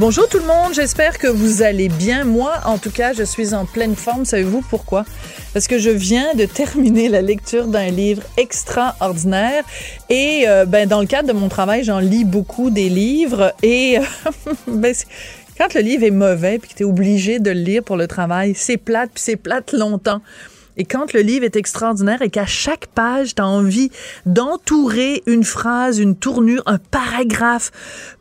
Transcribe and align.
Bonjour 0.00 0.28
tout 0.28 0.38
le 0.38 0.46
monde, 0.46 0.74
j'espère 0.74 1.18
que 1.18 1.28
vous 1.28 1.62
allez 1.62 1.88
bien. 1.88 2.24
Moi, 2.24 2.52
en 2.64 2.78
tout 2.78 2.90
cas, 2.90 3.12
je 3.12 3.22
suis 3.22 3.54
en 3.54 3.64
pleine 3.64 3.94
forme. 3.94 4.24
Savez-vous 4.24 4.60
pourquoi? 4.62 5.04
Parce 5.52 5.68
que 5.68 5.78
je 5.78 5.90
viens 5.90 6.34
de 6.34 6.46
terminer 6.46 7.08
la 7.08 7.22
lecture 7.22 7.68
d'un 7.68 7.90
livre 7.90 8.24
extraordinaire. 8.36 9.62
Et 10.10 10.46
euh, 10.48 10.64
ben, 10.64 10.88
dans 10.88 11.00
le 11.00 11.06
cadre 11.06 11.28
de 11.28 11.32
mon 11.32 11.48
travail, 11.48 11.84
j'en 11.84 12.00
lis 12.00 12.24
beaucoup 12.24 12.70
des 12.70 12.88
livres. 12.88 13.54
Et 13.62 13.98
ben, 14.66 14.92
quand 15.56 15.72
le 15.74 15.80
livre 15.80 16.02
est 16.02 16.10
mauvais 16.10 16.58
puis 16.58 16.70
que 16.70 16.74
tu 16.74 16.82
es 16.82 16.86
obligé 16.86 17.38
de 17.38 17.52
le 17.52 17.60
lire 17.60 17.84
pour 17.84 17.96
le 17.96 18.08
travail, 18.08 18.54
c'est 18.56 18.78
plate, 18.78 19.10
puis 19.14 19.22
c'est 19.22 19.36
plate 19.36 19.72
longtemps. 19.72 20.20
Et 20.76 20.84
quand 20.84 21.12
le 21.12 21.20
livre 21.20 21.44
est 21.44 21.56
extraordinaire 21.56 22.22
et 22.22 22.30
qu'à 22.30 22.46
chaque 22.46 22.86
page, 22.86 23.34
tu 23.34 23.42
as 23.42 23.46
envie 23.46 23.90
d'entourer 24.26 25.22
une 25.26 25.44
phrase, 25.44 25.98
une 25.98 26.16
tournure, 26.16 26.62
un 26.66 26.78
paragraphe, 26.78 27.70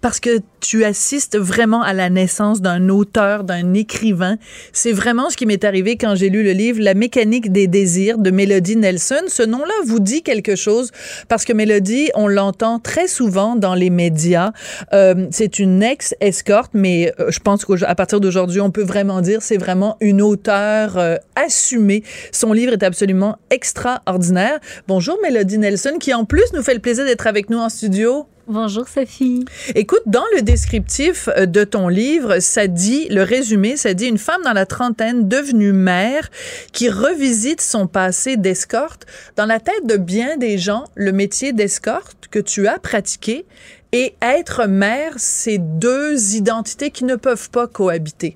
parce 0.02 0.20
que 0.20 0.40
tu 0.64 0.86
assistes 0.86 1.38
vraiment 1.38 1.82
à 1.82 1.94
la 1.94 2.10
naissance 2.10 2.62
d'un 2.62 2.90
auteur, 2.90 3.44
d'un 3.44 3.73
écrivain. 3.73 4.38
C'est 4.72 4.94
vraiment 4.94 5.30
ce 5.30 5.38
qui 5.38 5.45
m'est 5.45 5.64
arrivé 5.64 5.98
quand 5.98 6.16
j'ai 6.16 6.30
lu 6.30 6.44
le 6.44 6.52
livre 6.52 6.80
La 6.82 6.94
mécanique 6.94 7.52
des 7.52 7.68
désirs 7.68 8.18
de 8.18 8.32
Melody 8.32 8.78
Nelson. 8.78 9.23
Ce 9.28 9.44
nom-là 9.44 9.73
vous 9.86 10.00
dit 10.00 10.22
quelque 10.22 10.56
chose 10.56 10.92
parce 11.28 11.44
que 11.44 11.54
Melody, 11.54 12.10
on 12.16 12.28
l'entend 12.28 12.80
très 12.80 13.08
souvent 13.08 13.56
dans 13.56 13.76
les 13.76 13.90
médias. 13.90 14.52
Euh, 14.94 15.27
c'est 15.32 15.60
une 15.60 15.83
ex-escorte, 15.83 16.72
mais 16.73 17.14
euh, 17.20 17.30
je 17.30 17.39
pense 17.39 17.66
qu'à 17.66 17.95
partir 17.95 18.22
d'aujourd'hui, 18.22 18.61
on 18.61 18.72
peut 18.72 18.83
vraiment 18.83 19.22
dire 19.22 19.42
c'est 19.42 19.58
vraiment 19.58 19.98
une 20.00 20.22
auteure 20.22 20.98
euh, 20.98 21.17
assumée. 21.36 22.04
Son 22.43 22.52
livre 22.52 22.73
est 22.73 22.83
absolument 22.83 23.37
extraordinaire. 23.52 24.59
Bonjour 24.89 25.17
Melody 25.23 25.58
Nelson, 25.58 25.95
qui 25.98 26.14
en 26.14 26.26
plus 26.26 26.52
nous 26.54 26.61
fait 26.61 26.73
le 26.73 26.81
plaisir 26.81 27.05
d'être 27.05 27.26
avec 27.26 27.49
nous 27.49 27.58
en 27.58 27.70
studio. 27.70 28.26
Bonjour 28.48 28.86
Sophie. 28.89 29.45
Écoute, 29.76 30.02
dans 30.08 30.26
le 30.36 30.42
descriptif 30.42 31.30
euh, 31.37 31.45
de 31.45 31.64
ton 31.64 31.87
livre, 31.87 32.39
ça 32.39 32.67
dit, 32.67 33.08
le 33.08 33.23
résumé, 33.23 33.77
ça 33.77 33.93
dit 33.93 34.08
une 34.08 34.17
femme 34.17 34.42
dans 34.43 34.52
la 34.52 34.65
trentaine 34.65 35.30
devenue 35.30 35.71
mère 35.71 36.30
qui 36.73 36.89
revisite 36.89 37.61
son 37.61 37.87
passé 37.87 38.36
d'escorte. 38.36 39.05
Dans 39.37 39.45
la 39.45 39.61
tête 39.61 39.87
de 39.87 39.95
bien 39.95 40.36
des 40.36 40.58
gens, 40.58 40.83
le 40.95 41.14
métier 41.14 41.53
d'escorte 41.53 42.27
que 42.30 42.39
tu 42.39 42.67
as 42.67 42.77
pratiqué 42.77 43.45
et 43.93 44.15
être 44.21 44.67
mère, 44.67 45.14
c'est 45.15 45.59
deux 45.59 46.36
identités 46.36 46.92
qui 46.92 47.05
ne 47.05 47.15
peuvent 47.15 47.49
pas 47.52 47.67
cohabiter. 47.67 48.36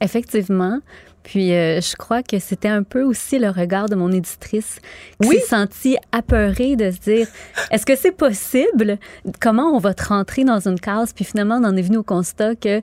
Effectivement. 0.00 0.78
Puis 1.22 1.52
euh, 1.52 1.80
je 1.80 1.96
crois 1.96 2.22
que 2.22 2.38
c'était 2.38 2.68
un 2.68 2.82
peu 2.82 3.02
aussi 3.02 3.38
le 3.38 3.50
regard 3.50 3.88
de 3.88 3.94
mon 3.94 4.10
éditrice 4.10 4.80
qui 5.20 5.28
s'est 5.28 5.40
sentie 5.40 5.96
apeurée 6.10 6.76
de 6.76 6.90
se 6.90 6.98
dire 6.98 7.26
est-ce 7.70 7.86
que 7.86 7.96
c'est 7.96 8.12
possible? 8.12 8.98
Comment 9.40 9.70
on 9.74 9.78
va 9.78 9.94
te 9.94 10.04
rentrer 10.04 10.44
dans 10.44 10.66
une 10.66 10.80
case 10.80 11.12
Puis 11.12 11.24
finalement, 11.24 11.58
on 11.62 11.64
en 11.64 11.76
est 11.76 11.82
venu 11.82 11.98
au 11.98 12.02
constat 12.02 12.56
que 12.56 12.80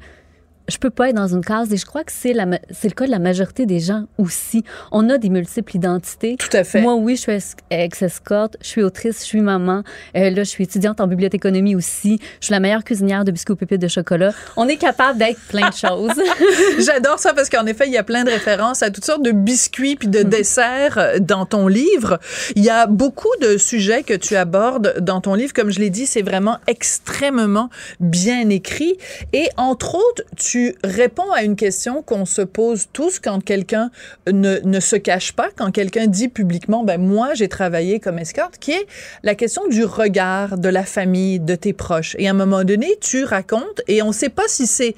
je 0.69 0.77
peux 0.77 0.89
pas 0.89 1.09
être 1.09 1.15
dans 1.15 1.27
une 1.27 1.43
case 1.43 1.73
et 1.73 1.77
je 1.77 1.85
crois 1.85 2.03
que 2.03 2.11
c'est 2.11 2.33
la 2.33 2.45
c'est 2.71 2.87
le 2.87 2.93
cas 2.93 3.05
de 3.05 3.11
la 3.11 3.19
majorité 3.19 3.65
des 3.65 3.79
gens 3.79 4.05
aussi. 4.17 4.63
On 4.91 5.09
a 5.09 5.17
des 5.17 5.29
multiples 5.29 5.75
identités. 5.75 6.37
Tout 6.37 6.55
à 6.55 6.63
fait. 6.63 6.81
Moi 6.81 6.95
oui, 6.95 7.15
je 7.15 7.21
suis 7.21 7.55
ex-escorte, 7.69 8.57
je 8.61 8.67
suis 8.67 8.83
autrice, 8.83 9.19
je 9.19 9.25
suis 9.25 9.41
maman. 9.41 9.83
Euh, 10.15 10.29
là, 10.29 10.43
je 10.43 10.49
suis 10.49 10.63
étudiante 10.63 11.01
en 11.01 11.07
bibliothéconomie 11.07 11.75
aussi. 11.75 12.19
Je 12.39 12.45
suis 12.45 12.53
la 12.53 12.59
meilleure 12.59 12.83
cuisinière 12.83 13.25
de 13.25 13.31
biscuits 13.31 13.53
aux 13.53 13.57
pépites 13.57 13.81
de 13.81 13.87
chocolat. 13.87 14.31
On 14.57 14.67
est 14.67 14.77
capable 14.77 15.19
d'être 15.19 15.39
plein 15.49 15.69
de 15.69 15.75
choses. 15.75 16.11
J'adore 16.79 17.19
ça 17.19 17.33
parce 17.33 17.49
qu'en 17.49 17.65
effet, 17.65 17.85
il 17.87 17.93
y 17.93 17.97
a 17.97 18.03
plein 18.03 18.23
de 18.23 18.29
références 18.29 18.83
à 18.83 18.91
toutes 18.91 19.05
sortes 19.05 19.23
de 19.23 19.31
biscuits 19.31 19.95
puis 19.95 20.07
de 20.07 20.19
mm-hmm. 20.19 20.29
desserts 20.29 20.97
euh, 20.97 21.19
dans 21.19 21.45
ton 21.45 21.67
livre. 21.67 22.19
Il 22.55 22.63
y 22.63 22.69
a 22.69 22.87
beaucoup 22.87 23.35
de 23.41 23.57
sujets 23.57 24.03
que 24.03 24.13
tu 24.13 24.35
abordes 24.35 24.95
dans 24.99 25.21
ton 25.21 25.33
livre. 25.33 25.53
Comme 25.53 25.71
je 25.71 25.79
l'ai 25.79 25.89
dit, 25.89 26.05
c'est 26.05 26.21
vraiment 26.21 26.57
extrêmement 26.67 27.69
bien 27.99 28.49
écrit 28.49 28.97
et 29.33 29.49
entre 29.57 29.95
autres, 29.95 30.23
tu 30.35 30.58
tu 30.59 30.75
réponds 30.83 31.31
à 31.31 31.43
une 31.43 31.55
question 31.55 32.01
qu'on 32.01 32.25
se 32.25 32.41
pose 32.41 32.87
tous 32.91 33.19
quand 33.19 33.41
quelqu'un 33.41 33.91
ne, 34.27 34.59
ne, 34.59 34.79
se 34.81 34.97
cache 34.97 35.31
pas, 35.31 35.49
quand 35.55 35.71
quelqu'un 35.71 36.07
dit 36.07 36.27
publiquement, 36.27 36.83
ben 36.83 36.99
moi 36.99 37.33
j'ai 37.33 37.47
travaillé 37.47 38.01
comme 38.01 38.19
escorte, 38.19 38.57
qui 38.57 38.71
est 38.71 38.85
la 39.23 39.35
question 39.35 39.65
du 39.67 39.85
regard 39.85 40.57
de 40.57 40.67
la 40.67 40.83
famille, 40.83 41.39
de 41.39 41.55
tes 41.55 41.71
proches. 41.71 42.15
Et 42.19 42.27
à 42.27 42.31
un 42.31 42.33
moment 42.33 42.65
donné, 42.65 42.97
tu 42.99 43.23
racontes, 43.23 43.81
et 43.87 44.01
on 44.01 44.07
ne 44.07 44.13
sait 44.13 44.29
pas 44.29 44.47
si 44.47 44.67
c'est 44.67 44.95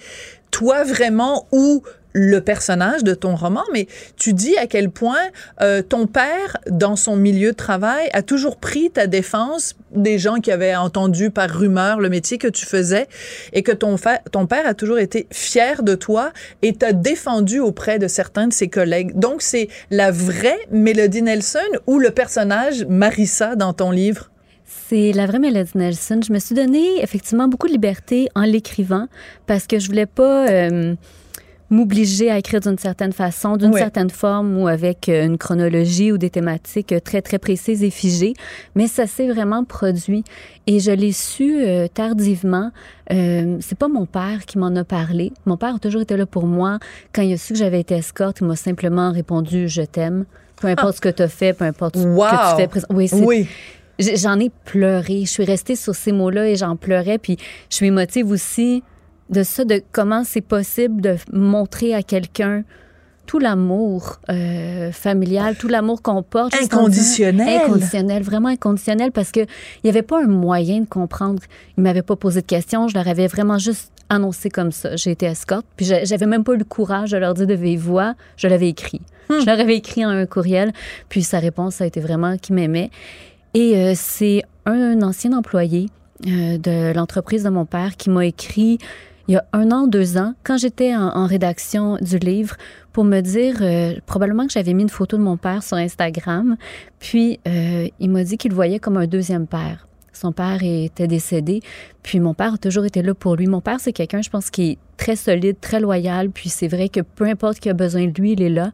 toi 0.50 0.84
vraiment 0.84 1.48
ou 1.52 1.84
le 2.14 2.40
personnage 2.42 3.04
de 3.04 3.14
ton 3.14 3.36
roman, 3.36 3.64
mais 3.72 3.88
tu 4.18 4.34
dis 4.34 4.58
à 4.58 4.68
quel 4.68 4.90
point 4.90 5.30
euh, 5.62 5.82
ton 5.82 6.08
père, 6.08 6.58
dans 6.70 6.96
son 6.96 7.16
milieu 7.16 7.52
de 7.52 7.56
travail, 7.56 8.10
a 8.14 8.22
toujours 8.22 8.58
pris 8.58 8.92
ta 8.92 9.08
défense 9.08 9.76
des 9.96 10.20
gens 10.20 10.36
qui 10.36 10.52
avaient 10.52 10.76
entendu 10.76 11.32
par 11.32 11.50
rumeur 11.50 12.00
le 12.00 12.10
métier 12.10 12.38
que 12.38 12.48
tu 12.48 12.66
faisais 12.66 13.08
et 13.54 13.64
que 13.64 13.72
ton, 13.72 13.98
père 13.98 14.66
a 14.66 14.74
toujours 14.74 15.00
été 15.00 15.28
fier 15.32 15.84
de 15.84 15.96
toi 15.96 16.32
et 16.62 16.74
t'a 16.74 16.94
défendu 16.94 17.60
auprès 17.60 18.00
de 18.00 18.08
certains 18.08 18.48
de 18.48 18.54
ses 18.54 18.68
collègues. 18.68 19.18
Donc, 19.18 19.42
c'est 19.42 19.68
la 19.90 20.12
vraie 20.12 20.60
Mélodie 20.72 21.22
Nelson 21.22 21.60
ou 21.88 22.00
le 22.00 22.12
personnage 22.12 22.86
Marissa 22.86 23.56
dans 23.56 23.74
ton 23.74 23.92
livre? 23.92 24.32
C'est 24.66 25.12
la 25.12 25.26
vraie 25.26 25.40
Mélodie 25.40 25.72
Nelson. 25.76 26.20
Je 26.26 26.32
me 26.32 26.40
suis 26.40 26.56
donné 26.56 27.02
effectivement 27.02 27.48
beaucoup 27.48 27.68
de 27.68 27.74
liberté 27.74 28.30
en 28.36 28.44
l'écrivant 28.44 29.08
parce 29.48 29.68
que 29.68 29.80
je 29.80 29.88
voulais 29.88 30.06
pas... 30.06 30.48
Euh, 30.50 30.96
m'obliger 31.72 32.30
à 32.30 32.38
écrire 32.38 32.60
d'une 32.60 32.78
certaine 32.78 33.14
façon, 33.14 33.58
d'une 33.58 33.74
certaine 33.74 34.10
forme 34.10 34.58
ou 34.58 34.68
avec 34.68 35.10
euh, 35.10 35.26
une 35.26 35.38
chronologie 35.38 36.12
ou 36.12 36.18
des 36.18 36.30
thématiques 36.30 36.92
euh, 36.92 37.00
très, 37.00 37.22
très 37.22 37.40
précises 37.40 37.84
et 37.84 37.90
figées. 37.90 38.34
Mais 38.76 38.88
ça 38.88 39.08
s'est 39.08 39.28
vraiment 39.28 39.64
produit. 39.64 40.24
Et 40.68 40.80
je 40.80 40.92
l'ai 40.92 41.14
su 41.14 41.64
euh, 41.64 41.88
tardivement. 41.88 42.72
Euh, 43.12 43.58
c'est 43.62 43.78
pas 43.78 43.88
mon 43.88 44.06
père 44.06 44.46
qui 44.46 44.58
m'en 44.58 44.76
a 44.76 44.84
parlé. 44.84 45.32
Mon 45.46 45.58
père 45.58 45.76
a 45.76 45.80
toujours 45.80 46.02
été 46.02 46.18
là 46.18 46.26
pour 46.26 46.46
moi. 46.46 46.78
Quand 47.14 47.22
il 47.24 47.34
a 47.34 47.38
su 47.38 47.54
que 47.54 47.60
j'avais 47.60 47.80
été 47.80 47.96
escorte, 47.96 48.42
il 48.42 48.48
m'a 48.48 48.56
simplement 48.56 49.12
répondu 49.12 49.68
«je 49.70 49.82
t'aime». 49.82 50.26
Peu 50.62 50.68
importe 50.68 50.98
ce 50.98 51.02
que 51.02 51.10
tu 51.10 51.24
as 51.24 51.28
fait, 51.28 51.54
peu 51.54 51.66
importe 51.66 51.98
ce 51.98 52.04
que 52.04 52.66
tu 52.66 52.80
fais. 52.80 52.86
Oui, 52.92 53.10
oui. 53.14 53.48
J'en 53.98 54.40
ai 54.40 54.52
pleuré. 54.66 55.22
Je 55.22 55.30
suis 55.30 55.46
restée 55.46 55.76
sur 55.76 55.96
ces 55.96 56.12
mots-là 56.12 56.50
et 56.50 56.56
j'en 56.56 56.76
pleurais. 56.76 57.18
Puis 57.18 57.38
je 57.70 57.76
suis 57.78 57.88
émotive 57.88 58.30
aussi 58.30 58.84
de 59.32 59.44
ça, 59.44 59.66
de 59.66 59.82
comment 59.92 60.24
c'est 60.24 60.42
possible 60.42 61.02
de 61.02 61.16
montrer 61.32 61.96
à 61.96 62.04
quelqu'un 62.04 62.64
tout 63.26 63.40
l'amour 63.40 64.20
euh, 64.30 64.92
familial, 64.92 65.56
tout 65.56 65.70
l'amour 65.70 66.02
qu'on 66.02 66.22
porte. 66.22 66.54
Inconditionnel. 66.54 67.62
Inconditionnel, 67.62 68.24
vraiment 68.24 68.50
inconditionnel, 68.50 69.12
parce 69.12 69.32
qu'il 69.32 69.48
n'y 69.84 69.90
avait 69.90 70.02
pas 70.02 70.22
un 70.22 70.28
moyen 70.28 70.82
de 70.82 70.86
comprendre. 70.86 71.42
Ils 71.78 71.84
m'avaient 71.84 72.02
pas 72.02 72.18
posé 72.18 72.42
de 72.42 72.46
questions, 72.46 72.90
je 72.90 72.94
leur 72.94 73.08
avais 73.08 73.28
vraiment 73.28 73.58
juste 73.58 73.92
annoncé 74.10 74.50
comme 74.50 74.74
ça. 74.74 74.98
J'ai 74.98 75.12
été 75.12 75.28
escorte, 75.28 75.66
puis 75.78 75.86
j'avais 75.86 76.26
même 76.26 76.44
pas 76.44 76.54
eu 76.54 76.58
le 76.58 76.66
courage 76.66 77.12
de 77.12 77.18
leur 77.18 77.34
dire 77.34 77.48
de 77.48 77.54
vive 77.54 77.80
voix, 77.80 78.16
je 78.36 78.48
l'avais 78.48 78.68
écrit. 78.68 79.02
Je 79.30 79.46
leur 79.46 79.58
avais 79.62 79.78
écrit 79.78 80.04
un 80.04 80.26
courriel, 80.26 80.74
puis 81.08 81.24
sa 81.24 81.40
réponse 81.40 81.80
a 81.80 81.86
été 81.86 82.02
vraiment 82.02 82.38
qu'il 82.38 82.56
m'aimait. 82.56 82.90
Et 83.54 83.78
euh, 83.78 83.94
c'est 83.96 84.44
un, 84.66 85.02
ancien 85.02 85.32
employé 85.32 85.88
euh, 86.28 86.58
de 86.58 86.94
l'entreprise 86.94 87.44
de 87.44 87.50
mon 87.50 87.66
père 87.66 87.96
qui 87.96 88.10
m'a 88.10 88.26
écrit 88.26 88.78
il 89.28 89.34
y 89.34 89.38
a 89.38 89.46
un 89.54 89.72
an, 89.72 89.88
deux 89.88 90.18
ans, 90.18 90.34
quand 90.44 90.58
j'étais 90.58 90.96
en, 90.96 91.26
rédaction 91.26 91.98
du 92.02 92.18
livre, 92.18 92.56
pour 92.92 93.04
me 93.04 93.22
dire 93.22 93.58
euh, 93.62 93.96
probablement 94.06 94.46
que 94.46 94.54
j'avais 94.54 94.74
mis 94.74 94.84
une 94.84 94.90
photo 94.90 95.18
de 95.18 95.22
mon 95.22 95.38
père 95.38 95.64
sur 95.64 95.78
Instagram. 95.78 96.58
Puis 97.00 97.40
il 97.46 98.10
m'a 98.10 98.24
dit 98.24 98.38
qu'il 98.38 98.54
voyait 98.54 98.80
comme 98.80 98.98
un 98.98 99.08
deuxième 99.08 99.48
père. 99.48 99.88
Son 100.14 100.32
père 100.32 100.60
était 100.62 101.08
décédé, 101.08 101.62
puis 102.04 102.20
mon 102.20 102.34
père 102.34 102.54
a 102.54 102.58
toujours 102.58 102.86
été 102.86 103.02
là 103.02 103.16
pour 103.16 103.36
lui. 103.36 103.48
Mon 103.48 103.62
père, 103.62 103.80
c'est 103.80 103.94
quelqu'un, 103.94 104.22
je 104.22 104.30
pense, 104.30 104.50
qui 104.50 104.72
est 104.72 104.78
très 104.98 105.16
solide, 105.16 105.56
très 105.60 105.80
loyal, 105.80 106.30
puis 106.30 106.50
c'est 106.50 106.68
vrai 106.68 106.90
que 106.90 107.00
peu 107.00 107.26
importe 107.26 107.60
qui 107.60 107.70
a 107.70 107.74
besoin 107.74 108.06
de 108.06 108.22
lui, 108.22 108.34
il 108.34 108.42
est 108.42 108.50
là. 108.50 108.72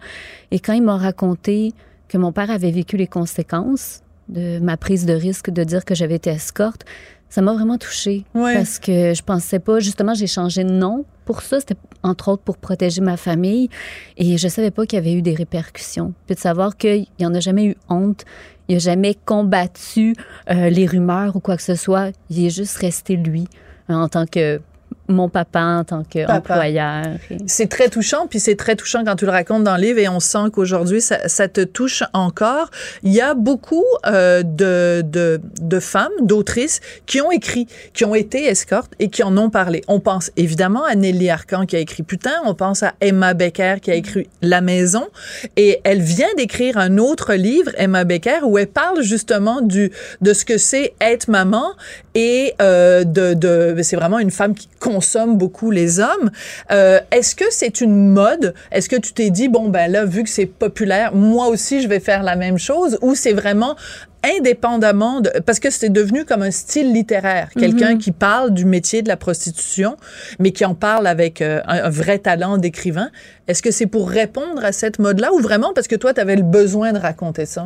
Et 0.52 0.60
quand 0.60 0.74
il 0.74 0.84
m'a 0.84 0.98
raconté 0.98 1.74
que 2.10 2.18
mon 2.18 2.32
père 2.32 2.52
avait 2.52 2.72
vécu 2.72 2.98
les 2.98 3.08
conséquences 3.08 4.02
de 4.28 4.60
ma 4.60 4.76
prise 4.76 5.06
de 5.06 5.14
risque 5.14 5.50
de 5.50 5.64
dire 5.64 5.86
que 5.86 5.96
j'avais 5.96 6.16
été 6.16 6.32
escorte, 6.32 6.84
ça 7.30 7.42
m'a 7.42 7.54
vraiment 7.54 7.78
touchée. 7.78 8.26
Parce 8.34 8.80
que 8.80 9.14
je 9.14 9.22
pensais 9.22 9.60
pas, 9.60 9.80
justement, 9.80 10.14
j'ai 10.14 10.28
changé 10.28 10.64
de 10.64 10.72
nom 10.72 11.06
pour 11.26 11.42
ça. 11.42 11.60
C'était 11.60 11.76
entre 12.04 12.30
autres 12.30 12.44
pour 12.44 12.58
protéger 12.58 13.02
ma 13.02 13.18
famille. 13.18 13.70
Et 14.18 14.38
je 14.38 14.48
savais 14.48 14.72
pas 14.72 14.86
qu'il 14.86 14.98
y 14.98 15.02
avait 15.02 15.14
eu 15.14 15.22
des 15.22 15.36
répercussions. 15.36 16.14
Puis 16.26 16.36
de 16.36 16.40
savoir 16.40 16.78
qu'il 16.78 17.06
n'y 17.20 17.26
en 17.26 17.34
a 17.34 17.40
jamais 17.40 17.66
eu 17.66 17.76
honte, 17.90 18.24
il 18.70 18.76
n'a 18.76 18.80
jamais 18.80 19.16
combattu 19.26 20.16
euh, 20.50 20.70
les 20.70 20.86
rumeurs 20.86 21.36
ou 21.36 21.40
quoi 21.40 21.58
que 21.58 21.64
ce 21.64 21.76
soit. 21.76 22.12
Il 22.30 22.46
est 22.46 22.50
juste 22.50 22.78
resté 22.78 23.16
lui 23.16 23.46
en 23.90 24.10
tant 24.10 24.26
que 24.26 24.62
mon 25.08 25.30
papa 25.30 25.62
en 25.62 25.84
tant 25.84 26.04
qu'employeur. 26.04 27.06
C'est 27.46 27.68
très 27.68 27.90
touchant, 27.90 28.28
puis 28.28 28.40
c'est 28.40 28.56
très 28.56 28.76
touchant 28.76 29.04
quand 29.06 29.16
tu 29.16 29.26
le 29.26 29.32
racontes 29.32 29.64
dans 29.64 29.76
le 29.76 29.82
livre 29.82 30.00
et 30.00 30.10
on 30.10 30.20
sent 30.20 30.50
qu'aujourd'hui, 30.52 31.02
ça, 31.02 31.28
ça, 31.28 31.48
te 31.48 31.62
touche 31.62 32.04
encore. 32.14 32.70
Il 33.04 33.14
y 33.14 33.22
a 33.22 33.34
beaucoup 33.34 33.86
euh, 34.06 34.44
de, 34.44 35.02
de, 35.06 35.40
de, 35.62 35.80
femmes, 35.80 36.12
d'autrices 36.22 36.82
qui 37.06 37.22
ont 37.22 37.32
écrit, 37.32 37.68
qui 37.94 38.06
ont 38.06 38.16
été 38.16 38.46
escortes 38.46 38.94
et 39.00 39.10
qui 39.10 39.24
en 39.24 39.38
ont 39.38 39.50
parlé. 39.50 39.82
On 39.88 40.00
pense 40.00 40.32
évidemment 40.36 40.84
à 40.84 40.96
Nelly 40.96 41.30
Arcan 41.30 41.66
qui 41.66 41.76
a 41.76 41.80
écrit 41.80 42.04
Putain, 42.04 42.34
on 42.46 42.54
pense 42.54 42.84
à 42.84 42.94
Emma 43.02 43.34
Becker 43.34 43.76
qui 43.82 43.92
a 43.92 43.96
écrit 43.96 44.30
La 44.42 44.62
Maison 44.62 45.08
et 45.56 45.80
elle 45.84 46.02
vient 46.02 46.34
d'écrire 46.38 46.78
un 46.78 46.98
autre 46.98 47.34
livre, 47.34 47.72
Emma 47.78 48.04
Becker, 48.04 48.40
où 48.44 48.58
elle 48.58 48.68
parle 48.68 49.02
justement 49.02 49.62
du, 49.62 49.92
de 50.22 50.34
ce 50.34 50.44
que 50.44 50.58
c'est 50.58 50.94
être 51.00 51.30
maman 51.30 51.72
et 52.16 52.54
euh, 52.62 53.04
de, 53.04 53.34
de 53.34 53.76
c'est 53.84 53.96
vraiment 53.96 54.20
une 54.20 54.32
femme 54.32 54.56
qui 54.56 54.68
consomment 54.98 55.38
beaucoup 55.38 55.70
les 55.70 56.00
hommes. 56.00 56.32
Euh, 56.72 57.00
est-ce 57.12 57.36
que 57.36 57.46
c'est 57.52 57.82
une 57.82 58.10
mode? 58.10 58.56
Est-ce 58.72 58.90
que 58.90 58.96
tu 58.96 59.14
t'es 59.14 59.30
dit, 59.30 59.48
bon, 59.48 59.70
ben 59.70 59.92
là, 59.92 60.06
vu 60.06 60.24
que 60.24 60.30
c'est 60.30 60.48
populaire, 60.48 61.14
moi 61.14 61.48
aussi, 61.50 61.82
je 61.82 61.88
vais 61.88 62.00
faire 62.00 62.24
la 62.24 62.36
même 62.36 62.58
chose? 62.58 62.98
Ou 63.04 63.14
c'est 63.14 63.34
vraiment 63.34 63.76
indépendamment 64.24 65.22
de, 65.22 65.30
parce 65.46 65.60
que 65.60 65.70
c'est 65.70 65.92
devenu 65.92 66.26
comme 66.26 66.42
un 66.42 66.50
style 66.50 66.92
littéraire, 66.92 67.50
quelqu'un 67.54 67.94
mhm. 67.94 67.98
qui 68.00 68.12
parle 68.12 68.52
du 68.52 68.66
métier 68.66 69.04
de 69.04 69.08
la 69.08 69.18
prostitution, 69.18 69.98
mais 70.40 70.52
qui 70.52 70.66
en 70.66 70.74
parle 70.74 71.06
avec 71.06 71.44
euh, 71.44 71.62
un, 71.68 71.90
vrai 71.90 72.18
talent 72.18 72.58
d'écrivain. 72.58 73.12
Est-ce 73.48 73.62
que 73.62 73.70
c'est 73.70 73.86
pour 73.86 74.10
répondre 74.10 74.66
à 74.66 74.72
cette 74.72 74.98
mode-là 74.98 75.32
ou 75.32 75.40
vraiment 75.40 75.74
parce 75.76 75.88
que 75.88 75.96
toi, 75.96 76.16
tu 76.16 76.22
avais 76.22 76.36
le 76.36 76.42
besoin 76.42 76.92
de 76.92 76.98
raconter 76.98 77.46
ça? 77.46 77.66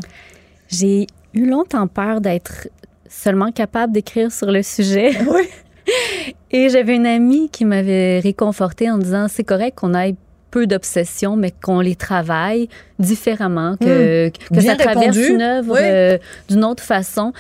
J'ai 0.68 1.08
eu 1.34 1.46
longtemps 1.50 1.88
peur 1.88 2.20
d'être 2.20 2.68
seulement 3.10 3.54
capable 3.54 3.94
d'écrire 3.94 4.34
sur 4.34 4.52
le 4.52 4.64
sujet. 4.64 5.18
Oui. 5.26 5.48
Et 6.52 6.70
j'avais 6.70 6.96
une 6.96 7.06
amie 7.06 7.50
qui 7.50 7.66
m'avait 7.66 8.20
réconfortée 8.20 8.90
en 8.90 8.98
disant 8.98 9.28
c'est 9.30 9.44
correct 9.44 9.78
qu'on 9.80 9.94
ait 9.94 10.16
peu 10.52 10.68
d'obsessions, 10.68 11.38
mais 11.38 11.52
qu'on 11.52 11.80
les 11.80 11.96
travaille 11.96 12.68
différemment, 13.00 13.78
que, 13.78 14.28
hmm. 14.28 14.56
que 14.56 14.62
ça 14.62 14.76
traverse 14.76 15.18
une 15.18 15.42
œuvre 15.42 15.78
euh, 15.80 16.18
d'une 16.50 16.66
autre 16.66 16.84
façon. 16.84 17.32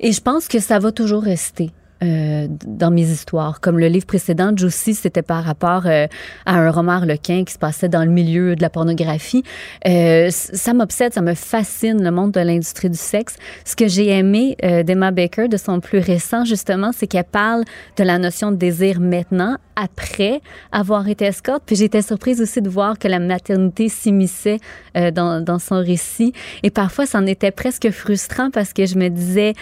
Et 0.00 0.12
je 0.12 0.20
pense 0.20 0.48
que 0.48 0.58
ça 0.58 0.78
va 0.78 0.92
toujours 0.92 1.22
rester. 1.22 1.70
Euh, 2.02 2.46
dans 2.66 2.90
mes 2.90 3.10
histoires. 3.10 3.58
Comme 3.62 3.78
le 3.78 3.86
livre 3.86 4.04
précédent, 4.04 4.52
Josie, 4.54 4.92
c'était 4.92 5.22
par 5.22 5.42
rapport 5.42 5.86
euh, 5.86 6.06
à 6.44 6.56
un 6.56 6.70
roman 6.70 6.92
harlequin 6.92 7.42
qui 7.42 7.54
se 7.54 7.58
passait 7.58 7.88
dans 7.88 8.04
le 8.04 8.10
milieu 8.10 8.54
de 8.54 8.60
la 8.60 8.68
pornographie. 8.68 9.42
Euh, 9.88 10.28
ça 10.30 10.74
m'obsède, 10.74 11.14
ça 11.14 11.22
me 11.22 11.32
fascine, 11.32 12.04
le 12.04 12.10
monde 12.10 12.32
de 12.32 12.40
l'industrie 12.40 12.90
du 12.90 12.98
sexe. 12.98 13.36
Ce 13.64 13.74
que 13.74 13.88
j'ai 13.88 14.10
aimé 14.10 14.58
d'Emma 14.84 15.10
Baker, 15.10 15.48
de 15.48 15.56
son 15.56 15.80
plus 15.80 15.98
récent, 15.98 16.44
justement, 16.44 16.90
c'est 16.92 17.06
qu'elle 17.06 17.24
parle 17.24 17.64
de 17.96 18.04
la 18.04 18.18
notion 18.18 18.52
de 18.52 18.56
désir 18.56 19.00
maintenant, 19.00 19.56
après 19.74 20.42
avoir 20.72 21.08
été 21.08 21.24
escorte. 21.24 21.62
Puis 21.64 21.76
j'étais 21.76 22.02
surprise 22.02 22.42
aussi 22.42 22.60
de 22.60 22.68
voir 22.68 22.98
que 22.98 23.08
la 23.08 23.18
maternité 23.18 23.88
s'immisçait 23.88 24.58
dans, 24.94 25.42
dans 25.42 25.58
son 25.58 25.78
récit. 25.78 26.34
Et 26.62 26.70
parfois, 26.70 27.06
ça 27.06 27.18
en 27.18 27.26
était 27.26 27.50
presque 27.50 27.90
frustrant 27.90 28.50
parce 28.50 28.72
que 28.72 28.86
je 28.86 28.96
me 28.96 29.08
disais 29.08 29.54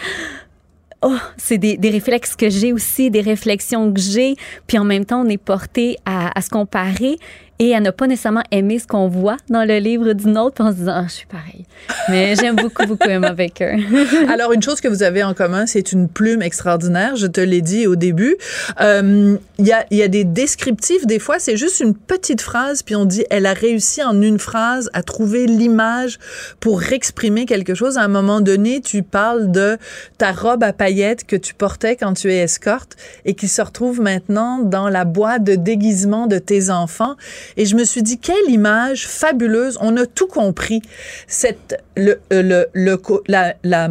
oh, 1.05 1.17
c'est 1.37 1.57
des, 1.57 1.77
des, 1.77 1.89
réflexes 1.89 2.35
que 2.35 2.49
j'ai 2.49 2.73
aussi, 2.73 3.09
des 3.09 3.21
réflexions 3.21 3.93
que 3.93 4.01
j'ai, 4.01 4.35
puis 4.67 4.77
en 4.77 4.83
même 4.83 5.05
temps, 5.05 5.21
on 5.21 5.29
est 5.29 5.37
porté 5.37 5.97
à, 6.05 6.37
à 6.37 6.41
se 6.41 6.49
comparer 6.49 7.17
et 7.59 7.73
à 7.73 7.79
ne 7.79 7.89
pas 7.89 8.07
nécessairement 8.07 8.43
aimer 8.51 8.79
ce 8.79 8.87
qu'on 8.87 9.07
voit 9.07 9.37
dans 9.49 9.63
le 9.65 9.77
livre 9.77 10.11
d'une 10.13 10.37
autre 10.37 10.61
en 10.61 10.71
se 10.71 10.77
disant, 10.77 10.93
ah, 10.95 11.05
je 11.07 11.13
suis 11.13 11.25
pareil. 11.25 11.65
Mais 12.09 12.35
j'aime 12.35 12.55
beaucoup, 12.55 12.85
beaucoup 12.85 13.07
Emma 13.07 13.31
Baker. 13.31 13.77
Alors, 14.29 14.51
une 14.51 14.61
chose 14.61 14.81
que 14.81 14.89
vous 14.89 15.03
avez 15.03 15.23
en 15.23 15.33
commun, 15.33 15.65
c'est 15.65 15.93
une 15.93 16.09
plume 16.09 16.41
extraordinaire. 16.41 17.15
Je 17.15 17.27
te 17.27 17.39
l'ai 17.39 17.61
dit 17.61 17.87
au 17.87 17.95
début. 17.95 18.35
Euh, 18.81 19.37
il 19.57 19.65
y, 19.65 19.71
a, 19.71 19.85
y 19.89 20.01
a 20.01 20.09
des 20.09 20.25
descriptifs. 20.25 21.05
Des 21.05 21.19
fois, 21.19 21.39
c'est 21.39 21.55
juste 21.55 21.79
une 21.79 21.95
petite 21.95 22.41
phrase, 22.41 22.83
puis 22.83 22.95
on 22.95 23.05
dit, 23.05 23.23
elle 23.29 23.45
a 23.45 23.53
réussi 23.53 24.03
en 24.03 24.21
une 24.21 24.39
phrase 24.39 24.89
à 24.93 25.01
trouver 25.01 25.47
l'image 25.47 26.19
pour 26.59 26.83
exprimer 26.91 27.45
quelque 27.45 27.73
chose. 27.73 27.97
À 27.97 28.01
un 28.01 28.09
moment 28.09 28.41
donné, 28.41 28.81
tu 28.81 29.01
parles 29.01 29.49
de 29.51 29.77
ta 30.17 30.33
robe 30.33 30.63
à 30.63 30.73
paillettes 30.73 30.94
que 31.27 31.35
tu 31.35 31.53
portais 31.53 31.95
quand 31.95 32.13
tu 32.13 32.31
es 32.31 32.37
escorte 32.37 32.95
et 33.25 33.33
qui 33.33 33.47
se 33.47 33.61
retrouve 33.61 34.01
maintenant 34.01 34.59
dans 34.59 34.89
la 34.89 35.05
boîte 35.05 35.43
de 35.43 35.55
déguisement 35.55 36.27
de 36.27 36.37
tes 36.37 36.69
enfants. 36.69 37.15
Et 37.57 37.65
je 37.65 37.75
me 37.75 37.83
suis 37.83 38.03
dit, 38.03 38.17
quelle 38.17 38.49
image 38.49 39.07
fabuleuse. 39.07 39.77
On 39.81 39.95
a 39.97 40.05
tout 40.05 40.27
compris. 40.27 40.81
Cette, 41.27 41.83
le, 41.97 42.19
le, 42.31 42.67
le 42.73 43.01
la, 43.27 43.55
la 43.63 43.89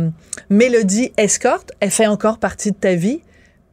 mélodie 0.51 1.13
escorte, 1.17 1.73
elle 1.81 1.91
fait 1.91 2.07
encore 2.07 2.39
partie 2.39 2.71
de 2.71 2.77
ta 2.77 2.95
vie 2.95 3.21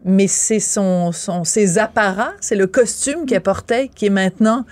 mais 0.03 0.27
c'est 0.27 0.59
son, 0.59 1.11
son, 1.11 1.43
ses 1.43 1.77
apparats, 1.77 2.33
c'est 2.41 2.55
le 2.55 2.65
costume 2.65 3.27
qu'elle 3.27 3.41
portait 3.41 3.87
qui 3.87 4.07
est 4.07 4.09
maintenant 4.09 4.65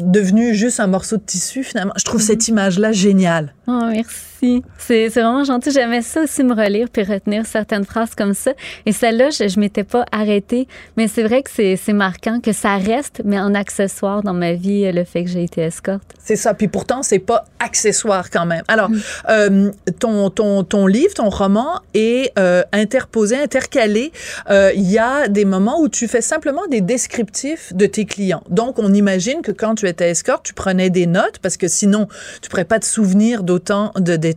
devenu 0.00 0.54
juste 0.54 0.80
un 0.80 0.86
morceau 0.86 1.16
de 1.16 1.22
tissu 1.22 1.64
finalement. 1.64 1.94
Je 1.96 2.04
trouve 2.04 2.20
cette 2.20 2.48
image-là 2.48 2.92
géniale. 2.92 3.54
Oh, 3.66 3.88
merci. 3.90 4.35
C'est 4.78 5.08
vraiment 5.08 5.44
gentil. 5.44 5.70
J'aimais 5.70 6.02
ça 6.02 6.22
aussi 6.22 6.42
me 6.44 6.54
relire 6.54 6.88
puis 6.90 7.02
retenir 7.02 7.46
certaines 7.46 7.84
phrases 7.84 8.14
comme 8.14 8.34
ça. 8.34 8.52
Et 8.84 8.92
celle-là, 8.92 9.30
je, 9.30 9.48
je 9.48 9.60
m'étais 9.60 9.84
pas 9.84 10.04
arrêtée. 10.12 10.68
Mais 10.96 11.08
c'est 11.08 11.22
vrai 11.22 11.42
que 11.42 11.50
c'est 11.50 11.92
marquant 11.92 12.40
que 12.40 12.52
ça 12.52 12.76
reste, 12.76 13.22
mais 13.24 13.38
en 13.38 13.54
accessoire 13.54 14.22
dans 14.22 14.34
ma 14.34 14.52
vie, 14.52 14.90
le 14.92 15.04
fait 15.04 15.24
que 15.24 15.30
j'ai 15.30 15.44
été 15.44 15.62
escorte. 15.62 16.14
C'est 16.22 16.36
ça. 16.36 16.54
Puis 16.54 16.68
pourtant, 16.68 17.02
c'est 17.02 17.18
pas 17.18 17.44
accessoire 17.58 18.30
quand 18.30 18.46
même. 18.46 18.62
Alors, 18.68 18.90
mm. 18.90 19.00
euh, 19.30 19.70
ton, 19.98 20.30
ton, 20.30 20.64
ton 20.64 20.86
livre, 20.86 21.14
ton 21.14 21.28
roman 21.28 21.80
est 21.94 22.32
euh, 22.38 22.62
interposé, 22.72 23.36
intercalé. 23.36 24.12
Euh, 24.50 24.72
il 24.74 24.90
y 24.90 24.98
a 24.98 25.28
des 25.28 25.44
moments 25.44 25.80
où 25.80 25.88
tu 25.88 26.08
fais 26.08 26.20
simplement 26.20 26.66
des 26.70 26.80
descriptifs 26.80 27.72
de 27.74 27.86
tes 27.86 28.04
clients. 28.04 28.42
Donc, 28.50 28.78
on 28.78 28.92
imagine 28.92 29.42
que 29.42 29.52
quand 29.52 29.74
tu 29.74 29.88
étais 29.88 30.10
escorte, 30.10 30.44
tu 30.44 30.54
prenais 30.54 30.90
des 30.90 31.06
notes 31.06 31.38
parce 31.40 31.56
que 31.56 31.68
sinon, 31.68 32.08
tu 32.42 32.48
pourrais 32.48 32.64
pas 32.64 32.78
te 32.78 32.86
souvenir 32.86 33.42
d'autant 33.42 33.92
de 33.96 34.16
détails. 34.16 34.35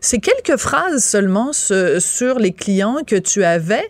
C'est 0.00 0.18
quelques 0.18 0.58
phrases 0.58 1.04
seulement 1.04 1.52
sur 1.52 2.38
les 2.38 2.52
clients 2.52 2.98
que 3.06 3.16
tu 3.16 3.44
avais. 3.44 3.88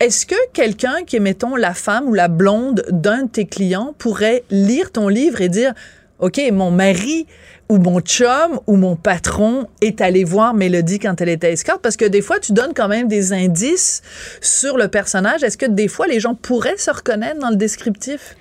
Est-ce 0.00 0.26
que 0.26 0.34
quelqu'un 0.52 1.04
qui 1.06 1.16
est, 1.16 1.20
mettons, 1.20 1.54
la 1.54 1.74
femme 1.74 2.08
ou 2.08 2.14
la 2.14 2.26
blonde 2.26 2.84
d'un 2.90 3.22
de 3.22 3.28
tes 3.28 3.46
clients 3.46 3.94
pourrait 3.98 4.42
lire 4.50 4.90
ton 4.90 5.06
livre 5.06 5.40
et 5.40 5.48
dire, 5.48 5.74
OK, 6.18 6.40
mon 6.52 6.70
mari 6.72 7.26
ou 7.68 7.78
mon 7.78 8.00
chum 8.00 8.60
ou 8.66 8.76
mon 8.76 8.96
patron 8.96 9.68
est 9.80 10.00
allé 10.00 10.24
voir 10.24 10.54
Mélodie 10.54 10.98
quand 10.98 11.20
elle 11.20 11.28
était 11.28 11.52
escorte? 11.52 11.82
Parce 11.82 11.96
que 11.96 12.04
des 12.04 12.20
fois, 12.20 12.40
tu 12.40 12.52
donnes 12.52 12.74
quand 12.74 12.88
même 12.88 13.06
des 13.06 13.32
indices 13.32 14.02
sur 14.40 14.76
le 14.76 14.88
personnage. 14.88 15.44
Est-ce 15.44 15.56
que 15.56 15.66
des 15.66 15.88
fois, 15.88 16.08
les 16.08 16.18
gens 16.18 16.34
pourraient 16.34 16.78
se 16.78 16.90
reconnaître 16.90 17.38
dans 17.38 17.50
le 17.50 17.56
descriptif? 17.56 18.36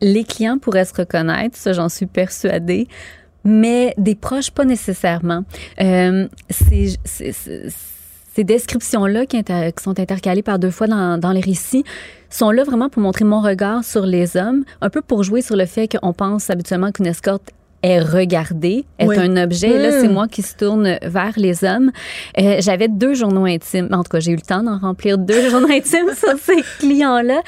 Les 0.00 0.24
clients 0.24 0.58
pourraient 0.58 0.84
se 0.84 0.94
reconnaître, 0.94 1.56
ça 1.56 1.72
j'en 1.72 1.88
suis 1.88 2.06
persuadée, 2.06 2.86
mais 3.46 3.94
des 3.96 4.14
proches 4.14 4.50
pas 4.50 4.64
nécessairement. 4.64 5.44
Euh, 5.80 6.26
ces 6.50 8.44
descriptions-là 8.44 9.24
qui, 9.24 9.42
sont 9.82 9.98
intercalées 9.98 10.42
par 10.42 10.58
deux 10.58 10.70
fois 10.70 10.86
dans, 10.86 11.18
dans 11.18 11.32
les 11.32 11.40
récits 11.40 11.84
sont 12.28 12.50
là 12.50 12.64
vraiment 12.64 12.90
pour 12.90 13.00
montrer 13.00 13.24
mon 13.24 13.40
regard 13.40 13.82
sur 13.84 14.04
les 14.04 14.36
hommes, 14.36 14.64
un 14.82 14.90
peu 14.90 15.00
pour 15.00 15.22
jouer 15.22 15.40
sur 15.40 15.56
le 15.56 15.64
fait 15.64 15.88
qu'on 15.88 16.12
pense 16.12 16.50
habituellement 16.50 16.92
qu'une 16.92 17.06
escorte 17.06 17.52
est 17.82 18.00
regardée, 18.00 18.84
est 18.98 19.16
un 19.16 19.36
objet. 19.36 19.78
Là, 19.78 19.90
c'est 19.92 20.08
hmm. 20.08 20.12
moi 20.12 20.28
qui 20.28 20.42
se 20.42 20.56
tourne 20.56 20.98
vers 21.02 21.34
les 21.36 21.64
hommes. 21.64 21.92
Euh, 22.38 22.56
J'avais 22.60 22.88
deux 22.88 23.14
journaux 23.14 23.44
intimes. 23.44 23.88
En 23.92 24.02
tout 24.02 24.10
cas, 24.10 24.20
j'ai 24.20 24.32
eu 24.32 24.36
le 24.36 24.42
temps 24.42 24.62
d'en 24.62 24.78
remplir 24.78 25.18
deux 25.18 25.50
journaux 25.50 25.70
intimes 25.70 26.12
sur 26.14 26.36
ces 26.38 26.62
clients-là. 26.78 27.42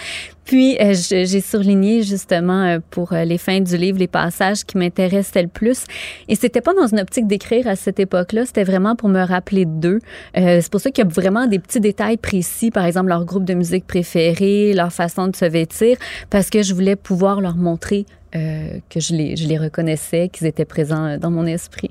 Puis, 0.49 0.78
euh, 0.81 0.95
j'ai 0.95 1.43
surligné 1.43 2.02
justement 2.02 2.64
euh, 2.64 2.78
pour 2.90 3.12
euh, 3.12 3.25
les 3.25 3.37
fins 3.37 3.61
du 3.61 3.76
livre 3.76 3.99
les 3.99 4.09
passages 4.09 4.64
qui 4.64 4.78
m'intéressaient 4.78 5.43
le 5.43 5.49
plus. 5.49 5.85
Et 6.26 6.37
c'était 6.37 6.62
pas 6.62 6.73
dans 6.73 6.87
une 6.87 7.00
optique 7.00 7.26
d'écrire 7.26 7.69
à 7.69 7.76
cette 7.76 8.00
époque-là, 8.00 8.47
c'était 8.47 8.64
vraiment 8.64 8.97
pour 8.97 9.11
me 9.11 9.21
rappeler 9.21 9.67
d'eux. 9.67 9.99
C'est 10.35 10.71
pour 10.71 10.81
ça 10.81 10.90
qu'il 10.90 11.05
y 11.05 11.07
a 11.07 11.11
vraiment 11.11 11.47
des 11.47 11.59
petits 11.59 11.81
détails 11.81 12.17
précis, 12.17 12.71
par 12.71 12.87
exemple 12.87 13.09
leur 13.09 13.26
groupe 13.26 13.45
de 13.45 13.52
musique 13.52 13.87
préféré, 13.87 14.73
leur 14.73 14.90
façon 14.90 15.28
de 15.28 15.37
se 15.37 15.45
vêtir, 15.45 15.99
parce 16.31 16.49
que 16.49 16.62
je 16.62 16.73
voulais 16.73 16.97
pouvoir 16.97 17.43
leur 17.43 17.57
montrer 17.57 18.07
que 18.33 19.00
je 19.00 19.14
les, 19.14 19.37
je 19.37 19.47
les 19.49 19.59
reconnaissais, 19.59 20.31
qu'ils 20.33 20.47
étaient 20.47 20.64
présents 20.64 21.19
dans 21.19 21.31
mon 21.31 21.45
esprit. 21.45 21.90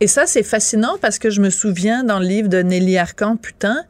Et 0.00 0.08
ça, 0.08 0.26
c'est 0.26 0.42
fascinant 0.42 0.96
parce 1.00 1.18
que 1.18 1.30
je 1.30 1.40
me 1.40 1.48
souviens 1.48 2.04
dans 2.04 2.18
le 2.18 2.26
livre 2.26 2.48
de 2.48 2.58
Nelly 2.58 2.98
Arcan, 2.98 3.36
putain, 3.36 3.84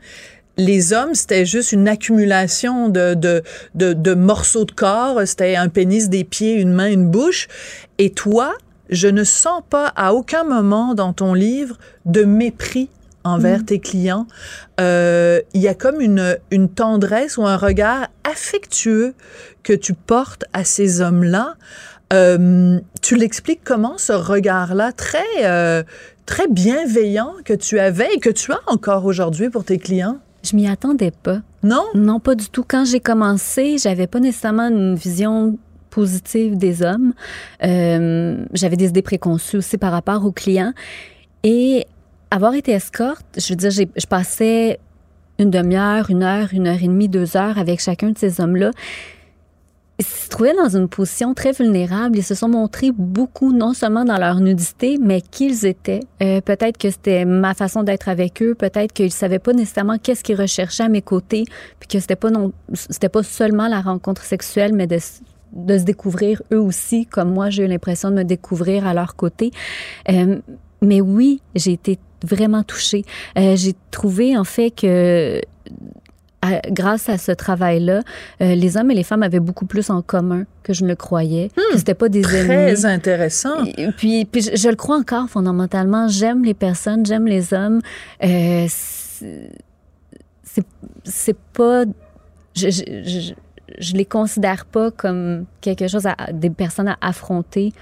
les 0.56 0.92
hommes, 0.92 1.14
c'était 1.14 1.44
juste 1.44 1.72
une 1.72 1.88
accumulation 1.88 2.88
de, 2.88 3.14
de, 3.14 3.42
de, 3.74 3.92
de 3.92 4.14
morceaux 4.14 4.64
de 4.64 4.72
corps. 4.72 5.20
C'était 5.26 5.56
un 5.56 5.68
pénis, 5.68 6.08
des 6.08 6.24
pieds, 6.24 6.54
une 6.54 6.72
main, 6.72 6.90
une 6.90 7.10
bouche. 7.10 7.48
Et 7.98 8.10
toi, 8.10 8.54
je 8.88 9.08
ne 9.08 9.24
sens 9.24 9.62
pas 9.68 9.92
à 9.96 10.14
aucun 10.14 10.44
moment 10.44 10.94
dans 10.94 11.12
ton 11.12 11.34
livre 11.34 11.76
de 12.04 12.24
mépris 12.24 12.88
envers 13.24 13.64
tes 13.64 13.80
clients. 13.80 14.26
Euh, 14.80 15.40
Il 15.52 15.60
y 15.60 15.68
a 15.68 15.74
comme 15.74 16.00
une, 16.00 16.38
une 16.52 16.68
tendresse 16.68 17.36
ou 17.36 17.44
un 17.44 17.56
regard 17.56 18.06
affectueux 18.24 19.14
que 19.64 19.72
tu 19.72 19.94
portes 19.94 20.44
à 20.52 20.64
ces 20.64 21.00
hommes-là. 21.00 21.56
Euh, 22.12 22.78
tu 23.02 23.16
l'expliques 23.16 23.62
comment 23.64 23.98
ce 23.98 24.12
regard-là 24.12 24.92
très 24.92 25.24
euh, 25.42 25.82
très 26.24 26.46
bienveillant 26.46 27.32
que 27.44 27.52
tu 27.52 27.80
avais 27.80 28.14
et 28.14 28.20
que 28.20 28.30
tu 28.30 28.52
as 28.52 28.60
encore 28.68 29.06
aujourd'hui 29.06 29.50
pour 29.50 29.64
tes 29.64 29.78
clients? 29.78 30.20
Je 30.46 30.54
m'y 30.54 30.68
attendais 30.68 31.10
pas. 31.10 31.40
Non? 31.62 31.82
Non, 31.94 32.20
pas 32.20 32.36
du 32.36 32.48
tout. 32.48 32.64
Quand 32.66 32.84
j'ai 32.84 33.00
commencé, 33.00 33.78
j'avais 33.78 34.06
pas 34.06 34.20
nécessairement 34.20 34.68
une 34.68 34.94
vision 34.94 35.58
positive 35.90 36.56
des 36.56 36.82
hommes. 36.82 37.14
Euh, 37.64 38.44
j'avais 38.52 38.76
des 38.76 38.88
idées 38.88 39.02
préconçues 39.02 39.56
aussi 39.56 39.76
par 39.76 39.90
rapport 39.90 40.24
aux 40.24 40.30
clients. 40.30 40.72
Et 41.42 41.86
avoir 42.30 42.54
été 42.54 42.72
escorte, 42.72 43.26
je 43.36 43.48
veux 43.48 43.56
dire, 43.56 43.70
je 43.70 44.06
passais 44.06 44.78
une 45.38 45.50
demi-heure, 45.50 46.10
une 46.10 46.22
heure, 46.22 46.48
une 46.52 46.68
heure 46.68 46.82
et 46.82 46.86
demie, 46.86 47.08
deux 47.08 47.36
heures 47.36 47.58
avec 47.58 47.80
chacun 47.80 48.10
de 48.10 48.18
ces 48.18 48.40
hommes-là. 48.40 48.70
Se 49.98 50.28
trouvaient 50.28 50.54
dans 50.54 50.76
une 50.76 50.88
position 50.88 51.32
très 51.32 51.52
vulnérable. 51.52 52.18
Ils 52.18 52.24
se 52.24 52.34
sont 52.34 52.48
montrés 52.48 52.90
beaucoup, 52.92 53.52
non 53.52 53.72
seulement 53.72 54.04
dans 54.04 54.18
leur 54.18 54.40
nudité, 54.40 54.98
mais 55.00 55.22
qui 55.22 55.46
ils 55.46 55.64
étaient. 55.64 56.00
Euh, 56.22 56.40
peut-être 56.42 56.76
que 56.76 56.90
c'était 56.90 57.24
ma 57.24 57.54
façon 57.54 57.82
d'être 57.82 58.08
avec 58.08 58.42
eux. 58.42 58.54
Peut-être 58.54 58.92
qu'ils 58.92 59.12
savaient 59.12 59.38
pas 59.38 59.54
nécessairement 59.54 59.96
qu'est-ce 59.96 60.22
qu'ils 60.22 60.38
recherchaient 60.38 60.84
à 60.84 60.88
mes 60.88 61.02
côtés, 61.02 61.44
puis 61.80 61.88
que 61.88 61.98
c'était 61.98 62.16
pas 62.16 62.30
non, 62.30 62.52
c'était 62.74 63.08
pas 63.08 63.22
seulement 63.22 63.68
la 63.68 63.80
rencontre 63.80 64.22
sexuelle, 64.22 64.72
mais 64.74 64.86
de 64.86 64.98
de 65.52 65.78
se 65.78 65.84
découvrir 65.84 66.42
eux 66.52 66.60
aussi, 66.60 67.06
comme 67.06 67.32
moi 67.32 67.50
j'ai 67.50 67.64
eu 67.64 67.66
l'impression 67.66 68.10
de 68.10 68.16
me 68.16 68.24
découvrir 68.24 68.86
à 68.86 68.94
leur 68.94 69.16
côté. 69.16 69.50
Euh, 70.10 70.36
mais 70.82 71.00
oui, 71.00 71.40
j'ai 71.54 71.72
été 71.72 71.98
vraiment 72.22 72.62
touchée. 72.62 73.04
Euh, 73.38 73.56
j'ai 73.56 73.74
trouvé 73.90 74.36
en 74.36 74.44
fait 74.44 74.70
que 74.70 75.40
à- 76.46 76.60
grâce 76.70 77.08
à 77.08 77.18
ce 77.18 77.32
travail-là, 77.32 78.02
euh, 78.40 78.54
les 78.54 78.76
hommes 78.76 78.90
et 78.90 78.94
les 78.94 79.02
femmes 79.02 79.22
avaient 79.22 79.40
beaucoup 79.40 79.66
plus 79.66 79.90
en 79.90 80.02
commun 80.02 80.44
que 80.62 80.72
je 80.72 80.84
ne 80.84 80.88
le 80.88 80.96
croyais. 80.96 81.50
que 81.72 81.78
c'était 81.78 81.94
pas 81.94 82.08
des 82.08 82.22
ennemis. 82.34 82.46
Très 82.74 82.84
intéressant. 82.86 83.64
Et 83.76 83.88
Puis, 83.96 84.24
puis 84.24 84.42
je, 84.42 84.56
je 84.56 84.68
le 84.68 84.76
crois 84.76 84.96
encore 84.96 85.28
fondamentalement. 85.28 86.08
J'aime 86.08 86.44
les 86.44 86.54
personnes, 86.54 87.04
j'aime 87.04 87.26
les 87.26 87.52
hommes. 87.54 87.80
Euh, 88.24 88.66
c'est 91.04 91.36
pas. 91.52 91.84
Je, 92.54 92.70
je, 92.70 92.82
je, 93.04 93.32
je 93.78 93.94
les 93.94 94.04
considère 94.04 94.64
pas 94.64 94.90
comme 94.90 95.44
quelque 95.60 95.88
chose 95.88 96.06
à 96.06 96.16
des 96.32 96.50
personnes 96.50 96.88
à 96.88 96.96
affronter 97.00 97.72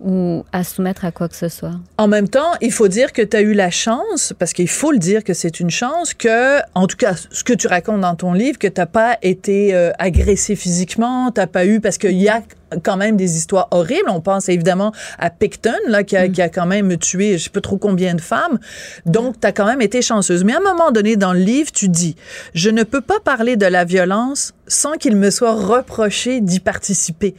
ou 0.00 0.44
à 0.52 0.64
soumettre 0.64 1.04
à 1.04 1.12
quoi 1.12 1.28
que 1.28 1.36
ce 1.36 1.48
soit? 1.48 1.74
En 1.98 2.08
même 2.08 2.28
temps, 2.28 2.52
il 2.60 2.72
faut 2.72 2.88
dire 2.88 3.12
que 3.12 3.22
tu 3.22 3.36
as 3.36 3.40
eu 3.40 3.54
la 3.54 3.70
chance, 3.70 4.34
parce 4.38 4.52
qu'il 4.52 4.68
faut 4.68 4.92
le 4.92 4.98
dire 4.98 5.24
que 5.24 5.34
c'est 5.34 5.60
une 5.60 5.70
chance, 5.70 6.14
que, 6.14 6.60
en 6.74 6.86
tout 6.86 6.96
cas, 6.96 7.14
ce 7.14 7.44
que 7.44 7.52
tu 7.52 7.66
racontes 7.66 8.00
dans 8.00 8.14
ton 8.14 8.32
livre, 8.32 8.58
que 8.58 8.68
t'as 8.68 8.86
pas 8.86 9.18
été 9.22 9.74
euh, 9.74 9.92
agressé 9.98 10.54
physiquement, 10.54 11.30
t'as 11.30 11.46
pas 11.46 11.64
eu, 11.66 11.80
parce 11.80 11.98
qu'il 11.98 12.20
y 12.20 12.28
a 12.28 12.42
quand 12.82 12.96
même 12.96 13.16
des 13.16 13.36
histoires 13.36 13.68
horribles. 13.70 14.08
On 14.08 14.20
pense 14.20 14.48
évidemment 14.48 14.92
à 15.18 15.30
Picton, 15.30 15.72
là, 15.88 16.04
qui 16.04 16.16
a, 16.16 16.28
qui 16.28 16.42
a 16.42 16.48
quand 16.48 16.66
même 16.66 16.96
tué 16.96 17.38
je 17.38 17.44
sais 17.44 17.50
pas 17.50 17.60
trop 17.60 17.78
combien 17.78 18.14
de 18.14 18.20
femmes. 18.20 18.58
Donc, 19.04 19.40
tu 19.40 19.46
as 19.46 19.52
quand 19.52 19.66
même 19.66 19.82
été 19.82 20.02
chanceuse. 20.02 20.44
Mais 20.44 20.54
à 20.54 20.58
un 20.58 20.60
moment 20.60 20.90
donné 20.90 21.16
dans 21.16 21.32
le 21.32 21.40
livre, 21.40 21.70
tu 21.72 21.88
dis, 21.88 22.16
je 22.54 22.70
ne 22.70 22.82
peux 22.82 23.00
pas 23.00 23.20
parler 23.20 23.56
de 23.56 23.66
la 23.66 23.84
violence 23.84 24.54
sans 24.66 24.92
qu'il 24.92 25.16
me 25.16 25.30
soit 25.30 25.54
reproché 25.54 26.40
d'y 26.40 26.60
participer. 26.60 27.34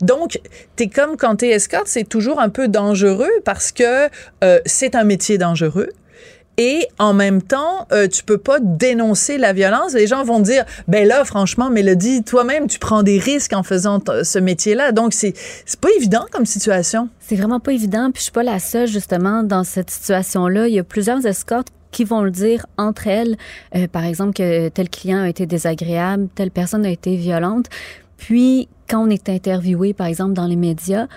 Donc, 0.00 0.40
t'es 0.76 0.88
comme 0.88 1.16
quand 1.16 1.36
t'es 1.36 1.50
escorte, 1.50 1.86
c'est 1.86 2.08
toujours 2.08 2.40
un 2.40 2.48
peu 2.48 2.68
dangereux 2.68 3.30
parce 3.44 3.72
que 3.72 4.08
euh, 4.44 4.60
c'est 4.66 4.94
un 4.94 5.04
métier 5.04 5.38
dangereux. 5.38 5.88
Et 6.64 6.86
en 7.00 7.12
même 7.12 7.42
temps, 7.42 7.88
euh, 7.90 8.06
tu 8.06 8.22
peux 8.22 8.38
pas 8.38 8.60
dénoncer 8.60 9.36
la 9.36 9.52
violence. 9.52 9.94
Les 9.94 10.06
gens 10.06 10.22
vont 10.22 10.38
dire, 10.38 10.64
ben 10.86 11.08
là, 11.08 11.24
franchement, 11.24 11.70
Mélodie, 11.70 12.22
toi-même, 12.22 12.68
tu 12.68 12.78
prends 12.78 13.02
des 13.02 13.18
risques 13.18 13.52
en 13.52 13.64
faisant 13.64 13.98
ce 14.22 14.38
métier-là. 14.38 14.92
Donc, 14.92 15.12
c'est 15.12 15.34
pas 15.80 15.88
évident 15.96 16.24
comme 16.30 16.46
situation. 16.46 17.08
C'est 17.18 17.34
vraiment 17.34 17.58
pas 17.58 17.72
évident, 17.72 18.12
puis 18.12 18.20
je 18.20 18.22
suis 18.22 18.32
pas 18.32 18.44
la 18.44 18.60
seule 18.60 18.86
justement 18.86 19.42
dans 19.42 19.64
cette 19.64 19.90
situation-là. 19.90 20.68
Il 20.68 20.74
y 20.74 20.78
a 20.78 20.84
plusieurs 20.84 21.26
escortes 21.26 21.66
qui 21.90 22.04
vont 22.04 22.22
le 22.22 22.30
dire 22.30 22.64
entre 22.76 23.08
elles, 23.08 23.36
euh, 23.74 23.88
par 23.88 24.04
exemple 24.04 24.32
que 24.32 24.68
tel 24.68 24.88
client 24.88 25.22
a 25.22 25.28
été 25.28 25.46
désagréable, 25.46 26.28
telle 26.36 26.52
personne 26.52 26.86
a 26.86 26.90
été 26.90 27.16
violente. 27.16 27.66
Puis 28.18 28.68
quand 28.88 29.04
on 29.04 29.10
est 29.10 29.28
interviewé, 29.28 29.94
par 29.94 30.06
exemple 30.06 30.34
dans 30.34 30.46
les 30.46 30.54
médias, 30.54 31.08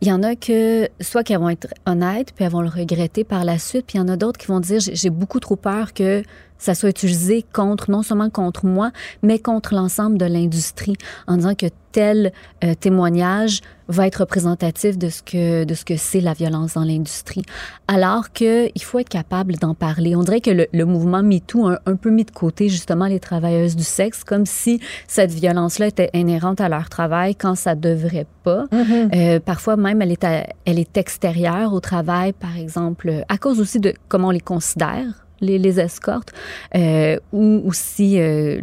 il 0.00 0.08
y 0.08 0.12
en 0.12 0.22
a 0.22 0.36
que 0.36 0.88
soit 1.00 1.24
qui 1.24 1.34
vont 1.34 1.48
être 1.48 1.68
honnêtes 1.86 2.32
puis 2.34 2.44
elles 2.44 2.52
vont 2.52 2.62
le 2.62 2.68
regretter 2.68 3.24
par 3.24 3.44
la 3.44 3.58
suite, 3.58 3.86
puis 3.86 3.98
il 3.98 4.00
y 4.00 4.04
en 4.04 4.08
a 4.08 4.16
d'autres 4.16 4.38
qui 4.38 4.46
vont 4.46 4.60
dire 4.60 4.80
j'ai 4.80 4.94
j'ai 4.94 5.10
beaucoup 5.10 5.40
trop 5.40 5.56
peur 5.56 5.92
que 5.92 6.22
ça 6.58 6.74
soit 6.74 6.90
utilisé 6.90 7.44
contre 7.52 7.90
non 7.90 8.02
seulement 8.02 8.30
contre 8.30 8.66
moi, 8.66 8.90
mais 9.22 9.38
contre 9.38 9.74
l'ensemble 9.74 10.18
de 10.18 10.24
l'industrie, 10.26 10.96
en 11.26 11.36
disant 11.36 11.54
que 11.54 11.66
tel 11.92 12.32
euh, 12.64 12.74
témoignage 12.74 13.60
va 13.88 14.06
être 14.06 14.16
représentatif 14.16 14.98
de 14.98 15.08
ce 15.08 15.22
que 15.22 15.64
de 15.64 15.72
ce 15.74 15.84
que 15.86 15.96
c'est 15.96 16.20
la 16.20 16.34
violence 16.34 16.74
dans 16.74 16.84
l'industrie. 16.84 17.42
Alors 17.86 18.32
que 18.34 18.68
il 18.74 18.82
faut 18.82 18.98
être 18.98 19.08
capable 19.08 19.54
d'en 19.54 19.74
parler. 19.74 20.14
On 20.14 20.22
dirait 20.22 20.42
que 20.42 20.50
le, 20.50 20.66
le 20.74 20.84
mouvement 20.84 21.22
MeToo 21.22 21.66
a 21.66 21.72
un, 21.72 21.78
un 21.86 21.96
peu 21.96 22.10
mis 22.10 22.24
de 22.24 22.30
côté 22.30 22.68
justement 22.68 23.06
les 23.06 23.18
travailleuses 23.20 23.76
du 23.76 23.84
sexe, 23.84 24.24
comme 24.24 24.44
si 24.44 24.80
cette 25.06 25.30
violence-là 25.32 25.86
était 25.86 26.10
inhérente 26.12 26.60
à 26.60 26.68
leur 26.68 26.90
travail 26.90 27.34
quand 27.34 27.54
ça 27.54 27.74
devrait 27.74 28.26
pas. 28.42 28.66
Euh, 29.14 29.40
parfois 29.40 29.76
même, 29.76 30.02
elle 30.02 30.12
est 30.12 30.24
à- 30.24 30.46
elle 30.66 30.78
est 30.78 30.96
extérieure 30.98 31.72
au 31.72 31.80
travail, 31.80 32.34
par 32.34 32.56
exemple, 32.58 33.24
à 33.30 33.38
cause 33.38 33.58
aussi 33.60 33.80
de 33.80 33.94
comment 34.08 34.28
on 34.28 34.32
les 34.32 34.40
considère 34.40 35.26
les, 35.40 35.58
les 35.58 35.80
escortes, 35.80 36.32
euh, 36.74 37.18
ou 37.32 37.62
aussi 37.66 38.20
euh, 38.20 38.60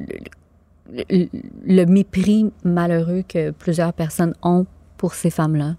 le, 1.10 1.86
mépris 1.86 2.52
malheureux 2.64 3.24
que 3.28 3.52
plusieurs 3.52 3.94
personnes 3.94 4.34
ont 4.44 4.66
pour 4.98 5.14
ces 5.14 5.30
femmes-là. 5.30 5.76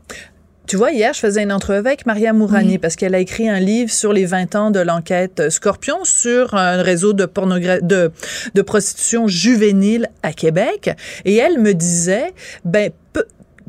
Tu 0.66 0.76
vois, 0.76 0.90
hier, 0.90 1.12
je 1.14 1.20
faisais 1.20 1.44
une 1.44 1.52
entrevue 1.52 1.78
avec 1.78 2.06
Maria 2.06 2.32
Mourani 2.32 2.72
Oui. 2.72 2.78
parce 2.78 2.96
qu'elle 2.96 3.14
a 3.14 3.20
écrit 3.20 3.48
un 3.48 3.60
livre 3.60 3.90
sur 3.92 4.12
les 4.12 4.26
20 4.26 4.56
ans 4.56 4.70
de 4.72 4.80
l'enquête 4.80 5.48
Scorpion 5.48 5.98
sur 6.02 6.54
un 6.54 6.82
réseau 6.82 7.12
de, 7.12 7.24
pornogra- 7.24 7.80
de, 7.86 8.10
de 8.54 8.62
prostitution 8.62 9.28
juvénile 9.28 10.08
à 10.24 10.32
Québec. 10.32 10.90
Et 11.24 11.36
elle 11.36 11.60
me 11.60 11.72
disait, 11.72 12.32
ben, 12.64 12.90
peu, 13.12 13.24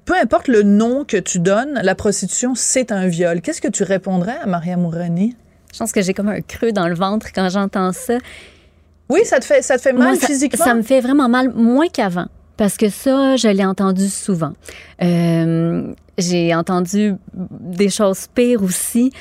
peu 0.05 0.15
importe 0.19 0.48
le 0.48 0.63
nom 0.63 1.05
que 1.05 1.17
tu 1.17 1.38
donnes, 1.38 1.79
la 1.84 1.93
prostitution, 1.93 2.55
c'est 2.55 2.91
un 2.91 3.05
viol. 3.07 3.41
Qu'est-ce 3.41 3.62
que 3.62 3.67
tu 3.67 3.84
répondrais 3.84 4.38
à 4.41 4.48
Maria 4.48 4.75
Mourani? 4.75 5.36
Je 5.74 5.79
pense 5.79 5.91
que 5.91 6.01
j'ai 6.01 6.13
comme 6.13 6.29
un 6.29 6.41
creux 6.41 6.71
dans 6.71 6.88
le 6.88 6.95
ventre 6.95 7.27
quand 7.33 7.50
j'entends 7.50 7.91
ça. 7.91 8.17
Oui, 9.09 9.21
ça 9.24 9.39
te 9.39 9.45
fait, 9.45 9.62
ça 9.62 9.77
te 9.77 9.81
fait 9.81 9.93
mal 9.93 10.09
Moi, 10.09 10.15
ça, 10.19 10.27
physiquement? 10.27 10.65
ça 10.65 10.74
me 10.74 10.81
fait 10.81 11.01
vraiment 11.01 11.29
mal, 11.29 11.53
moins 11.53 11.88
qu'avant. 11.88 12.27
Parce 12.57 12.75
que 12.75 12.89
ça, 12.89 13.36
je 13.36 13.47
l'ai 13.47 13.65
entendu 13.65 14.09
souvent. 14.09 14.53
Euh, 15.03 15.93
j'ai 16.17 16.55
entendu 16.55 17.13
des 17.33 17.89
choses 17.89 18.27
pires 18.33 18.63
aussi. 18.63 19.12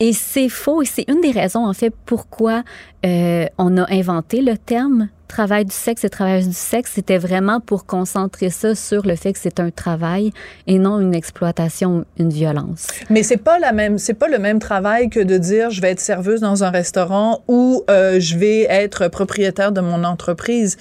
Et 0.00 0.12
c'est 0.12 0.48
faux. 0.48 0.82
Et 0.82 0.86
c'est 0.86 1.04
une 1.08 1.20
des 1.20 1.32
raisons, 1.32 1.66
en 1.66 1.72
fait, 1.72 1.92
pourquoi 2.06 2.62
euh, 3.04 3.46
on 3.58 3.76
a 3.76 3.90
inventé 3.92 4.40
le 4.40 4.56
terme 4.56 5.08
travail 5.28 5.64
du 5.64 5.74
sexe 5.74 6.04
et 6.04 6.08
travailleuse 6.08 6.48
du 6.48 6.54
sexe. 6.54 6.92
C'était 6.94 7.18
vraiment 7.18 7.60
pour 7.60 7.86
concentrer 7.86 8.50
ça 8.50 8.74
sur 8.74 9.06
le 9.06 9.16
fait 9.16 9.32
que 9.32 9.38
c'est 9.38 9.60
un 9.60 9.70
travail 9.70 10.32
et 10.66 10.78
non 10.78 11.00
une 11.00 11.14
exploitation, 11.14 12.04
une 12.18 12.30
violence. 12.30 12.86
Mais 13.10 13.22
c'est 13.22 13.36
pas 13.36 13.58
la 13.58 13.72
même, 13.72 13.98
c'est 13.98 14.14
pas 14.14 14.28
le 14.28 14.38
même 14.38 14.58
travail 14.58 15.10
que 15.10 15.20
de 15.20 15.38
dire 15.38 15.70
je 15.70 15.80
vais 15.80 15.90
être 15.90 16.00
serveuse 16.00 16.40
dans 16.40 16.64
un 16.64 16.70
restaurant 16.70 17.42
ou 17.48 17.84
euh, 17.90 18.20
je 18.20 18.36
vais 18.36 18.62
être 18.62 19.08
propriétaire 19.08 19.72
de 19.72 19.80
mon 19.80 20.04
entreprise. 20.04 20.76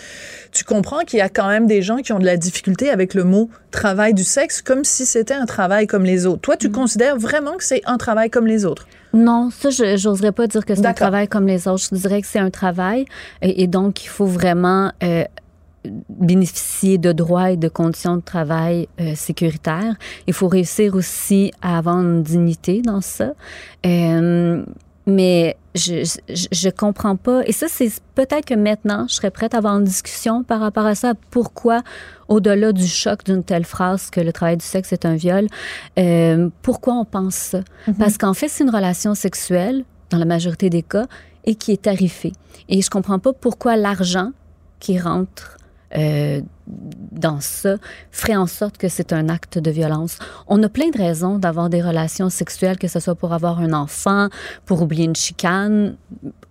Tu 0.51 0.63
comprends 0.63 1.00
qu'il 1.00 1.19
y 1.19 1.23
a 1.23 1.29
quand 1.29 1.47
même 1.47 1.67
des 1.67 1.81
gens 1.81 1.97
qui 1.97 2.13
ont 2.13 2.19
de 2.19 2.25
la 2.25 2.38
difficulté 2.38 2.89
avec 2.89 3.13
le 3.13 3.23
mot 3.23 3.50
travail 3.71 4.13
du 4.13 4.23
sexe 4.23 4.62
comme 4.62 4.83
si 4.83 5.05
c'était 5.05 5.33
un 5.33 5.45
travail 5.45 5.88
comme 5.88 6.03
les 6.05 6.25
autres. 6.25 6.41
Toi, 6.41 6.57
tu 6.57 6.71
considères 6.71 7.17
vraiment 7.17 7.57
que 7.57 7.63
c'est 7.63 7.81
un 7.85 7.97
travail 7.97 8.29
comme 8.29 8.47
les 8.47 8.65
autres? 8.65 8.88
Non, 9.13 9.50
ça, 9.51 9.69
je 9.69 9.95
j'oserais 9.95 10.31
pas 10.31 10.47
dire 10.47 10.65
que 10.65 10.73
c'est 10.73 10.85
un 10.85 10.93
travail 10.93 11.27
comme 11.27 11.45
les 11.45 11.67
autres. 11.67 11.83
Je 11.91 11.95
dirais 11.95 12.21
que 12.21 12.27
c'est 12.27 12.39
un 12.39 12.50
travail 12.50 13.05
et, 13.43 13.62
et 13.62 13.67
donc 13.67 14.03
il 14.03 14.07
faut 14.07 14.25
vraiment 14.33 14.91
euh, 15.03 15.23
bénéficier 16.09 16.97
de 16.97 17.11
droits 17.11 17.51
et 17.51 17.57
de 17.57 17.67
conditions 17.69 18.17
de 18.17 18.21
travail 18.21 18.87
euh, 18.99 19.15
sécuritaires. 19.15 19.95
Il 20.27 20.33
faut 20.33 20.47
réussir 20.47 20.95
aussi 20.95 21.51
à 21.61 21.77
avoir 21.77 21.99
une 21.99 22.23
dignité 22.23 22.81
dans 22.81 23.01
ça. 23.01 23.33
Euh, 23.85 24.63
mais 25.05 25.57
je, 25.75 26.05
je, 26.29 26.47
je 26.51 26.69
comprends 26.69 27.17
pas. 27.17 27.41
Et 27.45 27.51
ça, 27.51 27.67
c'est 27.69 27.91
peut-être 28.15 28.45
que 28.45 28.53
maintenant, 28.53 29.05
je 29.09 29.15
serais 29.15 29.31
prête 29.31 29.53
à 29.53 29.57
avoir 29.57 29.77
une 29.77 29.83
discussion 29.83 30.43
par 30.43 30.61
rapport 30.61 30.85
à 30.85 30.95
ça. 30.95 31.13
Pourquoi, 31.29 31.81
au-delà 32.29 32.71
du 32.71 32.87
choc 32.87 33.25
d'une 33.25 33.43
telle 33.43 33.65
phrase 33.65 34.09
que 34.09 34.21
le 34.21 34.31
travail 34.31 34.57
du 34.57 34.65
sexe 34.65 34.93
est 34.93 35.05
un 35.05 35.15
viol, 35.15 35.47
euh, 35.99 36.49
pourquoi 36.61 36.93
on 36.93 37.05
pense 37.05 37.35
ça? 37.35 37.59
Parce 37.99 38.17
qu'en 38.17 38.33
fait, 38.33 38.47
c'est 38.47 38.63
une 38.63 38.69
relation 38.69 39.13
sexuelle, 39.15 39.83
dans 40.09 40.19
la 40.19 40.25
majorité 40.25 40.69
des 40.69 40.83
cas, 40.83 41.07
et 41.45 41.55
qui 41.55 41.71
est 41.71 41.83
tarifée. 41.83 42.33
Et 42.69 42.81
je 42.81 42.89
comprends 42.89 43.19
pas 43.19 43.33
pourquoi 43.33 43.75
l'argent 43.75 44.31
qui 44.79 45.00
rentre 45.00 45.57
euh, 45.95 46.41
dans 46.65 47.39
ça 47.39 47.75
ferait 48.12 48.35
en 48.35 48.47
sorte 48.47 48.77
que 48.77 48.88
c'est 48.88 49.13
un 49.13 49.29
acte 49.29 49.59
de 49.59 49.69
violence. 49.69 50.17
On 50.47 50.62
a 50.63 50.69
plein 50.69 50.89
de 50.89 50.97
raisons 50.97 51.38
d'avoir 51.38 51.69
des 51.69 51.81
relations 51.81 52.29
sexuelles, 52.29 52.77
que 52.77 52.88
ce 52.88 53.00
soit 53.00 53.15
pour 53.15 53.33
avoir 53.33 53.59
un 53.59 53.73
enfant, 53.73 54.29
pour 54.65 54.81
oublier 54.81 55.05
une 55.05 55.15
chicane 55.15 55.95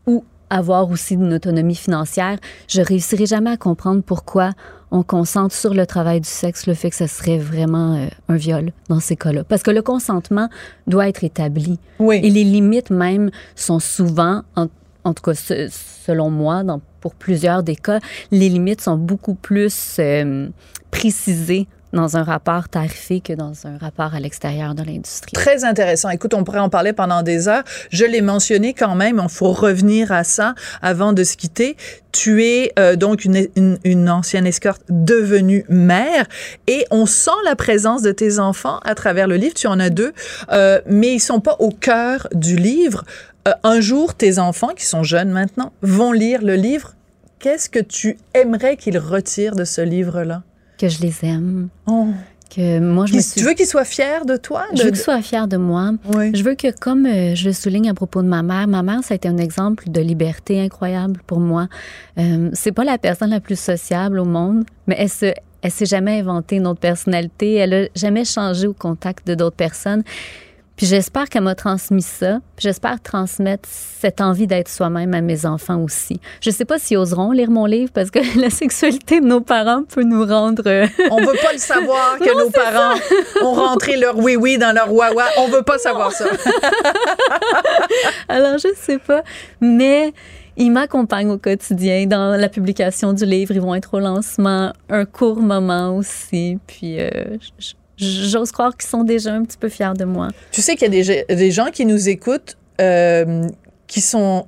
ou 0.07 0.25
avoir 0.51 0.91
aussi 0.91 1.15
une 1.15 1.33
autonomie 1.33 1.75
financière. 1.75 2.39
Je 2.69 2.83
réussirai 2.83 3.27
jamais 3.27 3.51
à 3.51 3.57
comprendre 3.57 4.03
pourquoi 4.03 4.53
on 4.91 5.03
concentre 5.03 5.55
sur 5.55 5.73
le 5.73 5.87
travail 5.87 6.21
du 6.21 6.29
sexe 6.29 6.67
le 6.67 6.75
fait 6.75 6.91
que 6.91 6.97
ce 6.97 7.07
serait 7.07 7.39
vraiment 7.39 7.95
euh, 7.95 8.07
un 8.29 8.37
viol 8.37 8.73
dans 8.91 9.01
ces 9.01 9.17
cas-là. 9.17 9.43
Parce 9.45 9.63
que 9.63 9.71
le 9.71 9.81
consentement 9.81 10.51
doit 10.87 11.09
être 11.09 11.25
établi. 11.25 11.79
Oui. 11.99 12.21
Et 12.23 12.29
les 12.29 12.45
limites 12.45 12.91
même 12.91 13.31
sont 13.57 13.81
souvent, 13.81 14.43
en, 14.55 14.67
en 15.05 15.15
tout 15.15 15.23
cas 15.23 15.35
selon 15.35 16.31
moi, 16.31 16.63
dans, 16.63 16.81
pour 17.01 17.15
plusieurs 17.15 17.63
des 17.63 17.77
cas, 17.77 18.01
les 18.31 18.49
limites 18.49 18.81
sont 18.81 18.97
beaucoup 18.97 19.35
plus 19.35 19.97
euh, 19.99 20.49
précisées 20.91 21.67
dans 21.93 22.17
un 22.17 22.23
rapport 22.23 22.69
tarifé 22.69 23.21
que 23.21 23.33
dans 23.33 23.53
un 23.67 23.77
rapport 23.79 24.15
à 24.15 24.21
l'extérieur 24.21 24.75
de 24.75 24.83
l'industrie. 24.83 25.33
Très 25.33 25.65
intéressant. 25.65 26.09
Écoute, 26.09 26.35
on 26.35 26.45
pourrait 26.45 26.61
en 26.61 26.71
parler 26.71 26.93
pendant 26.93 27.23
des 27.23 27.49
heures. 27.49 27.65
Je 27.91 28.05
l'ai 28.05 28.23
mentionné 28.23 28.73
quand 28.73 28.95
même. 28.95 29.21
Il 29.23 29.29
faut 29.29 29.53
revenir 29.53 30.11
à 30.11 30.25
ça 30.25 30.55
avant 30.81 31.13
de 31.13 31.23
se 31.23 31.37
quitter. 31.37 31.77
Tu 32.11 32.45
es 32.45 32.73
euh, 32.79 32.97
donc 32.97 33.25
une, 33.25 33.47
une, 33.57 33.79
une 33.85 34.09
ancienne 34.11 34.47
escorte 34.47 34.83
devenue 34.89 35.65
mère 35.69 36.27
et 36.67 36.85
on 36.91 37.07
sent 37.07 37.31
la 37.45 37.57
présence 37.57 38.03
de 38.03 38.13
tes 38.13 38.39
enfants 38.39 38.81
à 38.85 38.95
travers 38.95 39.29
le 39.29 39.37
livre. 39.37 39.55
Tu 39.55 39.67
en 39.67 39.79
as 39.79 39.91
deux, 39.91 40.13
euh, 40.51 40.81
mais 40.87 41.15
ils 41.15 41.21
sont 41.21 41.41
pas 41.41 41.57
au 41.59 41.71
cœur 41.71 42.27
du 42.33 42.57
livre. 42.57 43.05
Euh, 43.49 43.53
un 43.65 43.81
jour, 43.81 44.15
tes 44.15 44.39
enfants, 44.39 44.71
qui 44.77 44.85
sont 44.85 45.03
jeunes 45.03 45.31
maintenant, 45.31 45.73
vont 45.83 46.13
lire 46.13 46.43
le 46.43 46.55
livre. 46.55 46.95
Qu'est-ce 47.39 47.69
que 47.69 47.81
tu 47.81 48.19
aimerais 48.35 48.77
qu'ils 48.77 48.99
retirent 48.99 49.57
de 49.57 49.65
ce 49.65 49.81
livre-là? 49.81 50.43
Que 50.79 50.89
je 50.89 51.01
les 51.01 51.25
aime. 51.25 51.69
Oh. 51.87 52.09
Que 52.55 52.79
moi, 52.79 53.07
je 53.07 53.15
me 53.15 53.21
suis... 53.21 53.41
Tu 53.41 53.47
veux 53.47 53.55
qu'ils 53.55 53.67
soient 53.67 53.85
fiers 53.85 54.27
de 54.27 54.37
toi? 54.37 54.67
Je 54.75 54.83
veux 54.83 54.91
qu'ils 54.91 54.99
soient 54.99 55.23
fiers 55.23 55.49
de 55.49 55.57
moi. 55.57 55.93
Oui. 56.15 56.31
Je 56.35 56.45
veux 56.45 56.55
que, 56.55 56.71
comme 56.71 57.07
euh, 57.07 57.35
je 57.35 57.47
le 57.47 57.53
souligne 57.53 57.89
à 57.89 57.95
propos 57.95 58.23
de 58.23 58.29
ma 58.29 58.43
mère, 58.43 58.69
ma 58.69 58.83
mère, 58.83 59.03
ça 59.03 59.15
a 59.15 59.17
été 59.17 59.27
un 59.27 59.39
exemple 59.39 59.89
de 59.89 60.01
liberté 60.01 60.61
incroyable 60.61 61.21
pour 61.27 61.41
moi. 61.41 61.67
Euh, 62.19 62.51
c'est 62.53 62.73
pas 62.73 62.85
la 62.85 62.99
personne 62.99 63.31
la 63.31 63.41
plus 63.41 63.59
sociable 63.59 64.19
au 64.19 64.25
monde, 64.25 64.65
mais 64.87 64.97
elle 64.99 65.09
se, 65.09 65.33
elle 65.63 65.71
s'est 65.71 65.87
jamais 65.87 66.21
inventée 66.21 66.57
une 66.57 66.67
autre 66.67 66.81
personnalité. 66.81 67.55
Elle 67.55 67.75
a 67.75 67.87
jamais 67.97 68.25
changé 68.25 68.67
au 68.67 68.75
contact 68.75 69.27
de 69.27 69.35
d'autres 69.35 69.57
personnes. 69.57 70.03
Puis 70.77 70.87
j'espère 70.87 71.29
qu'elle 71.29 71.43
m'a 71.43 71.55
transmis 71.55 72.03
ça. 72.03 72.39
Puis 72.57 72.63
j'espère 72.65 73.01
transmettre 73.01 73.69
cette 73.69 74.21
envie 74.21 74.47
d'être 74.47 74.69
soi-même 74.69 75.15
à 75.15 75.21
mes 75.21 75.47
enfants 75.47 75.79
aussi. 75.81 76.19
Je 76.41 76.51
sais 76.51 76.65
pas 76.65 76.79
s'ils 76.79 76.97
oseront 76.97 77.31
lire 77.31 77.51
mon 77.51 77.67
livre 77.67 77.93
parce 77.93 78.11
que 78.11 78.19
la 78.41 78.51
sexualité 78.51 79.21
de 79.21 79.27
nos 79.27 79.41
parents 79.41 79.85
peut 79.85 80.03
nous 80.03 80.25
rendre. 80.25 80.63
euh, 80.67 80.87
On 81.11 81.17
veut 81.19 81.37
pas 81.43 81.53
le 81.53 81.59
savoir 81.59 82.19
que 82.19 82.25
Non, 82.37 82.45
nos 82.47 82.51
parents 82.51 82.99
ont 83.43 83.53
rentré 83.53 83.97
leur 83.97 84.19
oui-oui 84.19 84.59
dans 84.59 84.75
leur 84.75 84.93
wawa. 84.93 85.25
On 85.39 85.49
veut 85.49 85.63
pas 85.63 85.79
savoir 85.79 86.13
ça. 86.13 86.25
Alors, 88.29 88.59
je 88.59 88.69
sais 88.77 88.99
pas. 88.99 89.23
Mais 89.61 90.13
ils 90.57 90.71
m'accompagnent 90.71 91.31
au 91.31 91.39
quotidien. 91.39 92.07
Dans 92.07 92.39
la 92.39 92.49
publication 92.49 93.13
du 93.13 93.25
livre, 93.25 93.53
ils 93.55 93.61
vont 93.61 93.75
être 93.75 93.95
au 93.95 94.01
lancement, 94.01 94.73
un 94.89 95.05
court 95.05 95.41
moment 95.41 95.97
aussi. 95.97 96.59
Puis, 96.67 97.01
euh, 97.01 97.11
j- 97.41 97.53
j- 97.59 97.75
j'ose 97.99 98.53
croire 98.53 98.77
qu'ils 98.77 98.89
sont 98.89 99.05
déjà 99.05 99.33
un 99.33 99.45
petit 99.45 99.59
peu 99.59 99.69
fiers 99.69 99.95
de 99.97 100.05
moi. 100.05 100.29
Tu 100.51 100.63
sais 100.63 100.77
qu'il 100.77 100.95
y 100.95 101.01
a 101.01 101.25
des, 101.25 101.35
des 101.35 101.51
gens 101.51 101.71
qui 101.73 101.85
nous 101.87 102.09
écoutent 102.09 102.57
euh, 102.81 103.47
qui 103.87 104.01
sont 104.01 104.47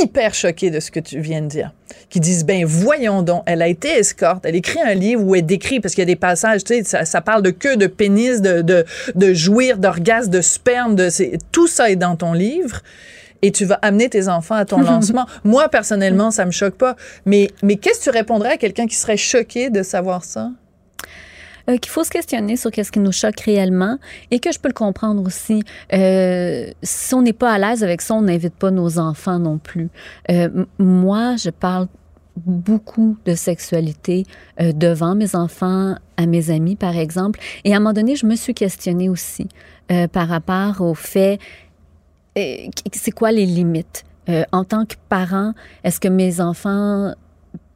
hyper 0.00 0.34
choqués 0.34 0.70
de 0.70 0.80
ce 0.80 0.90
que 0.90 1.00
tu 1.00 1.20
viens 1.20 1.42
de 1.42 1.48
dire. 1.48 1.72
Qui 2.08 2.20
disent, 2.20 2.44
ben 2.44 2.64
voyons 2.64 3.22
donc, 3.22 3.42
elle 3.46 3.62
a 3.62 3.68
été 3.68 3.88
escorte, 3.88 4.44
elle 4.46 4.56
écrit 4.56 4.80
un 4.80 4.94
livre 4.94 5.22
où 5.22 5.34
elle 5.34 5.44
décrit, 5.44 5.80
parce 5.80 5.94
qu'il 5.94 6.02
y 6.02 6.06
a 6.06 6.06
des 6.06 6.16
passages, 6.16 6.64
tu 6.64 6.74
sais, 6.74 6.84
ça, 6.84 7.04
ça 7.04 7.20
parle 7.20 7.42
de 7.42 7.50
queue, 7.50 7.76
de 7.76 7.86
pénis, 7.86 8.40
de, 8.40 8.62
de, 8.62 8.84
de 9.14 9.34
jouir, 9.34 9.78
d'orgasme, 9.78 10.30
de 10.30 10.40
sperme, 10.40 10.94
de, 10.94 11.08
tout 11.52 11.66
ça 11.66 11.90
est 11.90 11.96
dans 11.96 12.16
ton 12.16 12.32
livre. 12.32 12.80
Et 13.42 13.52
tu 13.52 13.64
vas 13.64 13.78
amener 13.82 14.08
tes 14.08 14.28
enfants 14.28 14.54
à 14.54 14.64
ton 14.64 14.78
lancement. 14.82 15.26
Moi, 15.44 15.68
personnellement, 15.68 16.30
ça 16.30 16.46
me 16.46 16.50
choque 16.50 16.76
pas. 16.76 16.96
Mais, 17.26 17.50
mais 17.62 17.76
qu'est-ce 17.76 17.98
que 18.00 18.04
tu 18.04 18.10
répondrais 18.10 18.52
à 18.52 18.56
quelqu'un 18.56 18.86
qui 18.86 18.96
serait 18.96 19.18
choqué 19.18 19.70
de 19.70 19.82
savoir 19.82 20.24
ça? 20.24 20.50
Euh, 21.68 21.78
qu'il 21.78 21.90
faut 21.90 22.04
se 22.04 22.10
questionner 22.10 22.56
sur 22.56 22.70
qu'est-ce 22.70 22.92
qui 22.92 23.00
nous 23.00 23.12
choque 23.12 23.40
réellement 23.40 23.98
et 24.30 24.38
que 24.38 24.52
je 24.52 24.58
peux 24.58 24.68
le 24.68 24.74
comprendre 24.74 25.24
aussi. 25.26 25.62
Euh, 25.92 26.70
si 26.82 27.14
on 27.14 27.22
n'est 27.22 27.32
pas 27.32 27.52
à 27.52 27.58
l'aise 27.58 27.82
avec 27.82 28.00
ça, 28.02 28.14
on 28.14 28.22
n'invite 28.22 28.54
pas 28.54 28.70
nos 28.70 28.98
enfants 28.98 29.38
non 29.38 29.58
plus. 29.58 29.88
Euh, 30.30 30.64
moi, 30.78 31.36
je 31.36 31.50
parle 31.50 31.88
beaucoup 32.36 33.16
de 33.24 33.34
sexualité 33.34 34.24
euh, 34.60 34.72
devant 34.72 35.14
mes 35.14 35.34
enfants, 35.34 35.96
à 36.16 36.26
mes 36.26 36.50
amis, 36.50 36.76
par 36.76 36.96
exemple. 36.96 37.40
Et 37.64 37.72
à 37.72 37.76
un 37.76 37.80
moment 37.80 37.94
donné, 37.94 38.16
je 38.16 38.26
me 38.26 38.36
suis 38.36 38.54
questionnée 38.54 39.08
aussi 39.08 39.48
euh, 39.90 40.06
par 40.06 40.28
rapport 40.28 40.80
au 40.80 40.94
fait, 40.94 41.38
euh, 42.38 42.56
c'est 42.92 43.12
quoi 43.12 43.32
les 43.32 43.46
limites? 43.46 44.04
Euh, 44.28 44.42
en 44.52 44.64
tant 44.64 44.84
que 44.84 44.96
parent, 45.08 45.52
est-ce 45.84 46.00
que 46.00 46.08
mes 46.08 46.40
enfants 46.40 47.14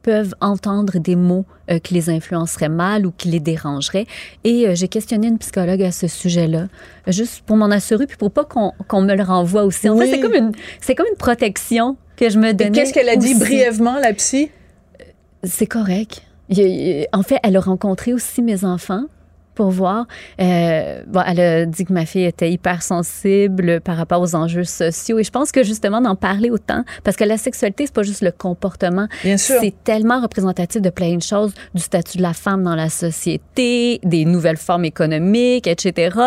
peuvent 0.03 0.33
entendre 0.41 0.99
des 0.99 1.15
mots 1.15 1.45
euh, 1.69 1.79
qui 1.79 1.93
les 1.93 2.09
influenceraient 2.09 2.69
mal 2.69 3.05
ou 3.05 3.11
qui 3.15 3.29
les 3.29 3.39
dérangeraient. 3.39 4.07
Et 4.43 4.67
euh, 4.67 4.75
j'ai 4.75 4.87
questionné 4.87 5.27
une 5.27 5.37
psychologue 5.37 5.81
à 5.83 5.91
ce 5.91 6.07
sujet-là, 6.07 6.67
euh, 7.07 7.11
juste 7.11 7.41
pour 7.45 7.57
m'en 7.57 7.65
assurer, 7.71 8.07
puis 8.07 8.17
pour 8.17 8.31
pas 8.31 8.45
qu'on 8.45 9.01
me 9.01 9.15
le 9.15 9.23
renvoie 9.23 9.63
aussi. 9.63 9.87
En 9.89 9.97
Oui. 9.97 10.05
fait, 10.05 10.15
c'est 10.15 10.19
comme 10.21 10.33
une, 10.33 10.51
c'est 10.81 10.95
comme 10.95 11.07
une 11.09 11.17
protection 11.17 11.97
que 12.17 12.29
je 12.29 12.39
me 12.39 12.53
donnais. 12.53 12.71
qu'est-ce 12.71 12.93
qu'elle 12.93 13.09
a 13.09 13.15
dit 13.15 13.31
aussi. 13.31 13.39
brièvement, 13.39 13.97
la 13.99 14.13
psy? 14.13 14.49
C'est 15.43 15.67
correct. 15.67 16.23
En 17.13 17.23
fait, 17.23 17.37
elle 17.43 17.55
a 17.55 17.61
rencontré 17.61 18.13
aussi 18.13 18.41
mes 18.41 18.65
enfants 18.65 19.05
pour 19.55 19.71
voir. 19.71 20.05
Euh, 20.39 21.03
bon, 21.07 21.21
elle 21.25 21.39
a 21.39 21.65
dit 21.65 21.85
que 21.85 21.93
ma 21.93 22.05
fille 22.05 22.25
était 22.25 22.51
hypersensible 22.51 23.81
par 23.81 23.97
rapport 23.97 24.21
aux 24.21 24.35
enjeux 24.35 24.63
sociaux. 24.63 25.19
Et 25.19 25.23
je 25.23 25.31
pense 25.31 25.51
que 25.51 25.63
justement 25.63 26.01
d'en 26.01 26.15
parler 26.15 26.49
autant, 26.49 26.83
parce 27.03 27.17
que 27.17 27.23
la 27.23 27.37
sexualité, 27.37 27.85
c'est 27.85 27.93
pas 27.93 28.03
juste 28.03 28.21
le 28.21 28.31
comportement. 28.31 29.07
Bien 29.23 29.37
sûr. 29.37 29.57
C'est 29.59 29.73
tellement 29.83 30.21
représentatif 30.21 30.81
de 30.81 30.89
plein 30.89 31.15
de 31.15 31.21
choses, 31.21 31.53
du 31.73 31.81
statut 31.81 32.17
de 32.17 32.23
la 32.23 32.33
femme 32.33 32.63
dans 32.63 32.75
la 32.75 32.89
société, 32.89 33.99
des 34.03 34.25
nouvelles 34.25 34.57
formes 34.57 34.85
économiques, 34.85 35.67
etc. 35.67 36.17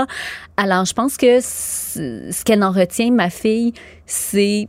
Alors, 0.56 0.84
je 0.84 0.92
pense 0.92 1.16
que 1.16 1.40
ce 1.40 2.44
qu'elle 2.44 2.62
en 2.62 2.70
retient, 2.70 3.10
ma 3.10 3.30
fille, 3.30 3.72
c'est 4.06 4.68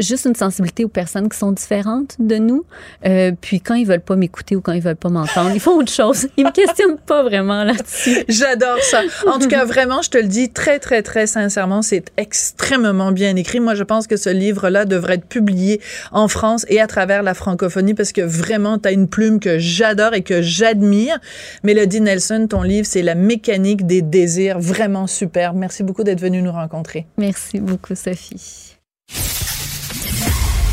juste 0.00 0.24
une 0.24 0.34
sensibilité 0.34 0.84
aux 0.84 0.88
personnes 0.88 1.28
qui 1.28 1.38
sont 1.38 1.52
différentes 1.52 2.16
de 2.18 2.36
nous. 2.36 2.64
Euh, 3.06 3.32
puis 3.40 3.60
quand 3.60 3.74
ils 3.74 3.86
veulent 3.86 4.00
pas 4.00 4.16
m'écouter 4.16 4.56
ou 4.56 4.60
quand 4.60 4.72
ils 4.72 4.82
veulent 4.82 4.96
pas 4.96 5.08
m'entendre, 5.08 5.50
ils 5.54 5.60
font 5.60 5.76
autre 5.76 5.92
chose. 5.92 6.28
Ils 6.36 6.44
me 6.44 6.50
questionnent 6.50 6.98
pas 6.98 7.22
vraiment 7.22 7.64
là-dessus. 7.64 8.24
J'adore 8.28 8.80
ça. 8.82 9.02
En 9.26 9.38
tout 9.38 9.48
cas, 9.48 9.64
vraiment, 9.64 10.02
je 10.02 10.10
te 10.10 10.18
le 10.18 10.26
dis 10.26 10.50
très, 10.50 10.78
très, 10.78 11.02
très 11.02 11.26
sincèrement, 11.26 11.82
c'est 11.82 12.10
extrêmement 12.16 13.12
bien 13.12 13.36
écrit. 13.36 13.60
Moi, 13.60 13.74
je 13.74 13.84
pense 13.84 14.06
que 14.06 14.16
ce 14.16 14.30
livre-là 14.30 14.84
devrait 14.84 15.14
être 15.14 15.26
publié 15.26 15.80
en 16.12 16.28
France 16.28 16.66
et 16.68 16.80
à 16.80 16.86
travers 16.86 17.22
la 17.22 17.34
francophonie 17.34 17.94
parce 17.94 18.12
que 18.12 18.22
vraiment, 18.22 18.78
tu 18.78 18.88
as 18.88 18.92
une 18.92 19.08
plume 19.08 19.40
que 19.40 19.58
j'adore 19.58 20.14
et 20.14 20.22
que 20.22 20.42
j'admire. 20.42 21.18
Mélodie 21.62 22.00
Nelson, 22.00 22.46
ton 22.48 22.62
livre, 22.62 22.86
c'est 22.86 23.02
La 23.02 23.14
mécanique 23.14 23.86
des 23.86 24.02
désirs. 24.02 24.58
Vraiment 24.58 25.06
super. 25.06 25.54
Merci 25.54 25.82
beaucoup 25.82 26.02
d'être 26.02 26.20
venue 26.20 26.42
nous 26.42 26.52
rencontrer. 26.52 27.06
Merci 27.16 27.60
beaucoup, 27.60 27.94
Sophie. 27.94 28.70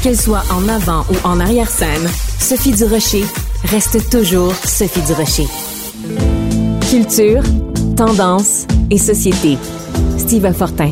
Qu'elle 0.03 0.17
soit 0.17 0.43
en 0.51 0.67
avant 0.69 1.05
ou 1.09 1.27
en 1.27 1.39
arrière-scène, 1.39 2.07
Sophie 2.39 2.71
Durocher 2.71 3.23
reste 3.63 4.09
toujours 4.11 4.53
Sophie 4.53 5.01
Durocher. 5.01 5.47
Culture, 6.89 7.41
tendance 7.95 8.67
et 8.91 8.99
société. 8.99 9.57
Steve 10.19 10.53
Fortin. 10.53 10.91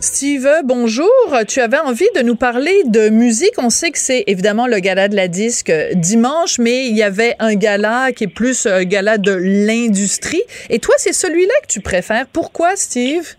Steve, 0.00 0.48
bonjour. 0.64 1.10
Tu 1.46 1.60
avais 1.60 1.78
envie 1.78 2.08
de 2.16 2.22
nous 2.22 2.36
parler 2.36 2.84
de 2.86 3.10
musique. 3.10 3.54
On 3.58 3.70
sait 3.70 3.90
que 3.90 3.98
c'est 3.98 4.24
évidemment 4.26 4.66
le 4.66 4.78
gala 4.78 5.08
de 5.08 5.14
la 5.14 5.28
disque 5.28 5.72
dimanche, 5.94 6.58
mais 6.58 6.88
il 6.88 6.96
y 6.96 7.02
avait 7.02 7.36
un 7.38 7.54
gala 7.54 8.12
qui 8.12 8.24
est 8.24 8.34
plus 8.34 8.64
un 8.66 8.84
gala 8.84 9.18
de 9.18 9.32
l'industrie. 9.32 10.42
Et 10.70 10.78
toi, 10.78 10.94
c'est 10.96 11.12
celui-là 11.12 11.54
que 11.62 11.68
tu 11.68 11.80
préfères. 11.80 12.26
Pourquoi, 12.32 12.76
Steve? 12.76 13.34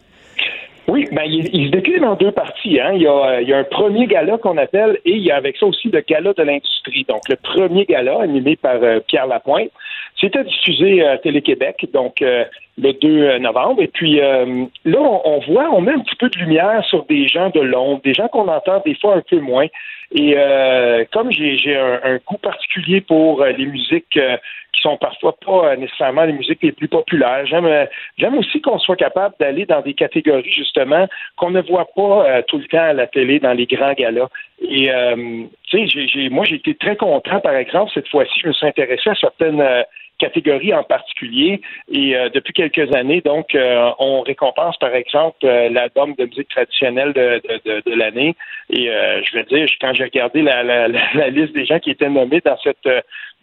Oui, 0.87 1.07
ben, 1.11 1.23
il, 1.25 1.49
il 1.53 1.67
se 1.67 1.71
décline 1.71 2.03
en 2.03 2.15
deux 2.15 2.31
parties. 2.31 2.79
Hein. 2.79 2.91
Il, 2.93 3.01
y 3.01 3.07
a, 3.07 3.41
il 3.41 3.47
y 3.47 3.53
a 3.53 3.57
un 3.57 3.63
premier 3.63 4.05
gala 4.05 4.37
qu'on 4.37 4.57
appelle 4.57 4.99
et 5.05 5.11
il 5.11 5.23
y 5.23 5.31
a 5.31 5.37
avec 5.37 5.57
ça 5.57 5.65
aussi 5.65 5.89
le 5.89 6.01
gala 6.01 6.33
de 6.33 6.43
l'industrie. 6.43 7.05
Donc, 7.07 7.21
le 7.29 7.37
premier 7.37 7.85
gala 7.85 8.21
animé 8.21 8.55
par 8.57 8.83
euh, 8.83 8.99
Pierre 9.07 9.27
Lapointe, 9.27 9.71
c'était 10.19 10.43
diffusé 10.43 11.05
à 11.05 11.17
Télé-Québec, 11.17 11.87
donc 11.93 12.21
euh, 12.21 12.45
le 12.77 12.93
2 12.93 13.37
novembre. 13.39 13.81
Et 13.81 13.87
puis 13.87 14.19
euh, 14.21 14.65
là, 14.85 14.99
on, 14.99 15.21
on 15.25 15.39
voit, 15.39 15.69
on 15.71 15.81
met 15.81 15.93
un 15.93 15.99
petit 15.99 16.15
peu 16.15 16.29
de 16.29 16.39
lumière 16.39 16.83
sur 16.85 17.05
des 17.05 17.27
gens 17.27 17.49
de 17.49 17.59
l'ombre, 17.59 18.01
des 18.03 18.13
gens 18.13 18.27
qu'on 18.27 18.47
entend 18.47 18.81
des 18.85 18.95
fois 18.95 19.15
un 19.15 19.21
peu 19.21 19.39
moins. 19.39 19.67
Et 20.15 20.35
euh, 20.37 21.05
comme 21.11 21.31
j'ai 21.31 21.75
un, 21.75 21.99
un 22.03 22.17
goût 22.17 22.37
particulier 22.37 23.01
pour 23.01 23.41
euh, 23.41 23.51
les 23.51 23.65
musiques 23.65 24.15
euh, 24.17 24.37
qui 24.73 24.81
sont 24.81 24.97
parfois 24.97 25.35
pas 25.43 25.71
euh, 25.71 25.75
nécessairement 25.75 26.25
les 26.25 26.33
musiques 26.33 26.61
les 26.61 26.71
plus 26.71 26.87
populaires, 26.87 27.45
j'aime 27.45 27.65
euh, 27.65 27.85
j'aime 28.17 28.37
aussi 28.37 28.61
qu'on 28.61 28.77
soit 28.77 28.95
capable 28.95 29.33
d'aller 29.39 29.65
dans 29.65 29.81
des 29.81 29.95
catégories 29.95 30.51
justement 30.51 31.07
qu'on 31.35 31.49
ne 31.49 31.61
voit 31.61 31.87
pas 31.95 32.25
euh, 32.27 32.41
tout 32.47 32.59
le 32.59 32.65
temps 32.65 32.77
à 32.77 32.93
la 32.93 33.07
télé 33.07 33.39
dans 33.39 33.53
les 33.53 33.65
grands 33.65 33.93
galas. 33.93 34.29
Et 34.61 34.91
euh, 34.91 35.43
tu 35.63 35.87
sais, 35.89 36.29
moi 36.29 36.45
j'ai 36.45 36.55
été 36.55 36.75
très 36.75 36.95
content 36.95 37.39
par 37.39 37.55
exemple 37.55 37.91
cette 37.95 38.07
fois-ci, 38.09 38.39
je 38.41 38.47
me 38.49 38.53
suis 38.53 38.67
intéressé 38.67 39.09
à 39.09 39.15
certaines 39.15 39.63
catégories 40.23 40.73
en 40.73 40.83
particulier. 40.83 41.61
Et 41.91 42.15
euh, 42.15 42.29
depuis 42.29 42.53
quelques 42.53 42.95
années, 42.95 43.21
donc, 43.21 43.53
euh, 43.55 43.91
on 43.99 44.21
récompense, 44.21 44.77
par 44.77 44.93
exemple, 44.95 45.37
euh, 45.43 45.69
l'album 45.69 46.13
de 46.17 46.25
musique 46.25 46.49
traditionnelle 46.49 47.13
de, 47.13 47.41
de, 47.65 47.93
l'année. 47.93 48.35
Et 48.69 48.85
je 48.87 49.37
veux 49.37 49.43
dire, 49.43 49.67
quand 49.81 49.93
j'ai 49.93 50.05
regardé 50.05 50.41
la, 50.41 51.29
liste 51.29 51.53
des 51.53 51.65
gens 51.65 51.79
qui 51.79 51.91
étaient 51.91 52.09
nommés 52.09 52.41
dans 52.43 52.57
cette 52.63 52.89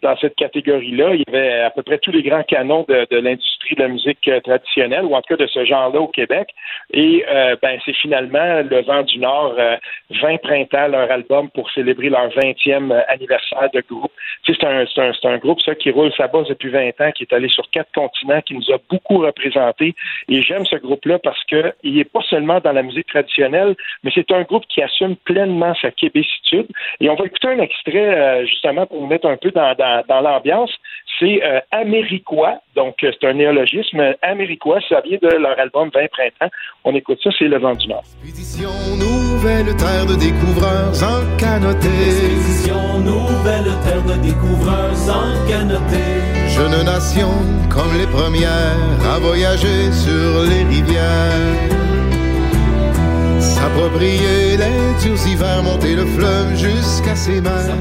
dans 0.01 0.17
cette 0.17 0.35
catégorie-là, 0.35 1.13
il 1.13 1.19
y 1.19 1.23
avait 1.27 1.61
à 1.61 1.69
peu 1.69 1.83
près 1.83 1.99
tous 1.99 2.11
les 2.11 2.23
grands 2.23 2.41
canons 2.41 2.85
de, 2.89 3.05
l'industrie 3.17 3.75
de 3.75 3.83
la 3.83 3.87
musique 3.87 4.31
traditionnelle, 4.43 5.05
ou 5.05 5.13
en 5.13 5.21
tout 5.21 5.35
cas 5.35 5.43
de 5.43 5.47
ce 5.47 5.63
genre-là 5.63 6.01
au 6.01 6.07
Québec. 6.07 6.47
Et 6.91 7.23
ben, 7.61 7.79
c'est 7.85 7.93
finalement 7.93 8.61
le 8.67 8.81
Vent 8.81 9.03
du 9.03 9.19
Nord, 9.19 9.55
euh, 9.59 9.77
20 10.21 10.37
printemps, 10.41 10.87
leur 10.87 11.11
album 11.11 11.49
pour 11.51 11.69
célébrer 11.71 12.09
leur 12.09 12.29
20e 12.29 12.91
anniversaire 13.07 13.69
de 13.73 13.81
groupe. 13.81 14.11
C'est 14.45 14.63
un, 14.63 14.85
un 15.23 15.37
groupe 15.37 15.61
ça 15.61 15.75
qui 15.75 15.91
roule 15.91 16.11
sa 16.17 16.27
base 16.27 16.47
depuis 16.47 16.70
20 16.71 17.01
ans, 17.01 17.11
qui 17.11 17.23
est 17.23 17.33
allé 17.33 17.49
sur 17.49 17.69
quatre 17.69 17.91
continents, 17.93 18.41
qui 18.41 18.55
nous 18.55 18.71
a 18.71 18.77
beaucoup 18.89 19.19
représentés. 19.19 19.95
Et 20.29 20.41
j'aime 20.41 20.65
ce 20.65 20.77
groupe-là 20.77 21.19
parce 21.19 21.43
que 21.45 21.73
il 21.83 21.99
est 21.99 22.11
pas 22.11 22.21
seulement 22.29 22.59
dans 22.59 22.71
la 22.71 22.83
musique 22.83 23.07
traditionnelle, 23.07 23.75
mais 24.03 24.11
c'est 24.13 24.31
un 24.31 24.43
groupe 24.43 24.65
qui 24.67 24.81
assume 24.81 25.15
pleinement 25.15 25.73
sa 25.81 25.91
québécitude. 25.91 26.67
Et 26.99 27.09
on 27.09 27.15
va 27.15 27.25
écouter 27.25 27.49
un 27.49 27.59
extrait 27.59 28.17
euh, 28.17 28.45
justement 28.45 28.85
pour 28.85 29.01
nous 29.01 29.07
mettre 29.07 29.27
un 29.27 29.37
peu 29.37 29.51
dans, 29.51 29.75
dans, 29.75 30.03
dans 30.07 30.21
l'ambiance. 30.21 30.71
C'est 31.19 31.43
euh, 31.43 31.59
Américois, 31.71 32.59
donc 32.75 33.03
euh, 33.03 33.11
c'est 33.19 33.27
un 33.27 33.33
néologisme. 33.33 34.15
Américois, 34.21 34.79
ça 34.87 35.01
vient 35.01 35.17
de 35.21 35.27
leur 35.27 35.59
album 35.59 35.89
20 35.93 36.07
printemps. 36.09 36.51
On 36.83 36.95
écoute 36.95 37.19
ça, 37.23 37.29
c'est 37.37 37.47
Le 37.47 37.57
Vent 37.57 37.75
du 37.75 37.87
Nord. 37.87 38.03
Expédition 38.23 38.69
nouvelle 38.97 39.75
terre 39.75 40.05
de 40.05 40.15
découvreurs 40.15 40.93
en 41.03 41.37
canoté. 41.37 41.87
Expédition 41.87 42.99
nouvelle 42.99 43.71
terre 43.83 44.03
de 44.03 44.21
découvreurs 44.21 44.93
en 45.09 45.49
canoté. 45.49 46.40
Jeune 46.55 46.83
nation 46.83 47.29
comme 47.69 47.97
les 47.97 48.07
premières 48.07 48.77
à 49.09 49.19
voyager 49.19 49.91
sur 49.91 50.43
les 50.49 50.63
rivières. 50.63 51.57
S'approprier 53.39 54.57
les 54.57 55.01
durs 55.01 55.27
hivers, 55.27 55.63
monter 55.63 55.95
le 55.95 56.05
fleuve 56.05 56.55
jusqu'à 56.55 57.15
ses 57.15 57.41
mers. 57.41 57.75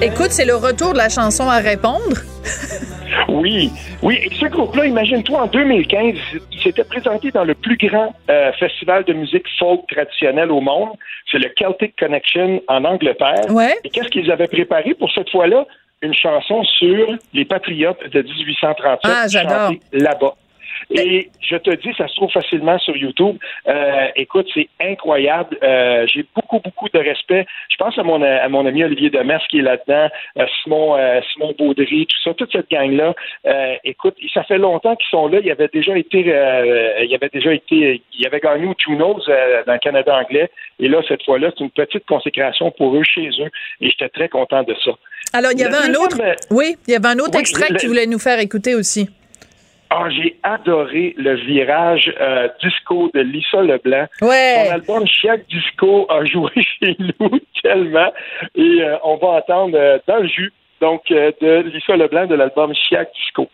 Écoute, 0.00 0.30
c'est 0.30 0.44
le 0.44 0.56
retour 0.56 0.92
de 0.92 0.98
la 0.98 1.08
chanson 1.08 1.48
à 1.48 1.58
répondre. 1.58 2.16
Oui, 3.28 3.70
oui. 4.02 4.20
Et 4.24 4.30
ce 4.34 4.46
groupe-là, 4.46 4.86
imagine-toi, 4.86 5.42
en 5.42 5.46
2015, 5.46 6.14
il 6.52 6.60
s'était 6.60 6.84
présenté 6.84 7.30
dans 7.30 7.44
le 7.44 7.54
plus 7.54 7.76
grand 7.76 8.14
euh, 8.30 8.52
festival 8.52 9.04
de 9.04 9.12
musique 9.12 9.46
folk 9.58 9.80
traditionnelle 9.88 10.50
au 10.50 10.60
monde. 10.60 10.90
C'est 11.30 11.38
le 11.38 11.50
Celtic 11.58 11.98
Connection 11.98 12.62
en 12.68 12.84
Angleterre. 12.84 13.46
Ouais. 13.50 13.74
Et 13.84 13.90
qu'est-ce 13.90 14.08
qu'ils 14.08 14.30
avaient 14.30 14.48
préparé 14.48 14.94
pour 14.94 15.10
cette 15.12 15.30
fois-là? 15.30 15.66
Une 16.04 16.14
chanson 16.14 16.62
sur 16.64 17.16
les 17.32 17.44
patriotes 17.44 18.06
de 18.10 18.20
1837 18.22 19.00
Ah, 19.04 19.26
chantée 19.26 19.80
là-bas. 19.92 20.34
Et 20.90 21.30
je 21.40 21.56
te 21.56 21.70
dis, 21.70 21.94
ça 21.96 22.08
se 22.08 22.14
trouve 22.14 22.30
facilement 22.30 22.78
sur 22.78 22.96
YouTube. 22.96 23.36
Euh, 23.68 24.08
écoute, 24.16 24.46
c'est 24.52 24.68
incroyable. 24.80 25.56
Euh, 25.62 26.06
J'ai 26.06 26.24
beaucoup, 26.34 26.60
beaucoup 26.60 26.88
de 26.88 26.98
respect. 26.98 27.46
Je 27.70 27.76
pense 27.76 27.98
à 27.98 28.02
mon, 28.02 28.22
à 28.22 28.48
mon 28.48 28.66
ami 28.66 28.84
Olivier 28.84 29.10
Demers 29.10 29.42
qui 29.48 29.58
est 29.58 29.62
là-dedans, 29.62 30.08
euh, 30.38 30.46
Simon, 30.62 30.96
euh, 30.96 31.20
Simon 31.32 31.54
Baudry, 31.58 32.06
tout 32.06 32.16
ça, 32.22 32.34
toute 32.34 32.52
cette 32.52 32.70
gang-là. 32.70 33.14
Écoute, 33.84 34.16
ça 34.32 34.44
fait 34.44 34.58
longtemps 34.58 34.96
qu'ils 34.96 35.08
sont 35.08 35.28
là. 35.28 35.38
Il 35.42 35.50
avait 35.50 35.68
déjà 35.68 35.96
été, 35.96 36.20
il 36.20 37.14
avait 37.14 37.30
déjà 37.32 37.52
été, 37.52 38.02
il 38.12 38.26
avait 38.26 38.40
gagné 38.40 38.66
au 38.66 38.74
Junos 38.78 39.24
dans 39.66 39.72
le 39.72 39.78
Canada 39.78 40.16
anglais. 40.16 40.50
Et 40.78 40.88
là, 40.88 41.00
cette 41.06 41.24
fois-là, 41.24 41.50
c'est 41.56 41.64
une 41.64 41.70
petite 41.70 42.06
consécration 42.06 42.70
pour 42.70 42.94
eux 42.96 43.04
chez 43.04 43.28
eux. 43.40 43.50
Et 43.80 43.90
j'étais 43.90 44.08
très 44.08 44.28
content 44.28 44.62
de 44.62 44.74
ça. 44.84 44.92
Alors, 45.34 45.50
il 45.52 45.58
y 45.58 45.64
avait 45.64 45.76
un 45.76 45.94
autre. 45.94 46.18
euh, 46.22 46.32
Oui, 46.50 46.76
il 46.86 46.92
y 46.92 46.96
avait 46.96 47.08
un 47.08 47.18
autre 47.18 47.32
oui, 47.34 47.40
extrait 47.40 47.66
le- 47.68 47.74
que 47.74 47.80
tu 47.80 47.88
voulais 47.88 48.06
nous 48.06 48.18
faire 48.18 48.38
écouter 48.38 48.74
aussi. 48.74 49.10
Ah, 49.90 50.08
j'ai 50.10 50.36
adoré 50.42 51.14
le 51.18 51.34
virage 51.36 52.12
euh, 52.20 52.48
disco 52.62 53.10
de 53.14 53.20
Lisa 53.20 53.62
Leblanc. 53.62 54.06
Ouais. 54.22 54.64
Son 54.66 54.72
album 54.72 55.06
Chiac 55.06 55.42
Disco 55.48 56.06
a 56.10 56.24
joué 56.32 56.50
chez 56.56 56.96
nous 56.98 57.38
tellement. 57.62 58.10
Et 58.56 58.80
euh, 58.82 58.96
on 59.04 59.16
va 59.16 59.28
entendre 59.28 59.76
euh, 59.78 59.98
dans 60.08 60.16
le 60.16 60.26
jus, 60.28 60.52
donc, 60.80 61.02
euh, 61.10 61.30
de 61.40 61.68
Lisa 61.68 61.96
Leblanc 61.96 62.26
de 62.26 62.34
l'album 62.34 62.72
Chiac 62.74 63.08
Disco. 63.14 63.48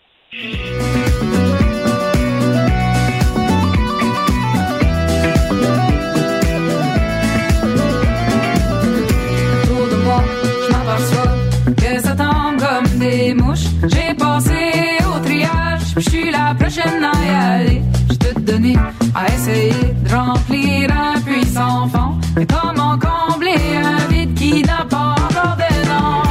J'ai 13.82 14.14
passé 14.14 14.98
au 15.08 15.18
triage, 15.24 15.80
je 15.96 16.00
suis 16.00 16.30
la 16.30 16.54
prochaine 16.54 17.02
à 17.02 17.12
y 17.24 17.30
aller. 17.30 17.82
Je 18.10 18.16
te 18.16 18.40
donné 18.40 18.76
à 19.14 19.26
essayer 19.34 19.94
de 20.04 20.14
remplir 20.14 20.90
un 20.92 21.18
puissant 21.20 21.88
fond. 21.88 22.12
Mais 22.36 22.46
comment 22.46 22.98
combler 22.98 23.60
un 23.82 24.06
vide 24.12 24.34
qui 24.34 24.62
n'a 24.62 24.84
pas 24.88 25.14
encore 25.24 25.56
de 25.56 25.70
nom? 25.88 26.22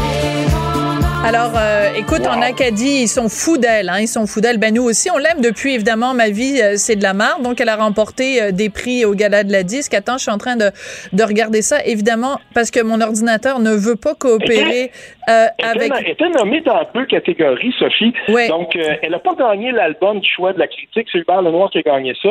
Alors, 1.26 1.52
euh, 1.56 1.69
écoute, 2.00 2.26
en 2.28 2.42
Acadie, 2.42 3.02
ils 3.04 3.08
sont 3.08 3.28
fous 3.28 3.58
d'elle. 3.58 3.90
Hein, 3.90 4.00
ils 4.00 4.08
sont 4.08 4.26
fous 4.26 4.40
d'elle. 4.40 4.58
Ben 4.58 4.74
nous 4.74 4.84
aussi, 4.84 5.12
on 5.12 5.18
l'aime 5.18 5.42
depuis 5.42 5.74
évidemment 5.76 6.14
ma 6.14 6.30
vie, 6.30 6.62
euh, 6.62 6.74
c'est 6.78 6.96
de 6.96 7.04
la 7.04 7.14
marde. 7.14 7.44
Donc, 7.44 7.60
elle 7.60 7.68
a 7.68 7.76
remporté 7.76 8.42
euh, 8.42 8.52
des 8.52 8.70
prix 8.70 9.04
au 9.04 9.14
Gala 9.14 9.44
de 9.44 9.52
la 9.52 9.64
disque. 9.64 9.94
Attends, 9.94 10.18
je 10.18 10.24
suis 10.24 10.32
en 10.32 10.38
train 10.38 10.56
de, 10.56 10.72
de 11.12 11.24
regarder 11.24 11.62
ça, 11.62 11.84
évidemment, 11.86 12.40
parce 12.54 12.72
que 12.72 12.82
mon 12.82 13.02
ordinateur 13.02 13.60
ne 13.60 13.72
veut 13.72 13.98
pas 13.98 14.16
coopérer 14.16 14.92
euh, 15.30 15.48
avec. 15.62 15.92
Elle 16.00 16.12
était 16.12 16.30
nommée 16.30 16.62
dans 16.62 16.88
deux 16.96 17.06
catégories, 17.06 17.74
Sophie. 17.78 18.14
Donc, 18.48 18.76
euh, 18.78 18.96
elle 19.02 19.12
n'a 19.12 19.20
pas 19.20 19.36
gagné 19.36 19.72
l'album 19.74 20.22
du 20.22 20.30
choix 20.30 20.54
de 20.54 20.60
la 20.60 20.68
critique. 20.68 21.08
C'est 21.12 21.20
Hubert 21.20 21.42
Lenoir 21.42 21.70
qui 21.70 21.80
a 21.80 21.82
gagné 21.82 22.14
ça. 22.22 22.30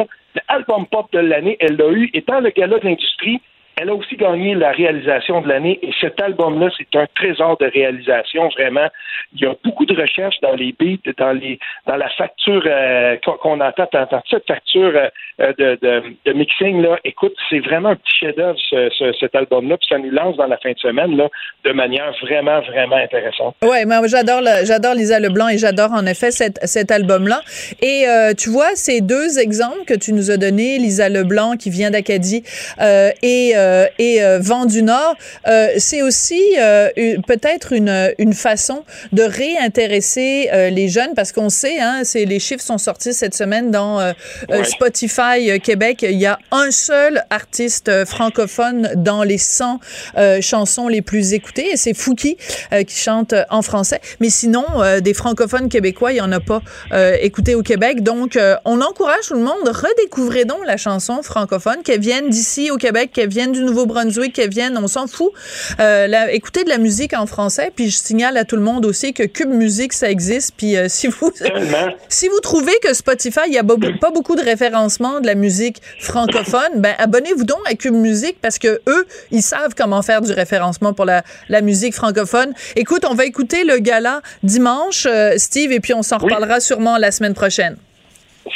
L'album 0.48 0.86
pop 0.86 1.12
de 1.12 1.18
l'année, 1.18 1.58
elle 1.60 1.76
l'a 1.76 1.90
eu. 1.90 2.10
Et 2.14 2.24
dans 2.26 2.40
le 2.40 2.50
gala 2.50 2.78
de 2.78 2.84
l'industrie, 2.84 3.40
elle 3.80 3.88
a 3.90 3.94
aussi 3.94 4.16
gagné 4.16 4.54
la 4.54 4.70
réalisation 4.72 5.40
de 5.40 5.48
l'année. 5.48 5.78
Et 5.82 5.90
cet 6.00 6.20
album-là, 6.20 6.68
c'est 6.76 6.98
un 6.98 7.06
trésor 7.14 7.56
de 7.58 7.66
réalisation, 7.66 8.48
vraiment. 8.48 8.88
Il 9.34 9.42
y 9.42 9.46
a 9.46 9.54
beaucoup 9.64 9.86
de 9.86 9.94
recherches 10.00 10.40
dans 10.42 10.54
les 10.54 10.74
beats, 10.78 11.12
dans 11.18 11.32
les 11.32 11.58
dans 11.86 11.96
la 11.96 12.08
facture 12.10 12.62
euh, 12.66 13.16
qu'on 13.42 13.60
entend, 13.60 13.86
dans 13.92 14.22
cette 14.30 14.46
facture 14.46 14.92
euh, 15.40 15.52
de, 15.58 15.78
de, 15.82 16.02
de 16.24 16.32
mixing. 16.32 16.82
là. 16.82 16.98
Écoute, 17.04 17.34
c'est 17.50 17.60
vraiment 17.60 17.90
un 17.90 17.96
petit 17.96 18.16
chef-d'œuvre, 18.20 18.58
ce, 18.70 18.88
ce- 18.98 19.12
cet 19.20 19.34
album-là. 19.34 19.76
Puis 19.76 19.88
ça 19.90 19.98
nous 19.98 20.10
lance 20.10 20.36
dans 20.36 20.46
la 20.46 20.56
fin 20.58 20.72
de 20.72 20.78
semaine 20.78 21.16
là, 21.16 21.28
de 21.64 21.72
manière 21.72 22.12
vraiment, 22.22 22.60
vraiment 22.62 22.96
intéressante. 22.96 23.54
Ouais, 23.62 23.84
moi 23.84 24.00
j'adore 24.06 24.40
j'adore 24.64 24.94
Lisa 24.94 25.20
Leblanc 25.20 25.48
et 25.48 25.58
j'adore 25.58 25.92
en 25.92 26.06
effet 26.06 26.30
cet, 26.30 26.58
cet 26.64 26.90
album-là. 26.90 27.40
Et 27.82 28.06
euh, 28.08 28.32
tu 28.34 28.48
vois, 28.50 28.70
ces 28.74 29.00
deux 29.00 29.38
exemples 29.38 29.84
que 29.86 29.94
tu 29.94 30.12
nous 30.12 30.30
as 30.30 30.36
donnés, 30.36 30.78
Lisa 30.78 31.08
Leblanc 31.08 31.56
qui 31.56 31.70
vient 31.70 31.90
d'Acadie 31.90 32.42
euh, 32.80 33.10
et 33.22 33.52
euh, 33.56 33.67
et 33.98 34.22
euh, 34.22 34.38
Vent 34.40 34.66
du 34.66 34.82
Nord, 34.82 35.16
euh, 35.46 35.68
c'est 35.78 36.02
aussi 36.02 36.42
euh, 36.58 36.88
peut-être 37.26 37.72
une 37.72 38.12
une 38.18 38.32
façon 38.32 38.84
de 39.12 39.22
réintéresser 39.22 40.48
euh, 40.52 40.70
les 40.70 40.88
jeunes 40.88 41.14
parce 41.14 41.32
qu'on 41.32 41.48
sait, 41.50 41.78
hein, 41.80 42.02
c'est 42.04 42.24
les 42.24 42.38
chiffres 42.38 42.64
sont 42.64 42.78
sortis 42.78 43.12
cette 43.12 43.34
semaine 43.34 43.70
dans 43.70 44.00
euh, 44.00 44.12
euh, 44.50 44.58
Ouais. 44.58 44.64
Spotify 44.64 45.50
euh, 45.50 45.58
Québec. 45.58 46.02
Il 46.02 46.18
y 46.18 46.26
a 46.26 46.38
un 46.50 46.70
seul 46.70 47.22
artiste 47.30 47.88
euh, 47.88 48.04
francophone 48.04 48.90
dans 48.96 49.22
les 49.22 49.38
100 49.38 49.78
euh, 50.16 50.40
chansons 50.40 50.88
les 50.88 51.02
plus 51.02 51.32
écoutées 51.32 51.70
et 51.72 51.76
c'est 51.76 51.94
Fouki 51.94 52.36
euh, 52.72 52.82
qui 52.82 52.96
chante 52.96 53.32
euh, 53.32 53.44
en 53.50 53.62
français. 53.62 54.00
Mais 54.20 54.30
sinon, 54.30 54.64
euh, 54.76 55.00
des 55.00 55.14
francophones 55.14 55.68
québécois, 55.68 56.12
il 56.12 56.16
n'y 56.16 56.20
en 56.20 56.32
a 56.32 56.40
pas 56.40 56.60
euh, 56.92 57.16
écouté 57.20 57.54
au 57.54 57.62
Québec. 57.62 58.02
Donc, 58.02 58.36
euh, 58.36 58.56
on 58.64 58.80
encourage 58.80 59.26
tout 59.28 59.34
le 59.34 59.40
monde, 59.40 59.56
redécouvrez 59.66 60.44
donc 60.44 60.60
la 60.66 60.76
chanson 60.76 61.22
francophone, 61.22 61.82
qu'elle 61.84 62.00
vienne 62.00 62.28
d'ici 62.28 62.70
au 62.70 62.76
Québec, 62.76 63.10
qu'elle 63.12 63.28
vienne 63.28 63.52
du 63.52 63.57
du 63.58 63.64
Nouveau-Brunswick 63.64 64.32
qui 64.34 64.46
viennent, 64.48 64.78
on 64.78 64.86
s'en 64.88 65.06
fout. 65.06 65.32
Euh, 65.80 66.06
la- 66.06 66.32
écoutez 66.32 66.64
de 66.64 66.68
la 66.68 66.78
musique 66.78 67.12
en 67.14 67.26
français, 67.26 67.70
puis 67.74 67.90
je 67.90 67.96
signale 67.96 68.36
à 68.36 68.44
tout 68.44 68.56
le 68.56 68.62
monde 68.62 68.86
aussi 68.86 69.12
que 69.12 69.22
Cube 69.24 69.50
Musique, 69.50 69.92
ça 69.92 70.10
existe, 70.10 70.54
puis 70.56 70.76
euh, 70.76 70.86
si 70.88 71.06
vous 71.08 71.32
si 72.08 72.28
vous 72.28 72.40
trouvez 72.40 72.78
que 72.82 72.94
Spotify, 72.94 73.40
il 73.46 73.52
y 73.54 73.58
a 73.58 73.64
pas 73.64 74.10
beaucoup 74.10 74.36
de 74.36 74.42
référencement 74.42 75.20
de 75.20 75.26
la 75.26 75.34
musique 75.34 75.80
francophone, 76.00 76.72
ben 76.76 76.94
abonnez-vous 76.98 77.44
donc 77.44 77.58
à 77.66 77.74
Cube 77.74 77.94
Musique 77.94 78.36
parce 78.40 78.58
que 78.58 78.80
eux, 78.88 79.06
ils 79.30 79.42
savent 79.42 79.74
comment 79.76 80.02
faire 80.02 80.20
du 80.22 80.32
référencement 80.32 80.92
pour 80.94 81.04
la, 81.04 81.22
la 81.48 81.60
musique 81.60 81.94
francophone. 81.94 82.52
Écoute, 82.76 83.04
on 83.08 83.14
va 83.14 83.24
écouter 83.24 83.64
le 83.64 83.78
gala 83.78 84.22
dimanche, 84.42 85.06
euh, 85.06 85.34
Steve, 85.36 85.72
et 85.72 85.80
puis 85.80 85.94
on 85.94 86.02
s'en 86.02 86.18
reparlera 86.18 86.60
sûrement 86.60 86.96
la 86.98 87.10
semaine 87.10 87.34
prochaine. 87.34 87.76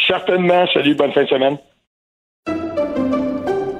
Certainement. 0.06 0.66
Salut, 0.72 0.94
bonne 0.94 1.12
fin 1.12 1.24
de 1.24 1.28
semaine. 1.28 1.56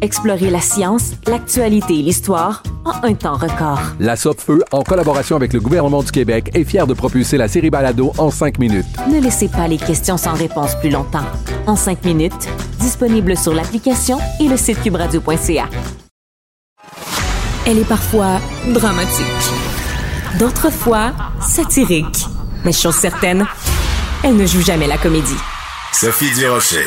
Explorez 0.00 0.50
la 0.50 0.60
science, 0.60 1.12
l'actualité 1.26 1.98
et 1.98 2.02
l'histoire 2.02 2.62
en 2.84 2.92
un 3.02 3.14
temps 3.14 3.36
record. 3.36 3.80
La 3.98 4.16
Feu, 4.16 4.62
en 4.70 4.82
collaboration 4.82 5.34
avec 5.36 5.52
le 5.52 5.60
gouvernement 5.60 6.02
du 6.02 6.12
Québec, 6.12 6.50
est 6.54 6.64
fière 6.64 6.86
de 6.86 6.94
propulser 6.94 7.36
la 7.36 7.48
série 7.48 7.70
Balado 7.70 8.12
en 8.18 8.30
cinq 8.30 8.58
minutes. 8.58 8.86
Ne 9.10 9.20
laissez 9.20 9.48
pas 9.48 9.66
les 9.66 9.76
questions 9.76 10.16
sans 10.16 10.34
réponse 10.34 10.74
plus 10.76 10.90
longtemps. 10.90 11.24
En 11.66 11.76
5 11.76 12.04
minutes, 12.04 12.48
disponible 12.80 13.36
sur 13.36 13.52
l'application 13.52 14.18
et 14.40 14.48
le 14.48 14.56
site 14.56 14.82
cubradio.ca. 14.82 15.68
Elle 17.66 17.78
est 17.78 17.88
parfois 17.88 18.40
dramatique. 18.68 19.26
D'autres 20.38 20.70
fois, 20.70 21.12
satirique. 21.40 22.26
Mais 22.64 22.72
chose 22.72 22.94
certaine, 22.94 23.46
elle 24.22 24.36
ne 24.36 24.46
joue 24.46 24.62
jamais 24.62 24.86
la 24.86 24.96
comédie. 24.96 25.36
Sophie 25.92 26.32
Durocher. 26.34 26.86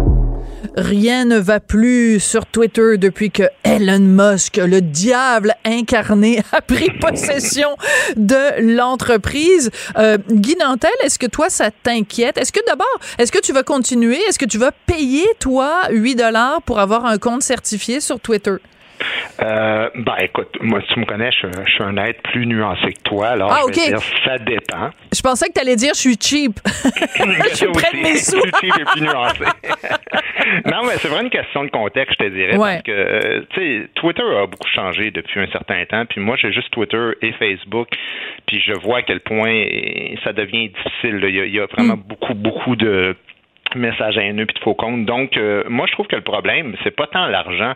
Rien 0.77 1.25
ne 1.25 1.37
va 1.37 1.59
plus 1.59 2.21
sur 2.21 2.45
Twitter 2.45 2.97
depuis 2.97 3.29
que 3.29 3.43
Elon 3.63 3.99
Musk, 3.99 4.55
le 4.55 4.79
diable 4.79 5.53
incarné, 5.65 6.41
a 6.53 6.61
pris 6.61 6.89
possession 6.91 7.75
de 8.15 8.61
l'entreprise. 8.75 9.69
Euh, 9.97 10.17
Guy 10.29 10.55
Nantel, 10.57 10.91
est-ce 11.03 11.19
que 11.19 11.27
toi, 11.27 11.49
ça 11.49 11.71
t'inquiète? 11.71 12.37
Est-ce 12.37 12.53
que 12.53 12.65
d'abord, 12.65 12.87
est-ce 13.17 13.33
que 13.33 13.41
tu 13.41 13.51
vas 13.51 13.63
continuer? 13.63 14.17
Est-ce 14.29 14.39
que 14.39 14.45
tu 14.45 14.57
vas 14.57 14.71
payer, 14.71 15.25
toi, 15.39 15.89
8 15.89 16.15
dollars 16.15 16.61
pour 16.61 16.79
avoir 16.79 17.05
un 17.05 17.17
compte 17.17 17.43
certifié 17.43 17.99
sur 17.99 18.21
Twitter? 18.21 18.55
Euh, 19.41 19.89
ben 19.95 20.15
écoute, 20.21 20.49
moi 20.61 20.81
tu 20.87 20.99
me 20.99 21.05
connais, 21.05 21.31
je, 21.31 21.47
je 21.65 21.71
suis 21.71 21.83
un 21.83 21.97
être 21.97 22.21
plus 22.23 22.45
nuancé 22.45 22.93
que 22.93 23.01
toi, 23.03 23.29
alors 23.29 23.51
Ah, 23.51 23.61
je 23.61 23.79
vais 23.81 23.87
dire 23.89 23.99
ça 24.25 24.37
dépend. 24.37 24.89
Je 25.13 25.21
pensais 25.21 25.47
que 25.47 25.53
tu 25.53 25.61
allais 25.61 25.75
dire 25.75 25.93
je 25.93 25.99
suis 25.99 26.17
cheap. 26.19 26.59
je 26.65 27.55
suis 27.55 27.67
près 27.71 27.91
de 27.97 28.01
mes 28.03 28.15
sous. 28.17 28.39
Plus 28.41 28.51
cheap 28.61 28.79
et 28.79 28.85
plus 28.85 29.01
nuancé. 29.01 29.43
non, 30.65 30.83
mais 30.85 30.93
c'est 30.97 31.07
vraiment 31.07 31.23
une 31.23 31.29
question 31.29 31.63
de 31.63 31.69
contexte, 31.69 32.15
je 32.19 32.25
te 32.25 32.29
dirais, 32.31 32.57
Ouais. 32.57 32.73
parce 32.73 32.83
que, 32.83 32.91
euh, 32.91 33.41
tu 33.51 33.59
sais, 33.61 33.87
Twitter 33.95 34.23
a 34.23 34.45
beaucoup 34.45 34.67
changé 34.73 35.11
depuis 35.11 35.39
un 35.39 35.47
certain 35.51 35.83
temps, 35.85 36.05
puis 36.05 36.19
moi, 36.21 36.35
j'ai 36.39 36.51
juste 36.51 36.69
Twitter 36.71 37.11
et 37.21 37.31
Facebook, 37.33 37.87
puis 38.47 38.61
je 38.61 38.73
vois 38.73 38.99
à 38.99 39.01
quel 39.01 39.19
point 39.21 39.65
ça 40.23 40.33
devient 40.33 40.69
difficile. 40.69 41.17
là. 41.19 41.27
Il 41.29 41.35
y 41.35 41.39
a, 41.41 41.45
il 41.45 41.55
y 41.55 41.59
a 41.59 41.65
vraiment 41.67 41.97
beaucoup, 41.97 42.33
beaucoup 42.33 42.75
de 42.75 43.15
messages 43.77 44.17
haineux 44.17 44.45
puis 44.45 44.55
de 44.55 44.59
faux 44.59 44.73
comptes. 44.75 45.05
Donc, 45.05 45.37
euh, 45.37 45.63
moi, 45.67 45.85
je 45.87 45.93
trouve 45.93 46.07
que 46.07 46.15
le 46.15 46.21
problème, 46.21 46.75
c'est 46.83 46.95
pas 46.95 47.07
tant 47.07 47.27
l'argent, 47.27 47.73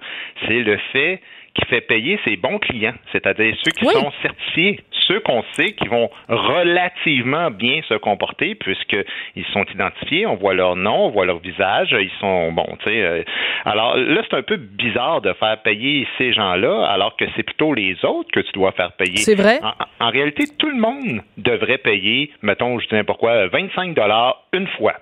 c'est 0.48 0.60
le 0.62 0.78
fait 0.92 1.22
qui 1.56 1.66
fait 1.68 1.82
payer 1.82 2.20
ses 2.26 2.36
bons 2.36 2.60
clients, 2.60 2.96
c'est-à-dire 3.14 3.56
ceux 3.64 3.72
qui 3.72 3.86
sont 3.86 4.12
certifiés, 4.22 4.82
ceux 5.08 5.22
qu'on 5.22 5.42
sait 5.54 5.72
qui 5.72 5.88
vont 5.88 6.10
relativement 6.28 7.50
bien 7.50 7.82
se 7.88 7.94
comporter 7.94 8.56
puisqu'ils 8.56 9.46
sont 9.54 9.64
identifiés, 9.74 10.26
on 10.26 10.36
voit 10.36 10.54
leur 10.54 10.76
nom, 10.76 11.06
on 11.06 11.10
voit 11.12 11.26
leur 11.26 11.40
visage, 11.40 11.96
ils 11.98 12.12
sont 12.20 12.52
bon, 12.52 12.66
tu 12.84 12.90
sais. 12.90 13.02
euh, 13.04 13.24
alors 13.64 13.96
là, 13.96 14.22
c'est 14.30 14.36
un 14.36 14.42
peu 14.44 14.58
bizarre 14.58 15.22
de 15.22 15.32
faire 15.34 15.62
payer 15.62 16.06
ces 16.18 16.34
gens-là 16.34 16.86
alors 16.88 17.16
que 17.16 17.26
c'est 17.38 17.44
plutôt 17.44 17.74
les 17.74 18.04
autres 18.04 18.32
que 18.32 18.42
tu 18.42 18.52
dois 18.52 18.74
faire 18.74 18.92
payer. 18.94 19.18
C'est 19.18 19.36
vrai. 19.36 19.60
En, 19.64 20.08
en 20.08 20.10
réalité, 20.10 20.44
tout 20.60 20.70
le 20.70 20.78
monde 20.78 21.22
devrait 21.38 21.78
payer, 21.78 22.32
mettons, 22.42 22.80
je 22.80 22.88
dis 22.88 22.96
n'importe 22.96 23.20
quoi, 23.22 23.48
25 23.48 23.94
dollars 23.94 24.44
une 24.54 24.68
fois. 24.68 24.96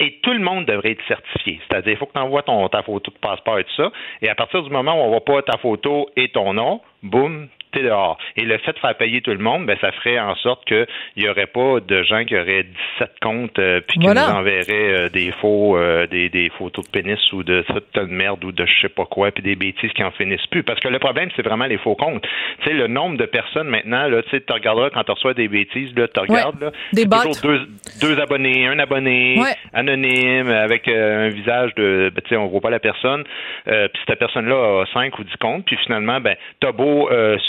Et 0.00 0.18
tout 0.22 0.32
le 0.32 0.38
monde 0.38 0.64
devrait 0.66 0.92
être 0.92 1.06
certifié. 1.06 1.60
C'est-à-dire, 1.68 1.92
il 1.92 1.96
faut 1.96 2.06
que 2.06 2.12
tu 2.12 2.20
envoies 2.20 2.42
ton, 2.42 2.68
ta 2.68 2.82
photo 2.82 3.10
de 3.10 3.18
passeport 3.18 3.58
et 3.58 3.64
tout 3.64 3.74
ça. 3.76 3.90
Et 4.22 4.28
à 4.28 4.34
partir 4.34 4.62
du 4.62 4.70
moment 4.70 4.94
où 4.94 5.04
on 5.04 5.08
voit 5.10 5.24
pas 5.24 5.42
ta 5.42 5.58
photo 5.58 6.08
et 6.16 6.28
ton 6.28 6.52
nom, 6.52 6.80
boum, 7.02 7.48
t'es 7.72 7.82
dehors. 7.82 8.18
Et 8.36 8.42
le 8.42 8.58
fait 8.58 8.72
de 8.72 8.78
faire 8.78 8.96
payer 8.96 9.20
tout 9.20 9.30
le 9.30 9.38
monde, 9.38 9.66
ben, 9.66 9.76
ça 9.80 9.92
ferait 9.92 10.18
en 10.18 10.34
sorte 10.36 10.64
qu'il 10.66 10.86
n'y 11.16 11.28
aurait 11.28 11.46
pas 11.46 11.80
de 11.80 12.02
gens 12.02 12.24
qui 12.24 12.36
auraient 12.36 12.64
17 12.98 13.10
comptes 13.20 13.58
euh, 13.58 13.80
puis 13.86 13.98
qui 13.98 14.04
Voilà. 14.06 14.28
nous 14.28 14.34
enverraient 14.36 14.66
euh, 14.70 15.08
des 15.08 15.32
faux, 15.40 15.76
euh, 15.76 16.06
des, 16.06 16.28
des 16.28 16.50
photos 16.58 16.84
de 16.86 16.90
pénis 16.90 17.32
ou 17.32 17.42
de 17.42 17.64
ça, 17.68 17.74
de 18.00 18.06
merde 18.06 18.44
ou 18.44 18.52
de 18.52 18.64
je 18.66 18.80
sais 18.80 18.88
pas 18.88 19.04
quoi, 19.04 19.30
puis 19.30 19.42
des 19.42 19.56
bêtises 19.56 19.92
qui 19.92 20.02
en 20.02 20.10
finissent 20.12 20.46
plus. 20.48 20.62
Parce 20.62 20.80
que 20.80 20.88
le 20.88 20.98
problème, 20.98 21.28
c'est 21.36 21.42
vraiment 21.42 21.66
les 21.66 21.78
faux 21.78 21.94
comptes. 21.94 22.22
Tu 22.62 22.68
sais, 22.68 22.74
le 22.74 22.86
nombre 22.86 23.16
de 23.16 23.26
personnes 23.26 23.68
maintenant, 23.68 24.06
là, 24.08 24.22
tu 24.22 24.30
sais, 24.30 24.40
tu 24.40 24.52
regarderas 24.52 24.90
quand 24.90 25.04
tu 25.04 25.12
reçois 25.12 25.34
des 25.34 25.48
bêtises, 25.48 25.94
là, 25.96 26.08
tu 26.08 26.20
regardes, 26.20 26.60
là, 26.60 26.70
Des 26.92 27.02
c'est 27.02 27.08
bots. 27.08 27.16
toujours 27.24 27.42
deux, 27.42 27.68
deux 28.00 28.20
abonnés, 28.20 28.66
un 28.66 28.78
abonné, 28.78 29.36
Ouais. 29.38 29.54
anonyme, 29.72 30.48
avec 30.50 30.88
euh, 30.88 31.26
un 31.26 31.28
visage 31.28 31.74
de, 31.74 32.10
ben, 32.14 32.22
tu 32.22 32.30
sais, 32.30 32.36
on 32.36 32.46
voit 32.48 32.60
pas 32.60 32.70
la 32.70 32.80
personne, 32.80 33.24
puis 33.64 34.00
cette 34.06 34.18
personne-là 34.18 34.82
a 34.82 34.84
5 34.92 35.18
ou 35.18 35.24
10 35.24 35.36
comptes, 35.40 35.64
puis 35.64 35.76
finalement, 35.84 36.20
ben, 36.20 36.36
t'as 36.60 36.72
beau 36.72 37.08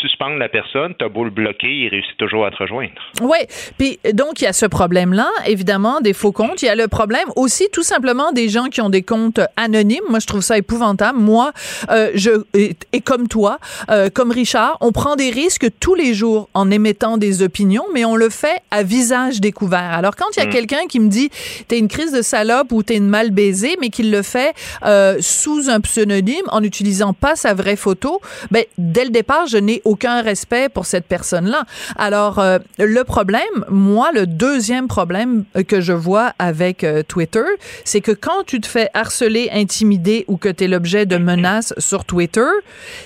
suspendre 0.09 0.37
la 0.37 0.49
personne, 0.49 0.93
t'as 0.97 1.07
beau 1.09 1.23
le 1.23 1.29
bloquer, 1.29 1.67
il 1.67 1.89
réussit 1.89 2.17
toujours 2.17 2.45
à 2.45 2.51
te 2.51 2.57
rejoindre. 2.57 2.91
Oui, 3.21 3.37
puis 3.77 3.99
donc 4.13 4.41
il 4.41 4.45
y 4.45 4.47
a 4.47 4.53
ce 4.53 4.65
problème-là, 4.65 5.29
évidemment, 5.45 6.01
des 6.01 6.13
faux 6.13 6.31
comptes. 6.31 6.61
Il 6.61 6.65
y 6.65 6.69
a 6.69 6.75
le 6.75 6.87
problème 6.87 7.27
aussi 7.35 7.67
tout 7.71 7.83
simplement 7.83 8.31
des 8.31 8.49
gens 8.49 8.65
qui 8.65 8.81
ont 8.81 8.89
des 8.89 9.03
comptes 9.03 9.39
anonymes. 9.57 10.03
Moi, 10.09 10.19
je 10.19 10.27
trouve 10.27 10.41
ça 10.41 10.57
épouvantable. 10.57 11.19
Moi, 11.19 11.51
euh, 11.89 12.11
je 12.15 12.31
et, 12.53 12.75
et 12.93 13.01
comme 13.01 13.27
toi, 13.27 13.59
euh, 13.89 14.09
comme 14.09 14.31
Richard, 14.31 14.77
on 14.81 14.91
prend 14.91 15.15
des 15.15 15.29
risques 15.29 15.67
tous 15.79 15.95
les 15.95 16.13
jours 16.13 16.49
en 16.53 16.71
émettant 16.71 17.17
des 17.17 17.41
opinions, 17.43 17.85
mais 17.93 18.05
on 18.05 18.15
le 18.15 18.29
fait 18.29 18.61
à 18.71 18.83
visage 18.83 19.39
découvert. 19.41 19.91
Alors 19.93 20.15
quand 20.15 20.25
il 20.35 20.39
y 20.39 20.43
a 20.43 20.47
Mm. 20.47 20.51
quelqu'un 20.51 20.87
qui 20.89 20.99
me 20.99 21.09
dit 21.09 21.29
t'es 21.67 21.77
une 21.77 21.87
crise 21.87 22.11
de 22.11 22.21
salope 22.23 22.71
ou 22.71 22.81
t'es 22.81 22.95
une 22.95 23.07
mal 23.07 23.29
baisée, 23.31 23.77
mais 23.79 23.89
qu'il 23.89 24.09
le 24.11 24.23
fait 24.23 24.53
euh, 24.85 25.17
sous 25.21 25.69
un 25.69 25.79
pseudonyme 25.79 26.45
en 26.47 26.61
n'utilisant 26.61 27.13
pas 27.13 27.35
sa 27.35 27.53
vraie 27.53 27.75
photo, 27.75 28.19
ben 28.51 28.63
dès 28.77 29.03
le 29.03 29.11
départ, 29.11 29.45
je 29.47 29.57
n'ai 29.57 29.81
aucun 29.85 29.98
respect 30.07 30.69
pour 30.69 30.85
cette 30.85 31.05
personne-là. 31.05 31.63
Alors 31.97 32.39
euh, 32.39 32.59
le 32.77 33.03
problème, 33.03 33.65
moi, 33.69 34.11
le 34.13 34.25
deuxième 34.25 34.87
problème 34.87 35.43
que 35.67 35.81
je 35.81 35.93
vois 35.93 36.33
avec 36.39 36.83
euh, 36.83 37.03
Twitter, 37.03 37.45
c'est 37.83 38.01
que 38.01 38.11
quand 38.11 38.43
tu 38.45 38.61
te 38.61 38.67
fais 38.67 38.89
harceler, 38.93 39.49
intimider 39.53 40.25
ou 40.27 40.37
que 40.37 40.49
tu 40.49 40.65
es 40.65 40.67
l'objet 40.67 41.05
de 41.05 41.17
menaces 41.17 41.73
sur 41.77 42.05
Twitter, 42.05 42.49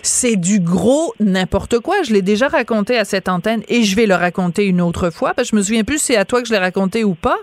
c'est 0.02 0.36
du 0.36 0.60
gros 0.60 1.14
n'importe 1.20 1.80
quoi. 1.80 1.96
Je 2.04 2.14
l'ai 2.14 2.22
déjà 2.22 2.48
raconté 2.48 2.98
à 2.98 3.06
cette 3.06 3.30
antenne 3.30 3.64
et 3.68 3.84
je 3.84 3.96
vais 3.96 4.06
le 4.06 4.16
raconter 4.16 4.66
une 4.66 4.82
autre 4.82 5.10
fois 5.10 5.34
parce 5.34 5.50
que 5.50 5.56
je 5.56 5.60
me 5.60 5.64
souviens 5.64 5.84
plus 5.84 6.00
si 6.00 6.06
c'est 6.08 6.18
à 6.18 6.26
toi 6.26 6.42
que 6.42 6.48
je 6.48 6.54
l'ai 6.54 6.60
raconté 6.60 7.04
ou 7.04 7.16
pas. 7.16 7.38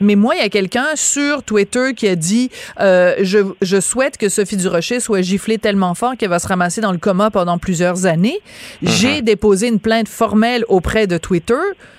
Mais 0.00 0.14
moi, 0.14 0.34
il 0.34 0.42
y 0.42 0.44
a 0.44 0.48
quelqu'un 0.48 0.86
sur 0.94 1.42
Twitter 1.42 1.92
qui 1.94 2.08
a 2.08 2.16
dit 2.16 2.50
euh, 2.80 3.14
je, 3.20 3.38
je 3.62 3.80
souhaite 3.80 4.16
que 4.18 4.28
Sophie 4.28 4.56
Durocher 4.56 5.00
soit 5.00 5.22
giflée 5.22 5.58
tellement 5.58 5.94
fort 5.94 6.16
qu'elle 6.18 6.30
va 6.30 6.38
se 6.38 6.48
ramasser 6.48 6.80
dans 6.80 6.92
le 6.92 6.98
coma 6.98 7.30
pendant 7.30 7.58
plusieurs 7.58 8.06
années. 8.06 8.38
J'ai 8.82 9.22
déposé 9.22 9.68
une 9.68 9.80
plainte 9.80 10.08
formelle 10.08 10.64
auprès 10.68 11.06
de 11.06 11.18
Twitter. 11.18 11.54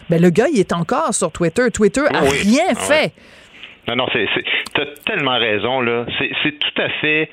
Ben, 0.09 0.21
le 0.21 0.29
gars, 0.29 0.47
il 0.53 0.59
est 0.59 0.73
encore 0.73 1.13
sur 1.13 1.31
Twitter. 1.31 1.71
Twitter 1.73 2.01
a 2.13 2.23
Oui, 2.23 2.29
rien 2.43 2.63
Ah 2.69 2.73
ouais. 2.73 2.85
fait. 2.85 3.11
Non, 3.87 3.95
non, 3.97 4.05
c'est, 4.13 4.25
t'as 4.73 4.85
tellement 5.05 5.37
raison, 5.37 5.79
là. 5.81 6.05
C'est 6.43 6.57
tout 6.59 6.81
à 6.81 6.89
fait. 7.01 7.29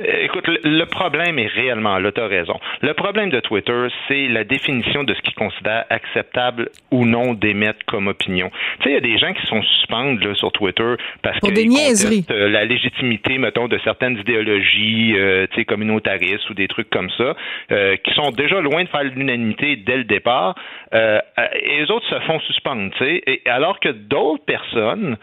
Euh, 0.00 0.24
Écoute, 0.24 0.46
le, 0.46 0.84
problème 0.84 1.38
est 1.38 1.46
réellement 1.46 1.98
là, 1.98 2.12
t'as 2.12 2.26
raison. 2.26 2.58
Le 2.82 2.94
problème 2.94 3.30
de 3.30 3.40
Twitter, 3.40 3.86
c'est 4.08 4.28
la 4.28 4.44
définition 4.44 5.04
de 5.04 5.14
ce 5.14 5.20
qu'ils 5.22 5.34
considèrent 5.34 5.84
acceptable 5.90 6.70
ou 6.90 7.04
non 7.04 7.34
d'émettre 7.34 7.80
comme 7.86 8.08
opinion. 8.08 8.50
Tu 8.80 8.84
sais, 8.84 8.90
il 8.90 8.94
y 8.94 8.96
a 8.96 9.00
des 9.00 9.18
gens 9.18 9.32
qui 9.32 9.46
sont 9.46 9.62
suspendus 9.62 10.28
là, 10.28 10.34
sur 10.34 10.52
Twitter 10.52 10.94
parce 11.22 11.38
Pour 11.40 11.50
que 11.50 11.54
des 11.54 11.64
ils 11.64 12.24
euh, 12.30 12.48
la 12.48 12.64
légitimité, 12.64 13.38
mettons, 13.38 13.68
de 13.68 13.78
certaines 13.84 14.18
idéologies, 14.18 15.14
euh, 15.16 15.46
tu 15.50 15.56
sais, 15.56 15.64
communautaristes 15.64 16.48
ou 16.50 16.54
des 16.54 16.68
trucs 16.68 16.90
comme 16.90 17.10
ça, 17.10 17.34
euh, 17.72 17.96
qui 17.96 18.14
sont 18.14 18.30
déjà 18.30 18.60
loin 18.60 18.84
de 18.84 18.88
faire 18.88 19.04
l'unanimité 19.04 19.76
dès 19.76 19.96
le 19.96 20.04
départ. 20.04 20.54
Euh, 20.94 21.20
euh, 21.38 21.46
et 21.60 21.80
les 21.80 21.90
autres 21.90 22.08
se 22.08 22.20
font 22.20 22.40
suspendre, 22.40 22.90
tu 22.96 23.04
sais. 23.04 23.40
Alors 23.46 23.80
que 23.80 23.88
d'autres 23.88 24.44
personnes 24.44 25.16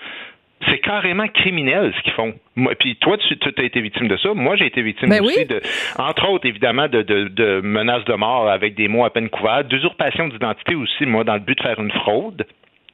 c'est 0.68 0.80
carrément 0.80 1.28
criminel 1.28 1.94
ce 1.98 2.04
qu'ils 2.04 2.14
font. 2.14 2.34
Moi, 2.56 2.74
puis 2.78 2.96
toi, 2.98 3.18
tu 3.18 3.36
as 3.58 3.64
été 3.64 3.82
victime 3.82 4.08
de 4.08 4.18
ça. 4.18 4.34
Moi, 4.34 4.56
j'ai 4.56 4.68
été 4.68 4.82
victime 4.82 5.10
Ben 5.10 5.22
aussi 5.22 5.40
oui. 5.40 5.46
de, 5.46 5.62
entre 5.98 6.30
autres, 6.30 6.46
évidemment, 6.48 6.88
de, 6.88 7.02
de, 7.02 7.28
de 7.30 7.62
menaces 7.62 8.06
de 8.06 8.14
mort 8.14 8.50
avec 8.50 8.76
des 8.76 8.88
mots 8.88 9.06
à 9.06 9.10
peine 9.10 9.30
couverts, 9.30 9.64
d'usurpation 9.64 10.28
d'identité 10.28 10.76
aussi, 10.76 11.06
moi, 11.06 11.24
dans 11.24 11.34
le 11.34 11.40
but 11.40 11.58
de 11.58 11.64
faire 11.64 11.80
une 11.80 11.92
fraude. 11.92 12.46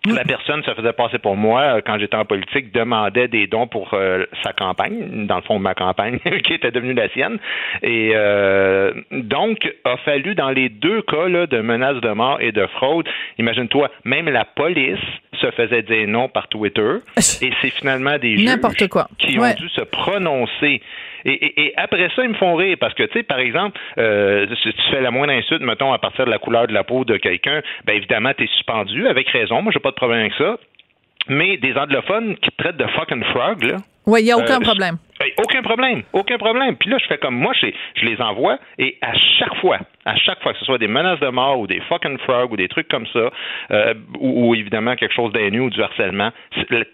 La 0.06 0.24
personne 0.24 0.64
se 0.64 0.74
faisait 0.74 0.94
passer 0.94 1.18
pour 1.18 1.36
moi 1.36 1.62
euh, 1.62 1.82
quand 1.86 2.00
j'étais 2.00 2.16
en 2.16 2.26
politique, 2.26 2.72
demandait 2.72 3.28
des 3.28 3.48
dons 3.48 3.68
pour 3.68 3.94
euh, 3.94 4.26
sa 4.44 4.54
campagne, 4.54 5.26
dans 5.28 5.38
le 5.38 5.42
fond 5.42 5.60
ma 5.60 5.74
campagne, 5.74 6.20
qui 6.44 6.54
était 6.54 6.72
devenue 6.72 6.94
la 6.94 7.10
sienne. 7.10 7.38
Et 7.82 8.12
euh, 8.16 8.94
donc, 9.12 9.70
a 9.84 9.98
fallu 9.98 10.36
dans 10.36 10.50
les 10.50 10.70
deux 10.70 11.02
cas 11.02 11.28
là, 11.28 11.48
de 11.48 11.60
menaces 11.60 12.02
de 12.02 12.10
mort 12.10 12.40
et 12.40 12.52
de 12.52 12.66
fraude, 12.68 13.08
imagine-toi, 13.38 13.90
même 14.06 14.30
la 14.30 14.46
police 14.46 15.00
se 15.42 15.52
faisait 15.52 15.84
dire 15.84 16.08
non 16.08 16.30
par 16.30 16.48
Twitter. 16.48 16.98
Et 17.42 17.52
c'est 17.62 17.70
finalement 17.70 18.18
des 18.18 18.38
juges 18.38 18.90
quoi. 18.90 19.08
qui 19.18 19.38
ont 19.40 19.54
dû 19.54 19.70
se 19.70 19.82
prononcer. 19.82 20.82
Et, 21.28 21.34
et- 21.34 21.62
et 21.68 21.74
après 21.78 22.10
ça, 22.16 22.24
ils 22.24 22.30
me 22.30 22.34
font 22.36 22.56
rire 22.56 22.78
parce 22.80 22.94
que, 22.94 23.04
tu 23.04 23.14
sais, 23.20 23.24
par 23.24 23.40
exemple, 23.40 23.78
euh, 23.98 24.48
si 24.64 24.74
tu 24.74 24.82
fais 24.92 25.02
la 25.02 25.12
moindre 25.12 25.34
insulte, 25.34 25.62
mettons, 25.62 25.92
à 25.94 26.00
partir 26.00 26.26
de 26.26 26.32
la 26.32 26.40
couleur 26.40 26.68
de 26.68 26.74
la 26.74 26.84
peau 26.84 27.04
de 27.06 27.18
quelqu'un, 27.18 27.62
ben 27.86 27.96
évidemment, 27.96 28.32
tu 28.38 28.46
es 28.46 28.48
suspendu, 28.48 29.08
avec 29.08 29.28
raison. 29.30 29.62
Moi, 29.62 29.72
j'ai 29.74 29.80
pas 29.80 29.92
de 29.92 29.96
problème 29.96 30.22
avec 30.22 30.34
ça. 30.38 30.58
Mais 31.30 31.58
des 31.58 31.76
anglophones 31.76 32.38
qui 32.38 32.50
te 32.52 32.56
traitent 32.64 32.78
de 32.78 32.88
fucking 32.88 33.24
frog, 33.26 33.62
là. 33.64 33.78
Oui, 34.06 34.22
il 34.22 34.26
n'y 34.26 34.32
a 34.32 34.38
aucun 34.38 34.56
Euh, 34.62 34.64
problème. 34.64 34.98
Hey, 35.20 35.34
aucun 35.38 35.62
problème, 35.62 36.04
aucun 36.14 36.38
problème. 36.38 36.78
Puis 36.78 36.90
là, 36.90 36.98
je 36.98 37.06
fais 37.08 37.18
comme 37.18 37.36
moi, 37.36 37.52
je, 37.62 37.68
je 37.96 38.06
les 38.06 38.22
envoie 38.22 38.58
et 38.80 38.98
à 39.02 39.12
chaque 39.38 39.56
fois, 39.56 39.80
à 40.08 40.16
chaque 40.16 40.42
fois, 40.42 40.54
que 40.54 40.60
ce 40.60 40.66
soit 40.66 40.78
des 40.78 40.88
menaces 40.88 41.20
de 41.20 41.28
mort 41.28 41.60
ou 41.60 41.68
des 41.68 41.82
fucking 41.82 42.18
frogs 42.20 42.52
ou 42.54 42.56
des 42.56 42.70
trucs 42.70 42.88
comme 42.88 43.06
ça, 43.08 43.30
euh, 43.72 43.94
ou, 44.20 44.48
ou 44.48 44.56
évidemment 44.56 44.96
quelque 44.96 45.14
chose 45.14 45.34
d'haineux 45.34 45.64
ou 45.64 45.70
du 45.70 45.84
harcèlement, 45.84 46.32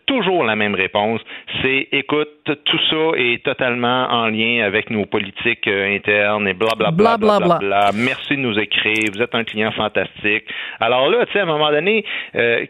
toujours 0.07 0.43
la 0.43 0.55
même 0.55 0.73
réponse. 0.73 1.21
C'est 1.61 1.89
écoute, 1.91 2.29
tout 2.45 2.79
ça 2.89 3.17
est 3.17 3.43
totalement 3.43 4.07
en 4.09 4.27
lien 4.27 4.63
avec 4.65 4.89
nos 4.89 5.05
politiques 5.05 5.67
euh, 5.67 5.95
internes 5.95 6.47
et 6.47 6.53
blablabla. 6.53 6.91
Bla, 6.91 7.17
bla, 7.17 7.37
bla. 7.37 7.57
blablabla. 7.59 7.91
Merci 7.93 8.35
de 8.35 8.41
nous 8.41 8.57
écrire. 8.57 9.11
Vous 9.13 9.21
êtes 9.21 9.35
un 9.35 9.43
client 9.43 9.71
fantastique. 9.71 10.45
Alors 10.79 11.07
là, 11.09 11.25
tu 11.27 11.33
sais, 11.33 11.39
à 11.39 11.43
un 11.43 11.45
moment 11.45 11.69
donné, 11.69 12.03
euh, 12.35 12.65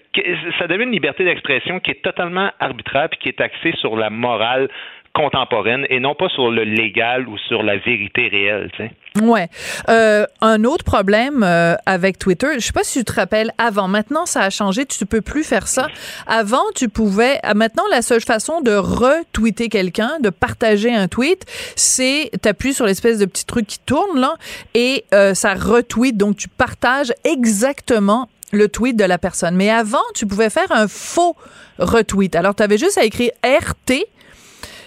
ça 0.59 0.67
devient 0.67 0.83
une 0.83 0.91
liberté 0.91 1.23
d'expression 1.23 1.79
qui 1.79 1.91
est 1.91 2.01
totalement 2.03 2.49
arbitraire 2.59 3.07
puis 3.09 3.19
qui 3.19 3.29
est 3.29 3.39
axée 3.39 3.73
sur 3.77 3.95
la 3.95 4.09
morale 4.09 4.69
contemporaine 5.13 5.85
et 5.89 5.99
non 5.99 6.15
pas 6.15 6.27
sur 6.29 6.49
le 6.49 6.63
légal 6.63 7.27
ou 7.27 7.37
sur 7.37 7.63
la 7.63 7.77
vérité 7.77 8.27
réelle, 8.27 8.69
tu 8.75 8.83
sais. 8.83 8.91
Ouais. 9.21 9.47
Euh, 9.89 10.25
un 10.41 10.63
autre 10.63 10.83
problème 10.83 11.43
euh, 11.43 11.75
avec 11.85 12.17
Twitter, 12.17 12.47
je 12.55 12.59
sais 12.59 12.71
pas 12.73 12.83
si 12.83 12.99
tu 12.99 13.05
te 13.05 13.13
rappelles 13.13 13.51
avant. 13.59 13.87
Maintenant, 13.87 14.25
ça 14.25 14.41
a 14.41 14.49
changé. 14.49 14.87
Tu 14.87 15.05
peux 15.05 15.21
plus 15.21 15.43
faire 15.43 15.67
ça. 15.67 15.87
Avant, 16.25 16.63
tu 16.73 16.89
pouvais. 16.89 17.39
ah, 17.43 17.53
Maintenant, 17.53 17.83
la 17.91 18.01
seule 18.01 18.21
façon 18.21 18.61
de 18.61 18.71
retweeter 18.71 19.69
quelqu'un, 19.69 20.19
de 20.19 20.29
partager 20.31 20.93
un 20.93 21.07
tweet, 21.07 21.45
c'est 21.75 22.31
t'appuies 22.41 22.73
sur 22.73 22.85
l'espèce 22.87 23.19
de 23.19 23.25
petit 23.25 23.45
truc 23.45 23.67
qui 23.67 23.79
tourne 23.79 24.19
là 24.19 24.33
et 24.73 25.05
euh, 25.13 25.35
ça 25.35 25.53
retweet. 25.53 26.17
Donc, 26.17 26.35
tu 26.37 26.47
partages 26.47 27.13
exactement 27.23 28.29
le 28.51 28.67
tweet 28.67 28.95
de 28.95 29.03
la 29.03 29.17
personne. 29.19 29.55
Mais 29.55 29.69
avant, 29.69 30.01
tu 30.15 30.25
pouvais 30.25 30.49
faire 30.49 30.71
un 30.71 30.87
faux 30.87 31.35
retweet. 31.77 32.35
Alors, 32.35 32.55
tu 32.55 32.63
avais 32.63 32.77
juste 32.77 32.97
à 32.97 33.03
écrire 33.03 33.31
RT 33.43 34.05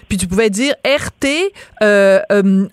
puis 0.08 0.18
tu 0.18 0.26
pouvais 0.26 0.50
dire 0.50 0.74
RT 0.84 1.26
euh, 1.82 2.20
euh, 2.30 2.66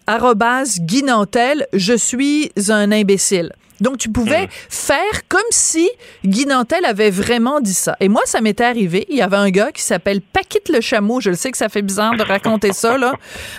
Guy 0.79 1.03
Nantel, 1.03 1.67
je 1.73 1.93
suis 1.93 2.51
un 2.69 2.91
imbécile. 2.91 3.51
Donc, 3.81 3.97
tu 3.97 4.09
pouvais 4.09 4.47
faire 4.69 5.27
comme 5.27 5.41
si 5.49 5.89
Guy 6.23 6.45
Nantel 6.45 6.85
avait 6.85 7.09
vraiment 7.09 7.59
dit 7.59 7.73
ça. 7.73 7.97
Et 7.99 8.07
moi, 8.07 8.21
ça 8.23 8.39
m'était 8.39 8.63
arrivé. 8.63 9.05
Il 9.09 9.17
y 9.17 9.21
avait 9.21 9.35
un 9.35 9.49
gars 9.49 9.73
qui 9.73 9.81
s'appelle 9.81 10.21
Paquette 10.21 10.69
le 10.69 10.79
Chameau. 10.79 11.19
Je 11.19 11.31
le 11.31 11.35
sais 11.35 11.51
que 11.51 11.57
ça 11.57 11.67
fait 11.67 11.81
bizarre 11.81 12.15
de 12.15 12.23
raconter 12.23 12.71
ça, 12.71 12.97
là. 12.97 13.13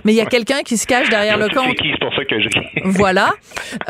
Mais 0.04 0.12
il 0.12 0.16
y 0.16 0.22
a 0.22 0.26
quelqu'un 0.26 0.62
qui 0.62 0.78
se 0.78 0.86
cache 0.86 1.10
derrière 1.10 1.36
le 1.36 1.48
C'est 1.50 1.56
compte 1.56 1.74
qui, 1.76 1.90
c'est 1.90 2.00
pour 2.00 2.14
ça 2.14 2.24
que 2.24 2.40
je 2.40 2.48
ris. 2.48 2.66
voilà, 2.84 3.34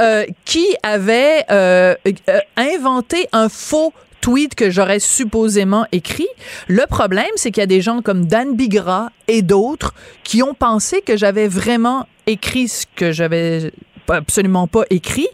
euh, 0.01 0.25
qui 0.45 0.67
avait 0.83 1.45
euh, 1.53 1.95
euh, 2.29 2.39
inventé 2.57 3.29
un 3.33 3.49
faux 3.49 3.93
tweet 4.25 4.55
que 4.55 4.71
j'aurais 4.71 5.01
supposément 5.01 5.85
écrit. 5.93 6.29
Le 6.67 6.87
problème, 6.87 7.29
c'est 7.37 7.51
qu'il 7.51 7.61
y 7.61 7.65
a 7.65 7.67
des 7.67 7.83
gens 7.83 8.01
comme 8.01 8.25
Dan 8.25 8.57
Bigra 8.57 9.11
et 9.29 9.43
d'autres 9.43 9.93
qui 10.23 10.43
ont 10.43 10.55
pensé 10.55 11.03
que 11.03 11.15
j'avais 11.15 11.47
vraiment 11.47 12.09
écrit 12.27 12.69
ce 12.69 12.87
que 12.97 13.13
j'avais 13.13 13.71
absolument 14.09 14.67
pas 14.67 14.85
écrit 14.89 15.29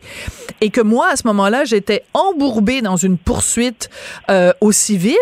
et 0.60 0.70
que 0.70 0.80
moi 0.80 1.08
à 1.12 1.16
ce 1.16 1.24
moment-là 1.28 1.64
j'étais 1.64 2.02
embourbée 2.14 2.82
dans 2.82 2.96
une 2.96 3.16
poursuite 3.16 3.90
euh, 4.28 4.52
au 4.60 4.72
civil 4.72 5.16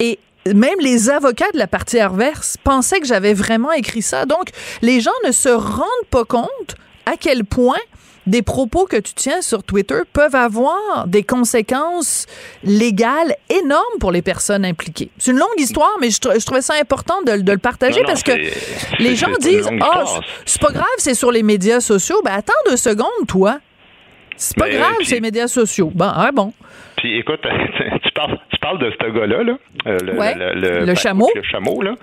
et 0.00 0.18
même 0.54 0.80
les 0.80 1.10
avocats 1.10 1.50
de 1.52 1.58
la 1.58 1.66
partie 1.66 1.98
adverse 1.98 2.56
pensaient 2.64 3.00
que 3.00 3.06
j'avais 3.06 3.34
vraiment 3.34 3.72
écrit 3.72 4.02
ça. 4.02 4.24
Donc, 4.26 4.48
les 4.82 5.00
gens 5.00 5.10
ne 5.26 5.32
se 5.32 5.48
rendent 5.48 6.08
pas 6.10 6.24
compte 6.24 6.74
à 7.06 7.16
quel 7.18 7.44
point 7.44 7.78
des 8.26 8.42
propos 8.42 8.86
que 8.86 8.96
tu 8.96 9.12
tiens 9.14 9.42
sur 9.42 9.62
Twitter 9.62 10.00
peuvent 10.12 10.34
avoir 10.34 11.06
des 11.06 11.22
conséquences 11.22 12.26
légales 12.62 13.34
énormes 13.50 13.98
pour 14.00 14.12
les 14.12 14.22
personnes 14.22 14.64
impliquées. 14.64 15.10
C'est 15.18 15.30
une 15.32 15.38
longue 15.38 15.58
histoire, 15.58 15.90
mais 16.00 16.10
je, 16.10 16.20
trou- 16.20 16.38
je 16.38 16.44
trouvais 16.44 16.62
ça 16.62 16.74
important 16.80 17.20
de, 17.26 17.42
de 17.42 17.52
le 17.52 17.58
partager 17.58 17.96
Non, 18.00 18.02
non, 18.02 18.06
parce 18.08 18.22
que 18.22 18.32
les 18.98 19.16
gens 19.16 19.28
disent 19.40 19.68
Ah, 19.70 19.74
histoire. 20.02 20.20
c'est 20.46 20.60
pas 20.60 20.72
grave, 20.72 20.86
c'est 20.98 21.14
sur 21.14 21.30
les 21.30 21.42
médias 21.42 21.80
sociaux. 21.80 22.20
Ben, 22.24 22.32
attends 22.32 22.52
deux 22.68 22.76
secondes, 22.76 23.26
toi. 23.28 23.58
C'est 24.36 24.56
pas 24.56 24.68
grave, 24.68 24.94
puis- 24.98 25.06
c'est 25.06 25.14
les 25.16 25.20
médias 25.20 25.46
sociaux. 25.46 25.92
Bon, 25.94 26.10
ah, 26.14 26.30
bon. 26.32 26.52
Puis 26.96 27.18
écoute, 27.18 27.40
tu 28.02 28.10
parles, 28.12 28.38
tu 28.50 28.58
parles 28.58 28.78
de 28.78 28.90
ce 28.90 29.10
gars-là, 29.10 29.42
là, 29.44 29.58
euh, 29.86 29.98
le, 30.02 30.12
Ouais, 30.18 30.34
le, 30.34 30.84
le 30.86 30.94
chameau. 30.94 31.28
Le 31.34 31.42
chameau, 31.42 31.82
là. 31.82 31.94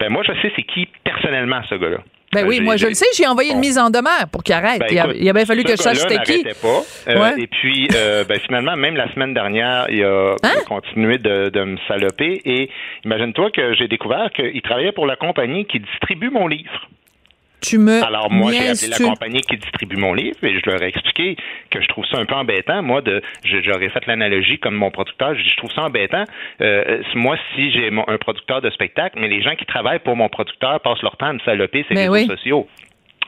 Ben 0.00 0.10
moi, 0.10 0.22
je 0.26 0.32
sais 0.42 0.52
c'est 0.56 0.62
qui 0.64 0.88
personnellement 1.04 1.60
ce 1.68 1.76
gars-là. 1.76 1.98
Ben 2.32 2.44
Euh, 2.44 2.48
oui, 2.48 2.60
moi 2.60 2.76
je 2.76 2.86
le 2.86 2.94
sais, 2.94 3.06
j'ai 3.16 3.26
envoyé 3.26 3.52
une 3.52 3.58
mise 3.58 3.78
en 3.78 3.88
demeure 3.90 4.28
pour 4.30 4.42
qu'il 4.42 4.54
arrête. 4.54 4.80
Ben, 4.80 4.86
il, 4.90 4.98
a, 4.98 5.04
écoute, 5.04 5.16
il 5.18 5.28
a 5.28 5.32
bien 5.32 5.46
fallu 5.46 5.64
que 5.64 5.70
je 5.72 5.76
sache 5.76 5.98
c'était 5.98 6.18
qui. 6.22 6.42
pas. 6.60 6.82
Euh, 7.08 7.18
Ouais. 7.18 7.42
Et 7.42 7.46
puis, 7.46 7.88
euh, 7.94 8.24
ben, 8.24 8.38
finalement, 8.40 8.76
même 8.76 8.96
la 8.96 9.10
semaine 9.14 9.32
dernière, 9.34 9.86
il 9.88 10.04
a 10.04 10.34
Hein? 10.42 10.48
continué 10.68 11.18
de, 11.18 11.48
de 11.48 11.64
me 11.64 11.76
saloper. 11.88 12.42
Et 12.44 12.68
imagine-toi 13.04 13.50
que 13.50 13.72
j'ai 13.74 13.88
découvert 13.88 14.30
qu'il 14.34 14.60
travaillait 14.62 14.92
pour 14.92 15.06
la 15.06 15.16
compagnie 15.16 15.64
qui 15.64 15.80
distribue 15.80 16.30
mon 16.30 16.46
livre. 16.48 16.88
Tu 17.60 17.78
me 17.78 18.02
Alors 18.02 18.30
moi, 18.30 18.52
j'ai 18.52 18.68
appelé 18.68 18.88
la 18.88 18.98
compagnie 19.10 19.40
qui 19.40 19.56
distribue 19.56 19.96
mon 19.96 20.14
livre 20.14 20.36
et 20.42 20.58
je 20.58 20.70
leur 20.70 20.82
ai 20.82 20.88
expliqué 20.88 21.36
que 21.70 21.80
je 21.80 21.88
trouve 21.88 22.04
ça 22.06 22.18
un 22.18 22.24
peu 22.24 22.34
embêtant. 22.34 22.82
Moi, 22.82 23.00
de, 23.02 23.20
j'aurais 23.44 23.88
fait 23.88 24.06
l'analogie 24.06 24.58
comme 24.58 24.74
mon 24.74 24.90
producteur. 24.90 25.34
Je, 25.34 25.56
trouve 25.56 25.72
ça 25.72 25.82
embêtant. 25.82 26.24
Euh, 26.60 27.02
moi, 27.14 27.36
si 27.54 27.70
j'ai 27.72 27.90
mon- 27.90 28.08
un 28.08 28.18
producteur 28.18 28.60
de 28.60 28.70
spectacle, 28.70 29.18
mais 29.20 29.28
les 29.28 29.42
gens 29.42 29.56
qui 29.56 29.66
travaillent 29.66 29.98
pour 29.98 30.16
mon 30.16 30.28
producteur 30.28 30.80
passent 30.80 31.02
leur 31.02 31.16
temps 31.16 31.26
à 31.26 31.32
me 31.32 31.40
saloper 31.40 31.84
ces 31.88 31.94
Ben 31.94 32.10
réseaux 32.10 32.36
sociaux. 32.36 32.68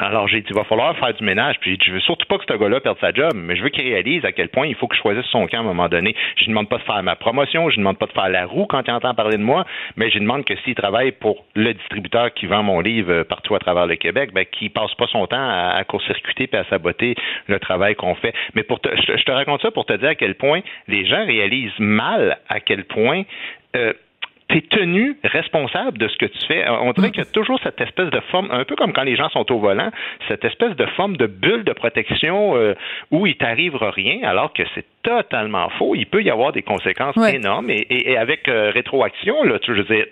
Alors 0.03 0.29
j'ai 0.29 0.41
dit, 0.41 0.47
il 0.49 0.57
va 0.57 0.65
falloir 0.65 0.97
faire 0.97 1.13
du 1.13 1.23
ménage. 1.25 1.57
Puis 1.61 1.79
je 1.85 1.93
veux 1.93 2.01
surtout 2.01 2.27
pas 2.27 2.39
que 2.39 2.45
ce 2.49 2.57
gars-là 2.57 2.81
perde 2.81 2.99
sa 3.01 3.13
job, 3.13 3.33
mais 3.35 3.55
je 3.55 3.63
veux 3.63 3.69
qu'il 3.69 3.85
réalise 3.85 4.25
à 4.25 4.33
quel 4.33 4.49
point 4.49 4.67
il 4.67 4.75
faut 4.75 4.89
que 4.89 4.97
je 4.97 5.01
choisisse 5.01 5.27
son 5.27 5.47
camp 5.47 5.59
à 5.59 5.61
un 5.61 5.65
moment 5.65 5.89
donné. 5.89 6.17
Je 6.37 6.45
ne 6.45 6.49
demande 6.49 6.69
pas 6.69 6.79
de 6.79 6.83
faire 6.83 7.03
ma 7.03 7.17
promotion, 7.17 7.69
je 7.69 7.77
ne 7.77 7.83
demande 7.83 7.99
pas 7.99 8.07
de 8.07 8.13
faire 8.13 8.31
la 8.31 8.47
roue 8.47 8.67
quand 8.67 8.83
il 8.87 8.91
entend 8.91 9.15
parler 9.15 9.37
de 9.37 9.43
moi, 9.43 9.67
mais 9.97 10.11
je 10.11 10.19
demande 10.19 10.45
que 10.45 10.57
s'il 10.65 10.75
travaille 10.75 11.13
pour 11.13 11.45
le 11.55 11.75
distributeur 11.75 12.33
qui 12.33 12.47
vend 12.47 12.63
mon 12.63 12.81
livre 12.81 13.13
euh, 13.13 13.25
partout 13.25 13.55
à 13.55 13.59
travers 13.59 13.87
le 13.87 13.97
Québec, 13.97 14.31
ben, 14.33 14.47
qu'il 14.47 14.71
passe 14.71 14.95
pas 14.95 15.07
son 15.07 15.27
temps 15.27 15.37
à, 15.37 15.85
court-circuiter 15.85 16.49
et 16.51 16.57
à 16.57 16.65
saboter 16.65 17.15
le 17.47 17.59
travail 17.59 17.95
qu'on 17.95 18.15
fait. 18.15 18.35
Mais 18.55 18.63
pour 18.63 18.81
te, 18.81 18.89
je, 18.89 19.17
je 19.17 19.25
te 19.25 19.33
raconte 19.33 19.61
ça 19.61 19.71
pour 19.71 19.85
te 19.85 19.93
dire 19.93 20.11
à 20.11 20.15
quel 20.15 20.35
point 20.35 20.61
les 20.89 21.05
gens 21.05 21.25
réalisent 21.27 21.79
mal 21.79 22.39
à 22.49 22.61
quel 22.61 22.85
point 22.85 23.25
euh, 23.77 23.93
tu 24.51 24.59
es 24.59 24.61
tenu 24.63 25.17
responsable 25.25 25.99
de 25.99 26.09
ce 26.09 26.17
que 26.17 26.27
tu 26.27 26.39
fais. 26.47 26.69
On 26.69 26.93
dirait 26.93 27.11
qu'il 27.11 27.23
y 27.23 27.27
a 27.27 27.31
toujours 27.31 27.59
cette 27.63 27.81
espèce 27.81 28.11
de 28.11 28.21
forme, 28.31 28.49
un 28.51 28.65
peu 28.65 28.75
comme 28.77 28.93
quand 28.93 29.03
les 29.05 29.17
gens 29.17 29.29
sont 29.31 29.51
au 29.53 29.59
volant, 29.59 29.91
cette 30.29 30.45
espèce 30.45 30.75
de 30.77 30.87
forme 30.97 31.17
de 31.17 31.27
bulle 31.27 31.65
de 31.65 31.73
protection 31.73 32.57
euh, 32.57 32.75
où 33.11 33.27
il 33.27 33.37
t'arrivera 33.37 33.91
rien, 33.91 34.21
alors 34.25 34.53
que 34.53 34.63
c'est 34.75 34.85
totalement 35.03 35.69
faux. 35.79 35.95
Il 35.95 36.07
peut 36.07 36.23
y 36.23 36.31
avoir 36.31 36.53
des 36.53 36.63
conséquences 36.63 37.17
Ouais. 37.17 37.37
énormes 37.37 37.71
et, 37.71 37.87
et- 37.91 38.13
et 38.13 38.17
avec 38.17 38.49
euh, 38.49 38.71
rétroaction, 38.75 39.43
là, 39.45 39.59
tu, 39.59 39.73
je 39.75 39.83
veux 39.83 39.95
dire, 39.97 40.07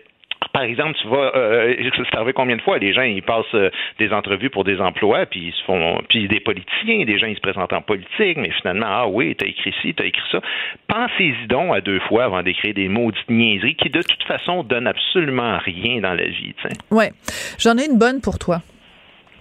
par 0.53 0.63
exemple, 0.63 0.97
tu 1.01 1.09
vois, 1.09 1.37
euh, 1.37 1.75
c'est 1.97 2.17
arrivé 2.17 2.33
combien 2.33 2.57
de 2.57 2.63
fois? 2.63 2.79
Les 2.79 2.93
gens, 2.93 3.03
ils 3.03 3.23
passent 3.23 3.45
euh, 3.55 3.71
des 3.99 4.13
entrevues 4.13 4.51
pour 4.51 4.65
des 4.65 4.81
emplois, 4.81 5.27
puis 5.27 5.49
ils 5.49 5.53
se 5.53 5.63
font, 5.65 6.01
puis 6.09 6.29
des 6.29 6.41
politiciens, 6.41 7.05
des 7.05 7.19
gens, 7.19 7.27
ils 7.27 7.37
se 7.37 7.41
présentent 7.41 7.73
en 7.73 7.83
politique, 7.83 8.37
mais 8.37 8.51
finalement, 8.51 8.87
ah 8.89 9.07
oui, 9.09 9.35
t'as 9.37 9.47
écrit 9.47 9.75
ci, 9.83 9.95
t'as 9.95 10.05
écrit 10.05 10.23
ça. 10.31 10.41
Pensez-y 10.89 11.47
donc 11.47 11.75
à 11.75 11.81
deux 11.81 12.01
fois 12.01 12.25
avant 12.25 12.43
d'écrire 12.43 12.75
des 12.75 12.89
maudites 12.89 13.29
niaiseries 13.29 13.77
qui, 13.77 13.91
de 13.91 14.03
toute 14.03 14.23
façon, 14.25 14.63
donnent 14.63 14.87
absolument 14.87 15.59
rien 15.59 16.01
dans 16.01 16.15
la 16.15 16.25
vie, 16.25 16.55
tu 16.63 16.69
sais. 16.69 16.75
Ouais. 16.91 17.13
J'en 17.59 17.77
ai 17.77 17.87
une 17.87 17.99
bonne 17.99 18.21
pour 18.21 18.39
toi. 18.39 18.61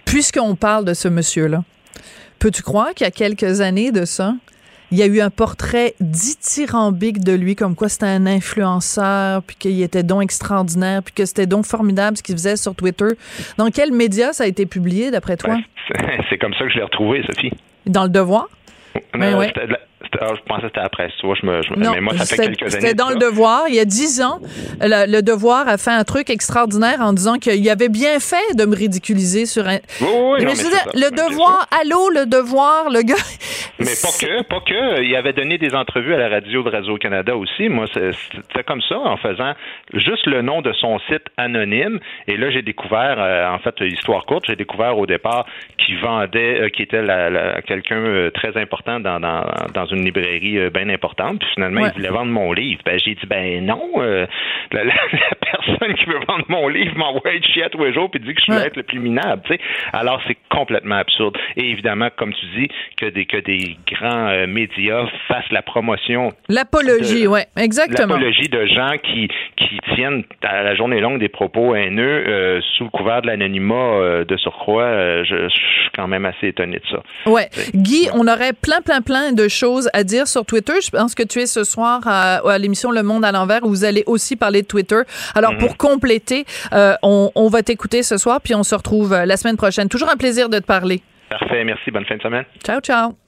Puisqu'on 0.04 0.56
parle 0.56 0.84
de 0.84 0.94
ce 0.94 1.08
monsieur-là, 1.08 1.62
peux-tu 2.38 2.62
croire 2.62 2.94
qu'il 2.94 3.04
y 3.04 3.08
a 3.08 3.10
quelques 3.10 3.60
années 3.60 3.92
de 3.92 4.04
ça, 4.04 4.34
il 4.90 4.98
y 4.98 5.02
a 5.02 5.06
eu 5.06 5.20
un 5.20 5.30
portrait 5.30 5.94
dithyrambique 6.00 7.22
de 7.22 7.32
lui, 7.32 7.56
comme 7.56 7.74
quoi 7.74 7.88
c'était 7.88 8.06
un 8.06 8.26
influenceur, 8.26 9.42
puis 9.42 9.56
qu'il 9.56 9.82
était 9.82 10.02
donc 10.02 10.22
extraordinaire, 10.22 11.02
puis 11.02 11.14
que 11.14 11.26
c'était 11.26 11.46
donc 11.46 11.66
formidable 11.66 12.16
ce 12.16 12.22
qu'il 12.22 12.34
faisait 12.34 12.56
sur 12.56 12.74
Twitter. 12.74 13.08
Dans 13.56 13.70
quel 13.70 13.92
média 13.92 14.32
ça 14.32 14.44
a 14.44 14.46
été 14.46 14.66
publié, 14.66 15.10
d'après 15.10 15.36
toi? 15.36 15.54
Ouais, 15.54 16.18
c'est 16.30 16.38
comme 16.38 16.54
ça 16.54 16.64
que 16.64 16.70
je 16.70 16.76
l'ai 16.76 16.84
retrouvé, 16.84 17.22
Sophie. 17.26 17.52
Dans 17.86 18.04
le 18.04 18.10
Devoir? 18.10 18.48
Mais 19.14 19.34
ouais. 19.34 19.52
Ah, 20.20 20.32
je 20.34 20.40
pensais 20.42 20.62
que 20.62 20.68
c'était 20.68 20.80
après. 20.80 21.08
Tu 21.20 21.26
vois, 21.26 21.36
je 21.40 21.46
me, 21.46 21.62
je, 21.62 21.74
non, 21.74 21.92
mais 21.92 22.00
moi, 22.00 22.16
ça 22.16 22.24
fait 22.24 22.36
quelques 22.36 22.62
années. 22.62 22.70
C'était 22.70 22.94
dans 22.94 23.10
le 23.10 23.16
Devoir. 23.16 23.68
Il 23.68 23.74
y 23.74 23.80
a 23.80 23.84
dix 23.84 24.22
ans, 24.22 24.40
le, 24.80 25.10
le, 25.10 25.22
Devoir 25.22 25.68
a 25.68 25.76
fait 25.76 25.90
un 25.90 26.04
truc 26.04 26.30
extraordinaire 26.30 27.00
en 27.00 27.12
disant 27.12 27.36
qu'il 27.36 27.68
avait 27.68 27.88
bien 27.88 28.18
fait 28.20 28.54
de 28.54 28.64
me 28.64 28.74
ridiculiser 28.74 29.44
sur 29.46 29.66
un. 29.68 29.76
Oui, 29.76 29.80
oui, 30.00 30.08
mais 30.08 30.10
non, 30.10 30.38
je 30.38 30.44
mais 30.44 30.52
disais, 30.54 30.70
le 30.94 31.10
Devoir, 31.10 31.66
allô, 31.80 32.08
le 32.10 32.26
Devoir, 32.26 32.90
le 32.90 33.02
gars. 33.02 33.16
Mais 33.78 33.94
pas 34.02 34.08
que, 34.26 34.42
pas 34.42 34.60
que. 34.60 35.02
Il 35.02 35.14
avait 35.16 35.32
donné 35.32 35.56
des 35.58 35.74
entrevues 35.74 36.14
à 36.14 36.18
la 36.18 36.28
radio 36.28 36.62
de 36.62 36.70
Radio-Canada 36.70 37.36
aussi. 37.36 37.68
Moi, 37.68 37.86
c'était 37.94 38.64
comme 38.64 38.82
ça, 38.82 38.98
en 38.98 39.16
faisant 39.16 39.52
juste 39.94 40.26
le 40.26 40.42
nom 40.42 40.62
de 40.62 40.72
son 40.72 40.98
site 41.00 41.24
anonyme. 41.36 42.00
Et 42.26 42.36
là, 42.36 42.50
j'ai 42.50 42.62
découvert, 42.62 43.16
euh, 43.18 43.48
en 43.48 43.58
fait, 43.58 43.74
histoire 43.82 44.24
courte, 44.26 44.44
j'ai 44.48 44.56
découvert 44.56 44.98
au 44.98 45.06
départ 45.06 45.46
qu'il 45.78 45.98
vendait, 45.98 46.60
euh, 46.62 46.68
qui 46.70 46.82
était 46.82 47.02
la, 47.02 47.30
la, 47.30 47.62
quelqu'un 47.62 47.96
euh, 48.00 48.30
très 48.30 48.56
important 48.60 49.00
dans, 49.00 49.20
dans, 49.20 49.44
dans 49.74 49.86
une 49.86 50.04
librairie 50.04 50.58
euh, 50.58 50.70
bien 50.70 50.88
importante. 50.88 51.38
Puis 51.40 51.48
finalement, 51.54 51.82
Ouais. 51.82 51.88
il 51.94 51.98
voulait 51.98 52.08
vendre 52.08 52.32
mon 52.32 52.52
livre. 52.52 52.80
Ben, 52.84 52.98
j'ai 52.98 53.14
dit, 53.14 53.26
ben 53.26 53.64
non, 53.64 53.80
euh, 53.98 54.26
la, 54.72 54.82
la- 54.84 54.94
personne 55.52 55.94
qui 55.94 56.04
veut 56.06 56.18
vendre 56.26 56.44
mon 56.48 56.66
livre 56.68 56.96
m'envoie 56.96 57.38
de 57.38 57.44
chier 57.44 57.66
tous 57.70 57.84
les 57.84 57.92
jours 57.92 58.10
puis 58.10 58.20
dit 58.20 58.34
que 58.34 58.40
je 58.46 58.52
vais 58.52 58.66
être 58.66 58.76
le 58.76 58.82
plus 58.82 58.98
minable. 58.98 59.42
tu 59.46 59.54
sais. 59.54 59.60
Alors, 59.92 60.20
c'est 60.26 60.36
complètement 60.50 60.96
absurde. 60.96 61.36
Et 61.56 61.70
évidemment, 61.70 62.08
comme 62.16 62.32
tu 62.34 62.46
dis, 62.58 62.68
que 62.96 63.06
des, 63.06 63.24
que 63.26 63.36
des 63.38 63.67
grands 63.90 64.28
euh, 64.28 64.46
médias 64.46 65.06
fassent 65.28 65.50
la 65.50 65.62
promotion 65.62 66.32
L'apologie, 66.48 67.26
ouais, 67.26 67.46
exactement. 67.56 68.14
L'apologie 68.14 68.48
de 68.48 68.66
gens 68.66 68.92
qui, 69.02 69.28
qui 69.56 69.78
tiennent 69.94 70.22
à 70.42 70.62
la 70.62 70.74
journée 70.76 71.00
longue 71.00 71.18
des 71.20 71.28
propos 71.28 71.74
haineux 71.74 72.24
euh, 72.28 72.60
sous 72.76 72.84
le 72.84 72.90
couvert 72.90 73.22
de 73.22 73.26
l'anonymat 73.26 73.74
euh, 73.74 74.24
de 74.24 74.36
surcroît. 74.36 75.24
je, 75.24 75.48
je 75.48 75.48
suis 75.48 75.90
quand 75.94 76.08
même 76.08 76.24
assez 76.24 76.48
étonné 76.48 76.78
de 76.78 76.86
ça. 76.90 77.02
Ouais. 77.30 77.48
Guy, 77.74 78.08
on 78.14 78.26
aurait 78.28 78.52
plein, 78.52 78.80
plein, 78.80 79.00
plein 79.02 79.32
de 79.32 79.48
choses 79.48 79.90
à 79.92 80.04
dire 80.04 80.26
sur 80.28 80.44
Twitter. 80.46 80.74
Je 80.82 80.90
pense 80.90 81.14
que 81.14 81.22
tu 81.22 81.40
es 81.40 81.46
ce 81.46 81.64
soir 81.64 82.00
à, 82.06 82.36
à 82.48 82.58
l'émission 82.58 82.90
Le 82.90 83.02
Monde 83.02 83.24
à 83.24 83.32
l'envers 83.32 83.64
où 83.64 83.68
vous 83.68 83.84
allez 83.84 84.04
aussi 84.06 84.36
parler 84.36 84.62
de 84.62 84.66
Twitter. 84.66 85.00
Alors, 85.34 85.52
Mhm. 85.52 85.58
pour 85.58 85.76
compléter, 85.76 86.44
on, 87.02 87.30
on 87.34 87.48
va 87.48 87.62
t'écouter 87.62 88.02
ce 88.02 88.16
soir, 88.18 88.40
puis 88.42 88.54
on 88.54 88.62
se 88.62 88.74
retrouve 88.74 89.12
la 89.24 89.36
semaine 89.36 89.56
prochaine. 89.56 89.88
Toujours 89.88 90.10
un 90.10 90.16
plaisir 90.16 90.48
de 90.48 90.58
te 90.58 90.64
parler. 90.66 91.00
Parfait, 91.30 91.64
merci. 91.64 91.90
Bonne 91.90 92.04
fin 92.06 92.16
de 92.16 92.22
semaine. 92.22 92.44
Ciao, 92.64 92.80
ciao. 92.80 93.27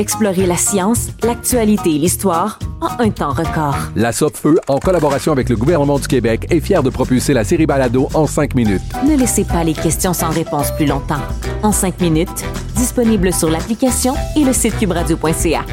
Explorez 0.00 0.46
la 0.46 0.56
science, 0.56 1.08
l'actualité 1.22 1.90
et 1.94 1.98
l'histoire 1.98 2.58
en 2.80 3.04
un 3.04 3.10
temps 3.10 3.34
record. 3.34 3.76
La 3.96 4.12
Feu, 4.12 4.58
en 4.66 4.78
collaboration 4.78 5.30
avec 5.30 5.50
le 5.50 5.56
gouvernement 5.56 5.98
du 5.98 6.08
Québec, 6.08 6.46
est 6.48 6.60
fière 6.60 6.82
de 6.82 6.88
propulser 6.88 7.34
la 7.34 7.44
série 7.44 7.66
Balado 7.66 8.08
en 8.14 8.26
cinq 8.26 8.54
minutes. 8.54 8.80
Ne 9.06 9.14
laissez 9.14 9.44
pas 9.44 9.62
les 9.62 9.74
questions 9.74 10.14
sans 10.14 10.30
réponse 10.30 10.70
plus 10.70 10.86
longtemps. 10.86 11.20
En 11.62 11.70
cinq 11.70 12.00
minutes, 12.00 12.46
disponible 12.76 13.30
sur 13.30 13.50
l'application 13.50 14.14
et 14.36 14.42
le 14.42 14.54
site 14.54 14.78
cubradio.ca. 14.78 15.66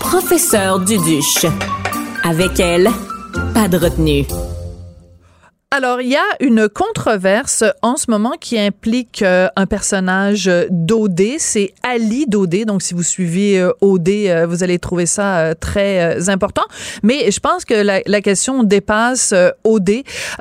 Professeur 0.00 0.80
Duduche. 0.80 1.46
Avec 2.24 2.60
elle, 2.60 2.90
pas 3.54 3.68
de 3.68 3.78
retenue. 3.78 4.26
Alors, 5.70 6.00
il 6.00 6.08
y 6.08 6.16
a 6.16 6.24
une 6.40 6.66
controverse 6.66 7.62
en 7.82 7.98
ce 7.98 8.10
moment 8.10 8.32
qui 8.40 8.58
implique 8.58 9.20
euh, 9.20 9.48
un 9.54 9.66
personnage 9.66 10.50
d'OD. 10.70 11.20
C'est 11.36 11.74
Ali 11.82 12.24
d'OD. 12.26 12.64
Donc, 12.64 12.80
si 12.80 12.94
vous 12.94 13.02
suivez 13.02 13.60
euh, 13.60 13.72
OD, 13.82 14.08
euh, 14.08 14.46
vous 14.46 14.62
allez 14.62 14.78
trouver 14.78 15.04
ça 15.04 15.40
euh, 15.40 15.54
très 15.54 16.30
important. 16.30 16.62
Mais 17.02 17.30
je 17.30 17.38
pense 17.38 17.66
que 17.66 17.74
la, 17.74 18.20
question 18.22 18.62
dépasse 18.62 19.34
OD. 19.64 19.90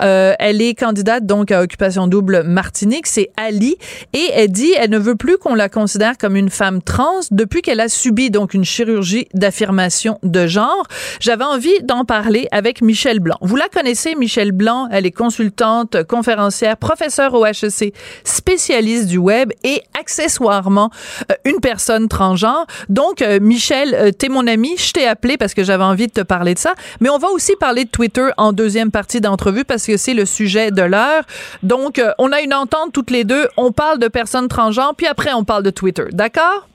Euh, 0.02 0.34
elle 0.40 0.62
est 0.62 0.74
candidate 0.74 1.26
donc 1.26 1.52
à 1.52 1.62
Occupation 1.62 2.08
Double 2.08 2.44
Martinique. 2.44 3.06
C'est 3.06 3.30
Ali. 3.36 3.76
Et 4.14 4.30
elle 4.34 4.54
dit 4.54 4.72
elle 4.78 4.92
ne 4.92 4.98
veut 4.98 5.16
plus 5.16 5.38
qu'on 5.38 5.56
la 5.56 5.68
considère 5.68 6.18
comme 6.18 6.38
une 6.38 6.50
femme 6.50 6.82
trans 6.82 7.20
depuis 7.32 7.62
qu'elle 7.62 7.82
a 7.82 7.90
subi 7.90 8.32
donc 8.32 8.54
une 8.54 8.64
chirurgie 8.64 9.28
d'affirmation 9.34 10.20
de 10.24 10.48
genre. 10.48 10.88
J'avais 11.20 11.44
envie 11.44 11.84
d'en 11.84 12.06
parler 12.06 12.48
avec 12.54 12.82
Michel 12.82 13.20
Blanc. 13.20 13.38
Vous 13.42 13.58
la 13.58 13.68
connaissez, 13.68 14.16
Michel 14.16 14.54
Blanc? 14.54 14.88
Elle 14.90 15.06
est 15.06 15.17
consultante, 15.18 16.04
conférencière, 16.04 16.78
professeure 16.78 17.34
au 17.34 17.46
HEC, 17.46 17.94
spécialiste 18.24 19.08
du 19.08 19.18
web 19.18 19.52
et 19.64 19.82
accessoirement 20.00 20.90
euh, 21.30 21.36
une 21.44 21.60
personne 21.60 22.08
transgenre. 22.08 22.66
Donc, 22.88 23.22
euh, 23.22 23.40
Michel, 23.42 23.94
euh, 23.94 24.12
t'es 24.12 24.30
mon 24.30 24.48
ami. 24.48 24.78
Je 24.78 24.94
t'ai 24.94 25.08
appelé 25.08 25.38
parce 25.38 25.54
que 25.54 25.64
j'avais 25.64 25.84
envie 25.84 26.08
de 26.08 26.14
te 26.14 26.22
parler 26.22 26.54
de 26.54 26.60
ça. 26.60 26.76
Mais 27.02 27.10
on 27.10 27.18
va 27.18 27.30
aussi 27.30 27.56
parler 27.60 27.86
de 27.86 27.90
Twitter 27.90 28.30
en 28.38 28.54
deuxième 28.54 28.92
partie 28.92 29.20
d'entrevue 29.20 29.66
parce 29.66 29.86
que 29.86 29.98
c'est 29.98 30.14
le 30.14 30.26
sujet 30.26 30.72
de 30.72 30.84
l'heure. 30.84 31.24
Donc, 31.64 32.02
on 32.18 32.32
a 32.32 32.42
une 32.42 32.54
entente 32.54 32.94
toutes 32.94 33.12
les 33.12 33.24
deux. 33.24 33.48
On 33.58 33.72
parle 33.72 34.00
de 34.00 34.08
personnes 34.08 34.48
transgenres, 34.48 34.94
puis 34.96 35.08
après, 35.08 35.34
on 35.34 35.44
parle 35.44 35.64
de 35.64 35.72
Twitter. 35.72 36.06
D'accord? 36.12 36.68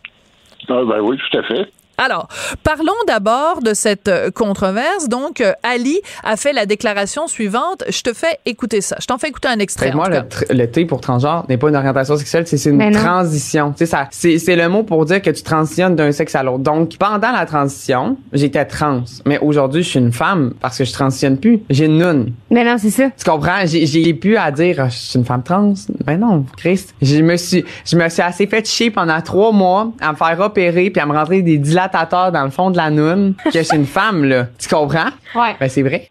Ah, 0.68 0.82
ben 0.84 1.00
oui, 1.00 1.18
tout 1.30 1.38
à 1.38 1.42
fait. 1.44 1.70
Alors, 2.04 2.26
parlons 2.64 2.92
d'abord 3.06 3.62
de 3.62 3.74
cette 3.74 4.08
euh, 4.08 4.30
controverse. 4.30 5.08
Donc, 5.08 5.40
euh, 5.40 5.52
Ali 5.62 6.00
a 6.24 6.36
fait 6.36 6.52
la 6.52 6.66
déclaration 6.66 7.28
suivante. 7.28 7.84
Je 7.88 8.02
te 8.02 8.12
fais 8.12 8.38
écouter 8.44 8.80
ça. 8.80 8.96
Je 9.00 9.06
t'en 9.06 9.18
fais 9.18 9.28
écouter 9.28 9.48
un 9.48 9.58
extrait. 9.60 9.92
Moi, 9.92 10.08
le, 10.08 10.22
le 10.54 10.66
T 10.70 10.84
pour 10.84 11.00
transgenre 11.00 11.44
n'est 11.48 11.56
pas 11.58 11.68
une 11.68 11.76
orientation 11.76 12.16
sexuelle, 12.16 12.46
c'est 12.46 12.56
c'est 12.56 12.70
une 12.70 12.76
Mais 12.76 12.90
non. 12.90 12.98
transition. 13.00 13.70
Tu 13.72 13.78
sais, 13.78 13.86
ça, 13.86 14.08
c'est, 14.10 14.38
c'est 14.38 14.56
le 14.56 14.68
mot 14.68 14.82
pour 14.82 15.04
dire 15.04 15.22
que 15.22 15.30
tu 15.30 15.42
transitionnes 15.42 15.94
d'un 15.96 16.10
sexe 16.12 16.34
à 16.34 16.42
l'autre. 16.42 16.58
Donc, 16.64 16.96
pendant 16.98 17.30
la 17.32 17.46
transition, 17.46 18.16
j'étais 18.32 18.64
trans. 18.64 19.02
Mais 19.26 19.38
aujourd'hui, 19.38 19.82
je 19.84 19.88
suis 19.90 19.98
une 20.00 20.12
femme 20.12 20.54
parce 20.60 20.78
que 20.78 20.84
je 20.84 20.92
transitionne 20.92 21.38
plus. 21.38 21.60
J'ai 21.70 21.84
une 21.86 21.98
noune. 21.98 22.32
Mais 22.50 22.64
non, 22.64 22.76
c'est 22.78 22.90
ça. 22.90 23.10
Tu 23.16 23.24
comprends? 23.28 23.64
J'ai, 23.66 23.86
j'ai 23.86 24.12
plus 24.14 24.36
à 24.36 24.50
dire, 24.50 24.76
Ah, 24.80 24.88
je 24.88 24.96
suis 24.98 25.18
une 25.18 25.24
femme 25.24 25.42
trans. 25.42 25.74
Ben 26.04 26.18
non, 26.18 26.44
Christ. 26.56 26.94
Je 27.00 27.16
me 27.22 27.36
suis, 27.36 27.64
je 27.84 27.96
me 27.96 28.08
suis 28.08 28.22
assez 28.22 28.46
fait 28.46 28.66
chier 28.66 28.90
pendant 28.90 29.20
trois 29.20 29.52
mois 29.52 29.92
à 30.00 30.12
me 30.12 30.16
faire 30.16 30.38
opérer 30.40 30.90
puis 30.90 31.00
à 31.00 31.06
me 31.06 31.12
rentrer 31.12 31.42
des 31.42 31.58
dans 31.92 32.44
le 32.44 32.50
fond 32.50 32.70
de 32.70 32.76
la 32.76 32.90
noune 32.90 33.34
que 33.44 33.50
je 33.52 33.60
suis 33.62 33.76
une 33.76 33.86
femme, 33.86 34.24
là. 34.24 34.46
Tu 34.58 34.68
comprends? 34.68 35.10
Ouais. 35.34 35.54
Ben, 35.60 35.68
c'est 35.68 35.82
vrai. 35.82 36.08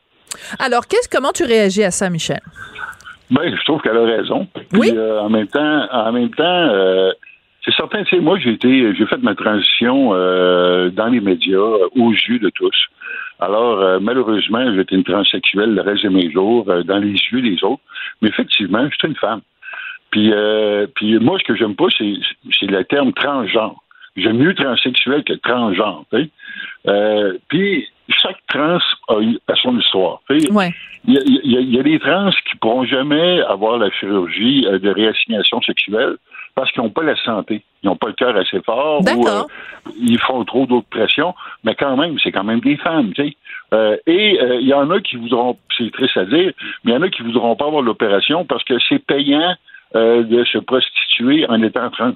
Alors, 0.59 0.87
qu'est-ce, 0.87 1.09
comment 1.09 1.31
tu 1.31 1.43
réagis 1.43 1.83
à 1.83 1.91
ça, 1.91 2.09
Michel? 2.09 2.39
Ben, 3.29 3.55
je 3.55 3.63
trouve 3.65 3.81
qu'elle 3.81 3.97
a 3.97 4.03
raison. 4.05 4.47
Puis, 4.71 4.91
euh, 4.95 5.19
en 5.21 5.29
même 5.29 5.47
temps, 5.47 5.87
en 5.91 6.11
même 6.11 6.29
temps, 6.31 6.43
euh, 6.43 7.11
c'est 7.65 7.73
certain. 7.75 8.03
Tu 8.03 8.15
sais, 8.15 8.21
moi, 8.21 8.37
j'ai 8.39 8.51
été, 8.51 8.93
j'ai 8.95 9.05
fait 9.05 9.21
ma 9.21 9.35
transition 9.35 10.11
euh, 10.13 10.89
dans 10.89 11.07
les 11.07 11.21
médias, 11.21 11.57
euh, 11.57 11.87
aux 11.95 12.11
yeux 12.11 12.39
de 12.39 12.49
tous. 12.49 12.75
Alors, 13.39 13.79
euh, 13.79 13.99
malheureusement, 13.99 14.73
j'étais 14.75 14.95
une 14.95 15.03
transsexuelle 15.03 15.73
le 15.73 15.81
reste 15.81 16.03
de 16.03 16.09
mes 16.09 16.31
jours, 16.31 16.65
euh, 16.69 16.83
dans 16.83 16.97
les 16.97 17.15
yeux 17.31 17.41
des 17.41 17.63
autres. 17.63 17.81
Mais 18.21 18.29
effectivement, 18.29 18.87
j'étais 18.91 19.07
une 19.07 19.15
femme. 19.15 19.41
Puis, 20.11 20.31
euh, 20.33 20.87
puis 20.93 21.17
moi, 21.19 21.37
ce 21.39 21.45
que 21.45 21.55
j'aime 21.55 21.75
pas, 21.75 21.85
c'est, 21.97 22.13
c'est 22.59 22.65
le 22.69 22.83
terme 22.83 23.13
transgenre. 23.13 23.81
J'aime 24.15 24.37
mieux 24.37 24.53
transsexuel 24.53 25.23
que 25.23 25.33
transgenre. 25.33 26.05
Euh, 26.87 27.37
puis, 27.47 27.87
chaque 28.09 28.39
trans 28.47 28.79
a, 29.07 29.55
son 29.55 29.79
histoire. 29.79 30.21
Ouais. 30.29 30.73
Il 31.05 31.13
y, 31.13 31.57
a, 31.57 31.61
y 31.61 31.77
y 31.77 31.83
des 31.83 31.99
trans 31.99 32.29
qui 32.49 32.57
pourront 32.57 32.85
jamais 32.85 33.41
avoir 33.41 33.77
la 33.77 33.89
chirurgie 33.89 34.65
euh, 34.67 34.79
de 34.79 34.89
réassignation 34.89 35.61
sexuelle 35.61 36.17
parce 36.55 36.71
qu'ils 36.71 36.83
n'ont 36.83 36.89
pas 36.89 37.03
la 37.03 37.15
santé. 37.15 37.63
Ils 37.83 37.87
n'ont 37.87 37.95
pas 37.95 38.07
le 38.07 38.13
cœur 38.13 38.35
assez 38.35 38.61
fort 38.61 39.01
ou 39.01 39.27
euh, 39.27 39.43
ils 39.99 40.19
font 40.19 40.43
trop 40.45 40.65
d'autres 40.65 40.89
pressions, 40.89 41.33
mais 41.63 41.75
quand 41.75 41.97
même, 41.97 42.17
c'est 42.21 42.31
quand 42.31 42.43
même 42.43 42.59
des 42.59 42.77
femmes, 42.77 43.13
tu 43.13 43.23
sais. 43.23 43.37
Euh, 43.73 43.97
et 44.05 44.39
euh, 44.41 44.59
il 44.59 44.67
y 44.67 44.73
en 44.73 44.89
a 44.91 44.99
qui 44.99 45.15
voudront, 45.15 45.57
c'est 45.77 45.91
triste 45.91 46.17
à 46.17 46.25
dire, 46.25 46.51
mais 46.83 46.91
il 46.91 46.93
y 46.93 46.97
en 46.97 47.01
a 47.01 47.09
qui 47.09 47.23
voudront 47.23 47.55
pas 47.55 47.65
avoir 47.65 47.81
l'opération 47.81 48.45
parce 48.45 48.63
que 48.63 48.75
c'est 48.87 48.99
payant 48.99 49.55
de 49.93 50.45
se 50.45 50.57
prostituer 50.57 51.45
en 51.49 51.61
étant 51.61 51.89
trans. 51.89 52.13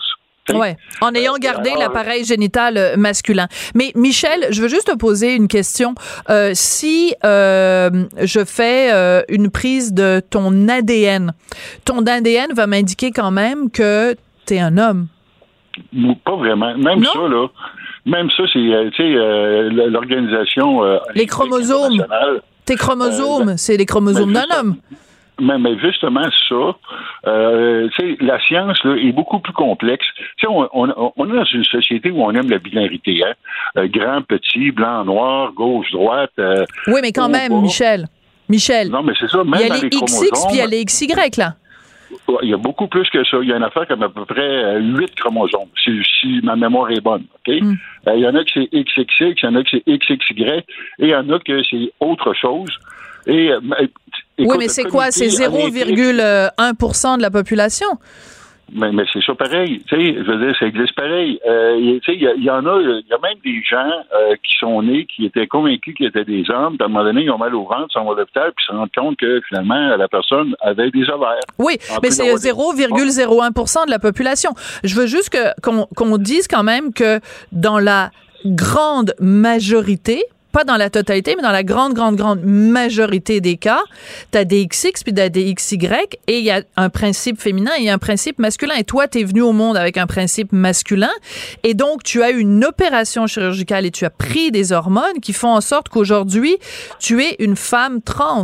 Ouais, 0.53 0.77
en 1.01 1.13
ayant 1.15 1.35
gardé 1.39 1.71
l'appareil 1.79 2.23
génital 2.23 2.77
euh, 2.77 2.97
masculin. 2.97 3.47
Mais 3.73 3.91
Michel, 3.95 4.45
je 4.51 4.61
veux 4.61 4.67
juste 4.67 4.87
te 4.91 4.95
poser 4.95 5.33
une 5.33 5.47
question. 5.47 5.95
Euh, 6.29 6.51
si 6.53 7.15
euh, 7.23 7.89
je 8.21 8.45
fais 8.45 8.93
euh, 8.93 9.21
une 9.29 9.49
prise 9.49 9.93
de 9.93 10.21
ton 10.29 10.67
ADN, 10.67 11.33
ton 11.83 12.05
ADN 12.05 12.53
va 12.53 12.67
m'indiquer 12.67 13.11
quand 13.11 13.31
même 13.31 13.71
que 13.71 14.15
tu 14.45 14.53
es 14.53 14.59
un 14.59 14.77
homme. 14.77 15.07
Pas 16.23 16.35
vraiment. 16.35 16.77
Même 16.77 17.03
ça, 17.03 17.19
là. 17.27 17.47
Même 18.05 18.29
ça, 18.37 18.43
c'est, 18.53 18.59
tu 18.59 18.97
sais, 18.97 19.03
l- 19.11 19.87
l'organisation. 19.89 20.81
Les 21.15 21.25
chromosomes. 21.25 22.05
Tes 22.65 22.75
chromosomes, 22.75 23.57
c'est 23.57 23.77
les 23.77 23.85
chromosomes 23.85 24.31
ben, 24.33 24.43
d'un 24.49 24.59
homme. 24.59 24.75
Mais, 25.39 25.57
mais 25.57 25.77
justement, 25.79 26.27
ça, 26.49 26.75
euh, 27.27 27.89
tu 27.95 28.15
sais, 28.15 28.17
la 28.21 28.39
science 28.39 28.81
là, 28.83 28.95
est 28.95 29.11
beaucoup 29.11 29.39
plus 29.39 29.53
complexe. 29.53 30.05
Tu 30.15 30.23
sais, 30.41 30.47
on, 30.47 30.67
on, 30.73 31.13
on 31.17 31.29
est 31.29 31.35
dans 31.35 31.43
une 31.45 31.63
société 31.65 32.11
où 32.11 32.21
on 32.23 32.31
aime 32.31 32.49
la 32.49 32.59
binarité, 32.59 33.21
hein? 33.25 33.33
Euh, 33.77 33.87
grand, 33.87 34.21
petit, 34.21 34.71
blanc, 34.71 35.03
noir, 35.05 35.51
gauche, 35.53 35.91
droite. 35.91 36.31
euh, 36.39 36.63
Oui, 36.87 36.99
mais 37.01 37.11
quand 37.11 37.29
même, 37.29 37.51
bas. 37.51 37.61
Michel. 37.61 38.05
Michel. 38.47 38.89
Non, 38.89 39.03
mais 39.03 39.13
c'est 39.19 39.27
ça, 39.29 39.43
même 39.43 39.55
Il 39.55 39.61
y 39.61 39.65
a 39.65 39.69
dans 39.69 39.75
les 39.75 39.81
les 39.81 39.89
XX 39.89 40.29
puis 40.29 40.53
il 40.53 40.57
y 40.57 40.61
a 40.61 40.67
les 40.67 40.85
XY, 40.85 41.07
là. 41.37 41.55
Il 42.41 42.49
y 42.49 42.53
a 42.53 42.57
beaucoup 42.57 42.87
plus 42.87 43.07
que 43.09 43.23
ça. 43.25 43.37
Il 43.41 43.49
y 43.49 43.53
a 43.53 43.57
une 43.57 43.63
affaire 43.63 43.87
comme 43.87 44.03
à 44.03 44.09
peu 44.09 44.25
près 44.25 44.79
huit 44.79 45.13
chromosomes, 45.15 45.69
si, 45.83 46.01
si 46.19 46.39
ma 46.43 46.55
mémoire 46.55 46.89
est 46.91 47.01
bonne. 47.01 47.25
Euh, 47.49 47.61
il 48.15 48.19
y 48.19 48.27
en 48.27 48.35
a 48.35 48.43
que 48.43 48.51
c'est 48.53 48.69
XXX, 48.73 49.35
il 49.41 49.43
y 49.43 49.47
en 49.47 49.55
a 49.55 49.63
que 49.63 49.69
c'est 49.71 49.83
XXY, 49.87 50.43
et 50.43 50.63
il 50.99 51.09
y 51.09 51.15
en 51.15 51.29
a 51.29 51.39
que 51.39 51.61
c'est 51.63 51.91
autre 51.99 52.33
chose. 52.33 52.69
Et, 53.27 53.51
euh, 53.51 53.59
oui, 54.39 54.55
mais 54.57 54.67
c'est 54.67 54.83
quoi? 54.83 55.11
C'est 55.11 55.25
comité 55.27 55.47
olympique- 55.47 55.97
0,1% 55.97 57.17
de 57.17 57.21
la 57.21 57.31
population? 57.31 57.87
Mais, 58.73 58.91
mais 58.91 59.03
c'est 59.13 59.21
ça 59.23 59.35
pareil. 59.35 59.83
Tu 59.87 59.95
sais, 59.95 60.13
je 60.15 60.23
veux 60.31 60.43
dire, 60.43 60.55
ça 60.59 60.65
existe 60.65 60.95
pareil. 60.95 61.39
Euh, 61.47 61.77
y- 61.79 61.99
tu 62.01 62.11
sais, 62.13 62.17
il 62.17 62.43
y, 62.43 62.49
en 62.49 62.65
a, 62.65 62.81
il 62.81 63.05
y 63.07 63.13
a 63.13 63.19
même 63.21 63.37
des 63.43 63.61
gens 63.63 63.77
euh, 64.15 64.33
qui 64.43 64.55
sont 64.59 64.81
nés, 64.81 65.05
qui 65.05 65.25
étaient 65.27 65.45
convaincus 65.45 65.93
qu'ils 65.95 66.07
étaient 66.07 66.25
des 66.25 66.43
hommes, 66.49 66.75
puis 66.75 66.81
à 66.81 66.85
un 66.85 66.87
moment 66.87 67.03
donné, 67.03 67.21
ils 67.21 67.29
ont 67.29 67.37
mal 67.37 67.53
au 67.53 67.63
ventre, 67.63 67.85
ils 67.91 67.93
sont 67.93 68.09
à 68.11 68.15
l'hôpital, 68.15 68.51
puis 68.55 68.65
ils 68.67 68.71
se 68.73 68.75
rendent 68.75 68.89
compte 68.97 69.17
que 69.17 69.39
finalement, 69.47 69.95
la 69.95 70.07
personne 70.07 70.55
avait 70.61 70.89
des 70.89 71.07
ovaires. 71.11 71.39
Oui, 71.59 71.77
En 71.91 71.99
mais 72.01 72.09
c'est 72.09 72.23
d'avoir 72.23 72.39
des- 72.41 72.49
0,01% 72.49 73.85
de 73.85 73.91
la 73.91 73.99
population. 73.99 74.49
Je 74.83 74.95
veux 74.95 75.05
juste 75.05 75.29
qu'on 75.61 75.85
qu'on 75.95 76.17
dise 76.17 76.47
quand 76.47 76.63
même 76.63 76.91
que 76.91 77.19
dans 77.51 77.77
la 77.77 78.09
grande 78.47 79.13
majorité, 79.19 80.23
pas 80.55 80.63
dans 80.63 80.77
la 80.77 80.89
totalité, 80.89 81.33
mais 81.35 81.43
dans 81.43 81.51
la 81.51 81.63
grande, 81.63 81.93
grande, 81.95 82.15
grande 82.15 82.39
majorité 82.45 83.41
des 83.41 83.57
cas, 83.57 83.81
tu 84.31 84.37
as 84.37 84.45
des 84.45 84.65
XX 84.65 85.03
puis 85.03 85.13
t'as 85.13 85.27
des 85.27 85.53
XY 85.53 85.89
et 86.27 86.39
il 86.39 86.45
y 86.45 86.49
a 86.49 86.61
un 86.77 86.87
principe 86.87 87.41
féminin 87.41 87.71
et 87.77 87.89
un 87.89 87.97
principe 87.97 88.39
masculin. 88.39 88.73
Et 88.75 88.85
toi, 88.85 89.09
tu 89.09 89.19
es 89.19 89.23
venu 89.25 89.41
au 89.41 89.51
monde 89.51 89.75
avec 89.75 89.97
un 89.97 90.07
principe 90.07 90.53
masculin 90.53 91.11
et 91.63 91.73
donc 91.73 92.03
tu 92.03 92.23
as 92.23 92.31
eu 92.31 92.39
une 92.39 92.63
opération 92.63 93.27
chirurgicale 93.27 93.85
et 93.85 93.91
tu 93.91 94.05
as 94.05 94.09
pris 94.09 94.49
des 94.49 94.71
hormones 94.71 95.19
qui 95.21 95.33
font 95.33 95.49
en 95.49 95.59
sorte 95.59 95.89
qu'aujourd'hui, 95.89 96.55
tu 96.99 97.21
es 97.21 97.35
une 97.39 97.57
femme 97.57 98.01
trans. 98.01 98.43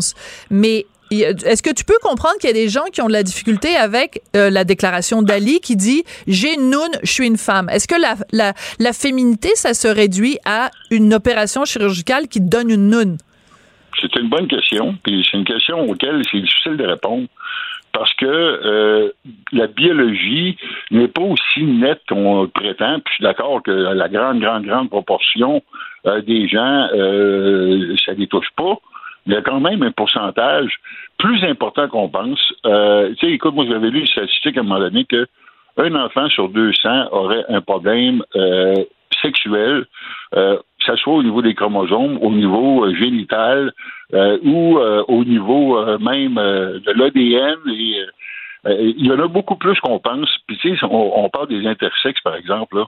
Mais 0.50 0.88
est-ce 1.12 1.62
que 1.62 1.74
tu 1.74 1.84
peux 1.84 1.98
comprendre 2.02 2.36
qu'il 2.40 2.50
y 2.50 2.52
a 2.52 2.56
des 2.56 2.70
gens 2.70 2.86
qui 2.92 3.02
ont 3.02 3.08
de 3.08 3.14
la 3.14 3.24
difficulté 3.24 3.76
avec 3.76 4.22
euh, 4.36 4.50
la 4.50 4.64
déclaration 4.64 5.22
d'Ali 5.22 5.60
qui 5.60 5.76
dit 5.76 6.04
j'ai 6.26 6.54
une 6.54 6.70
noune, 6.70 6.96
je 7.04 7.12
suis 7.12 7.28
une 7.28 7.38
femme. 7.38 7.70
Est-ce 7.70 7.88
que 7.88 7.96
la, 8.00 8.94
féminité, 8.94 9.50
ça 9.56 9.74
se 9.74 9.88
réduit 9.88 10.38
à 10.46 10.70
une 10.90 11.14
opération 11.14 11.66
chirurgicale 11.66 12.28
qui 12.28 12.40
donne 12.40 12.70
une 12.70 12.90
noune? 12.90 13.18
C'est 14.00 14.16
une 14.16 14.30
bonne 14.30 14.48
question, 14.48 14.96
puis 15.04 15.28
c'est 15.30 15.38
une 15.38 15.46
question 15.46 15.82
auquel 15.82 16.22
c'est 16.32 16.40
difficile 16.40 16.78
de 16.78 16.86
répondre. 16.86 17.28
Parce 17.94 18.14
que 18.14 18.26
euh, 18.26 19.10
la 19.52 19.68
biologie 19.68 20.56
n'est 20.92 21.10
pas 21.10 21.22
aussi 21.22 21.64
nette 21.64 22.02
qu'on 22.08 22.50
prétend. 22.54 23.02
Puis 23.02 23.12
je 23.12 23.16
suis 23.16 23.24
d'accord 23.24 23.62
que 23.62 23.72
la 23.72 24.08
grande, 24.08 24.40
grande, 24.40 24.66
grande 24.66 24.90
proportion 24.90 25.62
euh, 26.08 26.22
des 26.22 26.48
gens, 26.48 26.88
ça 26.88 28.14
ne 28.14 28.18
les 28.18 28.28
touche 28.28 28.50
pas. 28.56 28.78
Il 29.26 29.34
y 29.34 29.36
a 29.36 29.42
quand 29.42 29.60
même 29.60 29.84
un 29.84 29.92
pourcentage 29.92 30.80
plus 31.18 31.44
important 31.44 31.88
qu'on 31.88 32.10
pense. 32.10 32.54
Euh, 32.66 33.14
tu 33.20 33.28
sais, 33.28 33.34
écoute, 33.34 33.54
moi 33.54 33.66
j'avais 33.68 33.90
lu 33.90 34.00
une 34.00 34.08
statistique 34.08 34.58
à 34.58 34.62
un 34.62 34.64
moment 34.64 34.80
donné 34.80 35.06
que 35.06 35.28
un 35.78 35.96
enfant 35.96 36.28
sur 36.30 36.50
200 36.50 37.10
aurait 37.12 37.46
un 37.48 37.62
problème 37.62 38.24
euh, 38.36 38.84
sexuel, 39.22 39.86
euh, 40.36 40.58
que 40.58 40.86
ce 40.86 40.96
soit 40.98 41.14
au 41.14 41.24
niveau 41.24 41.42
des 41.42 41.54
chromosomes, 41.54 42.18
au 42.22 42.32
niveau 42.32 42.94
génital 42.94 43.74
ou 44.44 44.78
au 44.78 45.24
niveau 45.24 45.80
même 46.00 46.36
de 46.36 46.92
l'ADN. 46.92 47.58
Il 47.68 49.06
y 49.08 49.12
en 49.12 49.20
a 49.20 49.28
beaucoup 49.28 49.56
plus 49.56 49.80
qu'on 49.80 50.00
pense. 50.00 50.30
Puis 50.48 50.58
tu 50.58 50.76
sais, 50.76 50.86
on, 50.86 51.24
on 51.24 51.30
parle 51.30 51.48
des 51.48 51.66
intersexes, 51.66 52.22
par 52.22 52.36
exemple. 52.36 52.78
Là. 52.78 52.88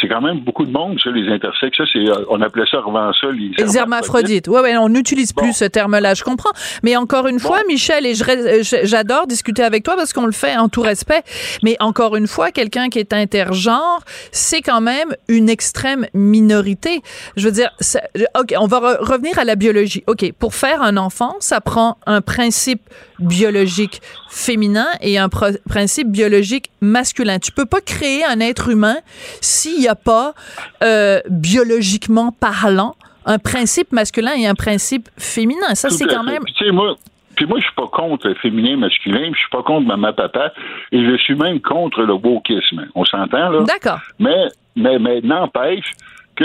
C'est 0.00 0.06
quand 0.06 0.20
même 0.20 0.40
beaucoup 0.40 0.66
de 0.66 0.70
monde, 0.70 0.98
ça, 1.02 1.10
les 1.10 1.26
intersexes. 1.32 1.78
Ça, 1.78 1.84
c'est, 1.90 2.00
euh, 2.06 2.24
on 2.28 2.42
appelait 2.42 2.66
ça 2.70 2.78
avant 2.86 3.10
ça 3.14 3.28
les 3.30 3.50
Les 3.56 3.76
hermaphrodites. 3.78 4.46
Ouais, 4.48 4.60
ouais, 4.60 4.76
on 4.76 4.90
n'utilise 4.90 5.32
plus 5.32 5.54
ce 5.54 5.64
terme-là, 5.64 6.12
je 6.12 6.22
comprends. 6.24 6.50
Mais 6.82 6.94
encore 6.96 7.26
une 7.26 7.38
fois, 7.40 7.60
Michel, 7.66 8.04
et 8.04 8.14
je- 8.14 8.80
j'adore 8.84 9.26
discuter 9.26 9.62
avec 9.62 9.82
toi 9.82 9.94
parce 9.96 10.12
qu'on 10.12 10.26
le 10.26 10.32
fait 10.32 10.56
en 10.58 10.68
tout 10.68 10.82
respect. 10.82 11.22
Mais 11.62 11.76
encore 11.80 12.16
une 12.16 12.26
fois, 12.26 12.50
quelqu'un 12.50 12.90
qui 12.90 12.98
est 12.98 13.14
intergenre, 13.14 14.00
c'est 14.30 14.60
quand 14.60 14.82
même 14.82 15.08
une 15.28 15.48
extrême 15.48 16.06
minorité. 16.12 17.00
Je 17.36 17.46
veux 17.46 17.52
dire, 17.52 17.70
ça- 17.80 18.02
ok, 18.38 18.54
on 18.58 18.66
va 18.66 18.78
re- 18.80 18.98
revenir 19.00 19.38
à 19.38 19.44
la 19.44 19.56
biologie. 19.56 20.04
Ok, 20.06 20.32
pour 20.38 20.54
faire 20.54 20.82
un 20.82 20.98
enfant, 20.98 21.36
ça 21.40 21.62
prend 21.62 21.96
un 22.04 22.20
principe 22.20 22.82
biologique 23.22 24.00
féminin 24.28 24.86
et 25.00 25.18
un 25.18 25.28
principe 25.28 26.08
biologique 26.08 26.70
masculin. 26.80 27.38
Tu 27.38 27.52
peux 27.52 27.66
pas 27.66 27.80
créer 27.80 28.24
un 28.24 28.40
être 28.40 28.68
humain 28.68 28.96
s'il 29.40 29.80
n'y 29.80 29.88
a 29.88 29.94
pas, 29.94 30.34
euh, 30.82 31.20
biologiquement 31.28 32.32
parlant, 32.32 32.94
un 33.24 33.38
principe 33.38 33.92
masculin 33.92 34.32
et 34.36 34.46
un 34.46 34.54
principe 34.54 35.08
féminin. 35.16 35.74
Ça, 35.74 35.90
c'est 35.90 36.06
quand 36.06 36.24
même... 36.24 36.42
Puis, 36.44 36.54
tu 36.54 36.64
sais, 36.64 36.72
moi, 36.72 36.96
puis 37.36 37.46
moi, 37.46 37.58
je 37.58 37.64
suis 37.64 37.74
pas 37.74 37.88
contre 37.88 38.28
le 38.28 38.34
féminin, 38.34 38.76
masculin, 38.76 39.30
je 39.32 39.38
suis 39.38 39.50
pas 39.50 39.62
contre 39.62 39.86
maman, 39.86 40.12
papa, 40.12 40.52
et 40.90 41.04
je 41.04 41.16
suis 41.18 41.34
même 41.34 41.60
contre 41.60 42.02
le 42.02 42.14
wokisme. 42.14 42.86
On 42.94 43.04
s'entend, 43.04 43.50
là? 43.50 43.64
D'accord. 43.64 44.00
Mais, 44.18 44.48
mais, 44.76 44.98
mais 44.98 45.20
n'empêche 45.22 45.92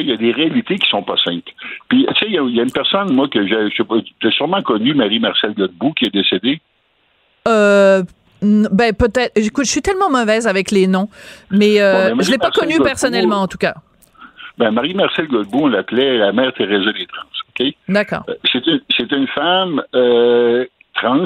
qu'il 0.01 0.09
y 0.09 0.13
a 0.13 0.17
des 0.17 0.31
réalités 0.31 0.77
qui 0.77 0.89
sont 0.89 1.03
pas 1.03 1.17
simples. 1.23 1.51
Puis, 1.89 2.05
tu 2.07 2.13
sais, 2.19 2.25
il 2.27 2.33
y, 2.33 2.37
a- 2.37 2.43
il 2.43 2.55
y 2.55 2.59
a 2.59 2.63
une 2.63 2.71
personne, 2.71 3.13
moi, 3.13 3.27
que 3.27 3.45
j'ai, 3.47 3.69
je 3.69 3.75
sais 3.77 3.83
pas, 3.83 3.95
tu 4.19 4.27
as 4.27 4.31
sûrement 4.31 4.61
connu, 4.61 4.93
Marie-Marcel 4.93 5.53
Godbout, 5.53 5.93
qui 5.93 6.05
est 6.05 6.13
décédée. 6.13 6.59
Euh, 7.47 8.03
ben 8.41 8.93
peut-être. 8.93 9.31
Écoute, 9.35 9.65
je 9.65 9.71
suis 9.71 9.81
tellement 9.81 10.09
mauvaise 10.09 10.47
avec 10.47 10.69
les 10.71 10.85
noms, 10.87 11.09
mais 11.49 11.79
euh, 11.81 12.09
Bon, 12.11 12.15
ben, 12.17 12.23
je 12.23 12.31
l'ai 12.31 12.37
pas 12.37 12.51
connue 12.51 12.79
personnellement 12.83 13.37
en 13.41 13.47
tout 13.47 13.57
cas. 13.57 13.73
Ben, 14.57 14.71
Marie-Marcel 14.71 15.27
Godbout, 15.27 15.61
on 15.63 15.67
l'appelait 15.67 16.17
la 16.17 16.31
mère 16.33 16.51
Thérèse 16.53 16.85
des 16.85 17.05
trans, 17.07 17.27
OK? 17.59 17.73
D'accord. 17.87 18.23
Euh, 18.29 18.33
C'est 18.51 18.65
une, 18.67 19.21
une 19.21 19.27
femme 19.27 19.81
euh, 19.95 20.65
trans 20.95 21.25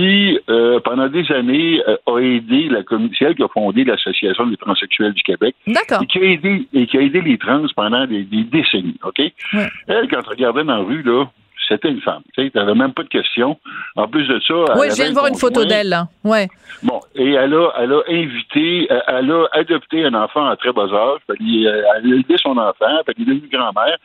qui, 0.00 0.38
euh, 0.48 0.80
pendant 0.80 1.08
des 1.08 1.30
années, 1.32 1.82
euh, 1.86 1.96
a 2.06 2.18
aidé 2.18 2.68
la 2.68 2.82
communauté, 2.82 3.16
c'est 3.18 3.24
elle 3.26 3.34
qui 3.34 3.42
a 3.42 3.48
fondé 3.48 3.84
l'Association 3.84 4.46
des 4.46 4.56
transsexuels 4.56 5.12
du 5.12 5.22
Québec. 5.22 5.54
D'accord. 5.66 6.02
Et 6.02 6.06
qui 6.06 6.18
a 6.18 6.22
aidé, 6.22 6.66
et 6.72 6.86
qui 6.86 6.96
a 6.96 7.02
aidé 7.02 7.20
les 7.20 7.36
trans 7.36 7.62
pendant 7.76 8.06
des, 8.06 8.22
des 8.22 8.44
décennies, 8.44 8.96
OK? 9.04 9.18
Ouais. 9.18 9.68
Elle, 9.88 10.08
quand 10.08 10.22
tu 10.22 10.30
regardais 10.30 10.64
dans 10.64 10.76
la 10.76 10.82
rue, 10.82 11.02
là, 11.02 11.26
c'était 11.68 11.90
une 11.90 12.00
femme. 12.00 12.22
Tu 12.34 12.50
n'avais 12.54 12.74
même 12.74 12.94
pas 12.94 13.02
de 13.02 13.08
questions. 13.08 13.58
En 13.94 14.08
plus 14.08 14.26
de 14.26 14.40
ça. 14.40 14.54
elle 14.72 14.78
Oui, 14.78 14.86
je 14.90 14.96
viens 14.96 15.10
de 15.10 15.14
voir 15.14 15.26
une 15.26 15.36
photo 15.36 15.64
d'elle, 15.66 15.90
là. 15.90 16.08
Ouais. 16.24 16.48
Bon, 16.82 17.00
et 17.14 17.32
elle 17.32 17.54
a, 17.54 17.68
elle 17.78 17.92
a 17.92 18.00
invité, 18.08 18.88
euh, 18.90 19.00
elle 19.06 19.30
a 19.30 19.44
adopté 19.52 20.04
un 20.04 20.14
enfant 20.14 20.46
à 20.46 20.56
très 20.56 20.72
bas 20.72 20.88
âge. 20.90 21.20
Elle 21.28 21.68
a 21.68 21.98
élevé 21.98 22.36
son 22.38 22.56
enfant, 22.56 23.02
qu'il 23.14 23.22
est 23.22 23.34
devenu 23.34 23.48
grand-mère. 23.52 23.98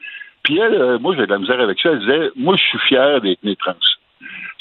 Puis 0.44 0.60
elle, 0.60 1.00
moi, 1.00 1.16
j'ai 1.16 1.26
de 1.26 1.32
la 1.32 1.40
misère 1.40 1.60
avec 1.60 1.80
ça. 1.80 1.90
Elle 1.92 2.00
disait, 2.00 2.30
moi, 2.36 2.56
je 2.58 2.64
suis 2.64 2.80
fier 2.90 3.22
d'être 3.22 3.44
née 3.44 3.56
trans. 3.56 3.74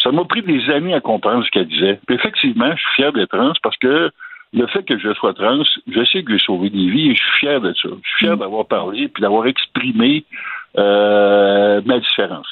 Ça 0.05 0.13
m'a 0.13 0.25
pris 0.25 0.43
des 0.43 0.71
années 0.71 0.95
à 0.95 1.01
comprendre 1.01 1.45
ce 1.45 1.51
qu'elle 1.51 1.67
disait. 1.67 1.99
Puis 2.07 2.17
effectivement, 2.17 2.71
je 2.71 2.81
suis 2.81 2.93
fier 2.97 3.13
d'être 3.13 3.31
trans 3.31 3.55
parce 3.63 3.77
que 3.79 4.11
le 4.53 4.67
fait 4.69 4.85
que 4.85 4.99
je 4.99 5.13
sois 5.15 5.33
trans, 5.33 5.63
je 5.89 6.05
sais 6.05 6.23
que 6.23 6.33
j'ai 6.33 6.45
sauvé 6.45 6.71
des 6.71 6.89
vies 6.91 7.11
et 7.11 7.15
je 7.15 7.23
suis 7.23 7.39
fier 7.41 7.61
de 7.61 7.73
ça. 7.73 7.89
Je 7.89 8.09
suis 8.11 8.27
fier 8.27 8.37
d'avoir 8.37 8.67
parlé 8.67 9.09
puis 9.09 9.23
d'avoir 9.23 9.47
exprimé 9.47 10.25
euh, 10.79 11.81
ma 11.87 11.99
différence. 11.99 12.47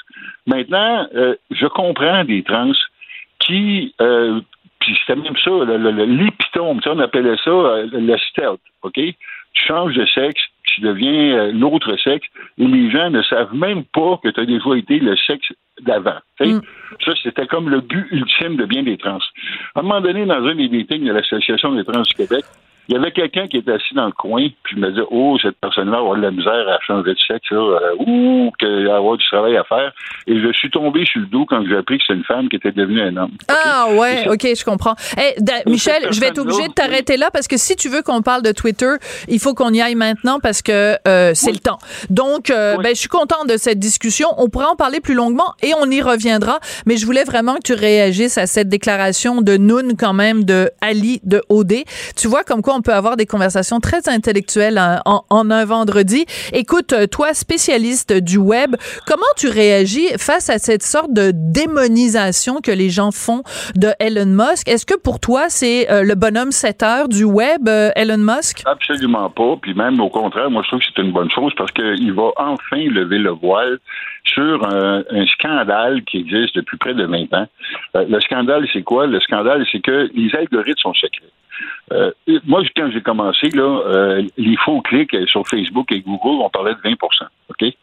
Maintenant, 0.47 1.07
euh, 1.15 1.35
je 1.51 1.67
comprends 1.67 2.25
des 2.25 2.43
trans 2.43 2.73
qui, 3.39 3.95
euh, 4.01 4.41
puis 4.81 4.97
c'était 5.01 5.21
même 5.21 5.37
ça, 5.37 5.51
l'épitome, 5.51 6.81
on 6.87 6.99
appelait 7.01 7.37
ça 7.45 7.51
le 7.93 8.17
stealth, 8.31 8.61
OK? 8.83 8.95
Tu 8.95 9.67
changes 9.67 9.95
de 9.95 10.07
sexe, 10.07 10.43
tu 10.65 10.81
deviens 10.81 11.53
l'autre 11.53 11.97
sexe, 11.97 12.27
et 12.59 12.65
les 12.65 12.91
gens 12.91 13.11
ne 13.11 13.23
savent 13.23 13.55
même 13.55 13.85
pas 13.85 14.19
que 14.23 14.29
tu 14.31 14.41
as 14.41 14.47
déjà 14.47 14.75
été 14.77 14.99
le 14.99 15.17
sexe 15.17 15.53
d'avant. 15.83 16.19
sais? 16.39 16.55
Ça, 17.05 17.13
c'était 17.23 17.47
comme 17.47 17.69
le 17.69 17.81
but 17.81 18.07
ultime 18.11 18.57
de 18.57 18.65
bien 18.65 18.83
des 18.83 18.97
trans. 18.97 19.19
À 19.75 19.81
un 19.81 19.83
moment 19.83 20.01
donné, 20.01 20.25
dans 20.25 20.45
un 20.45 20.55
des 20.55 20.69
meetings 20.69 21.05
de 21.05 21.13
l'Association 21.13 21.75
des 21.75 21.85
trans 21.85 22.03
du 22.03 22.15
Québec, 22.15 22.45
il 22.89 22.95
y 22.95 22.99
avait 22.99 23.13
quelqu'un 23.13 23.47
qui 23.49 23.59
était 23.59 23.73
assis 23.73 23.95
dans 23.95 24.07
le 24.07 24.13
coin, 24.13 24.49
puis 24.65 24.77
je 24.77 24.81
me 24.81 24.91
disais, 24.91 25.07
oh, 25.11 25.39
cette 25.41 25.57
personne-là 25.61 25.99
avoir 25.99 26.17
de 26.17 26.23
la 26.23 26.31
misère 26.31 26.69
à 26.69 26.79
changer 26.81 27.13
de 27.13 27.19
sexe, 27.27 27.51
là, 27.51 27.59
euh, 27.59 27.95
ouh, 28.07 28.51
qu'elle 28.59 28.87
va 28.87 28.97
avoir 28.97 29.17
du 29.17 29.25
travail 29.27 29.57
à 29.57 29.65
faire. 29.65 29.93
Et 30.27 30.41
je 30.41 30.53
suis 30.53 30.71
tombé 30.71 31.05
sur 31.07 31.21
le 31.21 31.27
dos 31.27 31.47
quand 31.47 31.65
j'ai 31.69 31.77
appris 31.77 31.99
que 31.99 32.05
c'est 32.07 32.15
une 32.15 32.25
femme 32.25 32.49
qui 32.49 32.57
était 32.57 32.73
devenue 32.73 33.01
un 33.03 33.17
homme. 33.17 33.31
Ah 33.49 33.87
ouais, 33.93 34.29
ok, 34.29 34.47
je 34.57 34.65
comprends. 34.65 34.95
Eh, 35.17 35.41
Da- 35.41 35.63
Michel, 35.67 36.09
je 36.11 36.21
vais 36.21 36.27
être 36.29 36.39
obligée 36.39 36.69
de 36.69 36.73
t'arrêter 36.73 37.17
là 37.17 37.31
parce 37.33 37.49
que 37.49 37.57
si 37.57 37.77
tu 37.77 37.89
veux 37.89 38.03
qu'on 38.03 38.23
parle 38.23 38.43
de 38.43 38.53
Twitter, 38.53 38.93
il 39.29 39.39
faut 39.39 39.55
qu'on 39.55 39.73
y 39.73 39.81
aille 39.81 39.95
maintenant 39.95 40.39
parce 40.41 40.63
que 40.63 40.97
euh, 41.07 41.33
c'est 41.35 41.53
le 41.53 41.59
temps. 41.59 41.79
Donc, 42.11 42.51
euh, 42.51 42.77
ben, 42.79 42.91
je 42.95 43.01
suis 43.01 43.09
contente 43.09 43.49
de 43.49 43.57
cette 43.57 43.79
discussion. 43.79 44.29
On 44.39 44.49
pourra 44.49 44.71
en 44.71 44.77
parler 44.77 45.01
plus 45.01 45.15
longuement 45.15 45.55
et 45.63 45.73
on 45.81 45.91
y 45.91 46.01
reviendra. 46.03 46.59
Mais 46.87 46.97
je 46.97 47.07
voulais 47.07 47.25
vraiment 47.25 47.55
que 47.55 47.63
tu 47.65 47.75
réagisses 47.75 48.39
à 48.39 48.47
cette 48.47 48.69
déclaration 48.69 49.41
de 49.41 49.57
Noun 49.57 49.97
quand 49.99 50.13
même 50.15 50.45
de 50.45 50.71
Ali 50.81 51.21
de 51.25 51.43
OD. 51.49 51.85
Tu 52.17 52.29
vois 52.29 52.43
comme 52.45 52.63
quoi 52.63 52.72
on 52.75 52.83
peut 52.83 52.93
avoir 52.95 53.17
des 53.17 53.27
conversations 53.27 53.81
très 53.81 54.09
intellectuelles 54.09 54.79
en, 55.05 55.25
en- 55.31 55.51
un 55.51 55.65
vendredi. 55.65 56.25
Écoute, 56.53 56.93
euh, 56.93 57.07
toi, 57.07 57.35
spécialiste 57.35 58.13
du 58.13 58.39
web, 58.39 58.77
comment 59.07 59.23
tu 59.37 59.49
réagis 59.49 60.09
face 60.19 60.49
à 60.51 60.59
cette 60.59 60.83
sorte 60.83 61.13
de 61.13 61.33
démonisation 61.35 62.61
que 62.61 62.71
les 62.71 62.91
gens 62.91 63.11
font 63.11 63.43
de 63.75 63.89
Elon 63.99 64.27
Musk? 64.27 64.69
Est-ce 64.69 64.87
que 64.87 64.97
pour 64.97 65.21
toi, 65.21 65.47
c'est 65.49 65.91
euh, 65.91 66.03
le 66.05 66.15
bonhomme 66.15 66.53
7 66.53 66.83
heures 66.83 67.09
du 67.09 67.25
web, 67.25 67.69
euh, 67.69 67.91
Elon 67.97 68.19
Musk? 68.19 68.63
Absolument 68.67 69.29
pas. 69.31 69.57
Puis 69.61 69.75
même 69.75 70.01
au 70.01 70.09
contraire, 70.11 70.51
moi 70.51 70.63
je 70.63 70.69
trouve 70.69 70.81
que 70.81 70.87
c'est 70.95 71.03
une 71.03 71.13
bonne 71.13 71.31
chose 71.31 71.53
parce 71.57 71.73
qu'il 71.73 72.13
va 72.13 72.31
enfin 72.37 72.77
lever 72.77 73.19
le 73.19 73.31
voile 73.31 73.79
sur 74.25 74.65
un, 74.65 75.03
un 75.11 75.27
scandale 75.27 76.03
qui 76.05 76.19
existe 76.19 76.55
depuis 76.57 76.77
près 76.79 76.95
de 76.95 77.05
20 77.05 77.35
ans. 77.35 77.47
Euh, 77.97 78.05
le 78.09 78.21
scandale, 78.21 78.67
c'est 78.73 78.83
quoi? 78.83 79.07
Le 79.07 79.21
scandale, 79.21 79.65
c'est 79.71 79.81
que 79.81 80.09
les 80.15 80.35
algorithmes 80.35 80.79
sont 80.81 80.95
secrets. 80.95 81.27
Euh, 81.93 82.11
moi, 82.47 82.63
quand 82.77 82.91
j'ai 82.93 83.01
commencé, 83.01 83.51
là, 83.51 83.83
euh, 83.87 84.23
les 84.37 84.57
faux 84.57 84.81
clics 84.81 85.17
sur 85.27 85.47
Facebook 85.47 85.91
et 85.93 86.01
Google, 86.01 86.43
on 86.43 86.51
parlait 86.51 86.75
de 86.75 86.81
20 86.83 86.95
OK? 87.51 87.75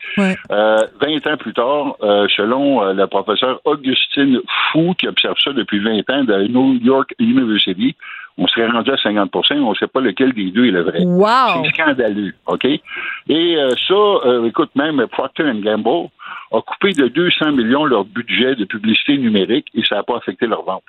Euh, 0.52 0.78
20 1.02 1.28
ans 1.28 1.38
plus 1.38 1.54
tard, 1.54 1.96
euh, 2.02 2.28
selon 2.36 2.84
euh, 2.84 2.94
la 2.94 3.08
professeure 3.08 3.60
Augustine 3.66 4.40
Fou, 4.72 4.94
qui 4.98 5.08
observe 5.08 5.38
ça 5.44 5.52
depuis 5.54 5.80
20 5.80 6.10
ans 6.10 6.24
de 6.24 6.48
New 6.48 6.80
York 6.82 7.14
University, 7.20 7.96
on 8.40 8.48
serait 8.48 8.68
rendu 8.68 8.90
à 8.90 8.96
50% 8.96 9.60
on 9.60 9.72
ne 9.72 9.76
sait 9.76 9.88
pas 9.88 10.00
lequel 10.00 10.34
des 10.34 10.50
deux 10.52 10.66
est 10.66 10.72
le 10.72 10.82
vrai. 10.82 11.04
Wow! 11.04 11.64
C'est 11.64 11.70
scandaleux, 11.72 12.34
OK? 12.48 12.66
Et 12.66 12.82
euh, 13.30 13.72
ça, 13.88 13.94
euh, 13.94 14.46
écoute, 14.46 14.70
même 14.76 15.06
Procter 15.08 15.44
Gamble 15.56 16.10
a 16.52 16.62
coupé 16.62 16.94
de 16.94 17.08
200 17.10 17.52
millions 17.52 17.86
leur 17.86 18.06
budget 18.06 18.56
de 18.56 18.64
publicité 18.64 19.18
numérique 19.18 19.68
et 19.76 19.84
ça 19.84 19.96
n'a 19.96 20.04
pas 20.04 20.18
affecté 20.18 20.48
leur 20.48 20.64
vente. 20.64 20.84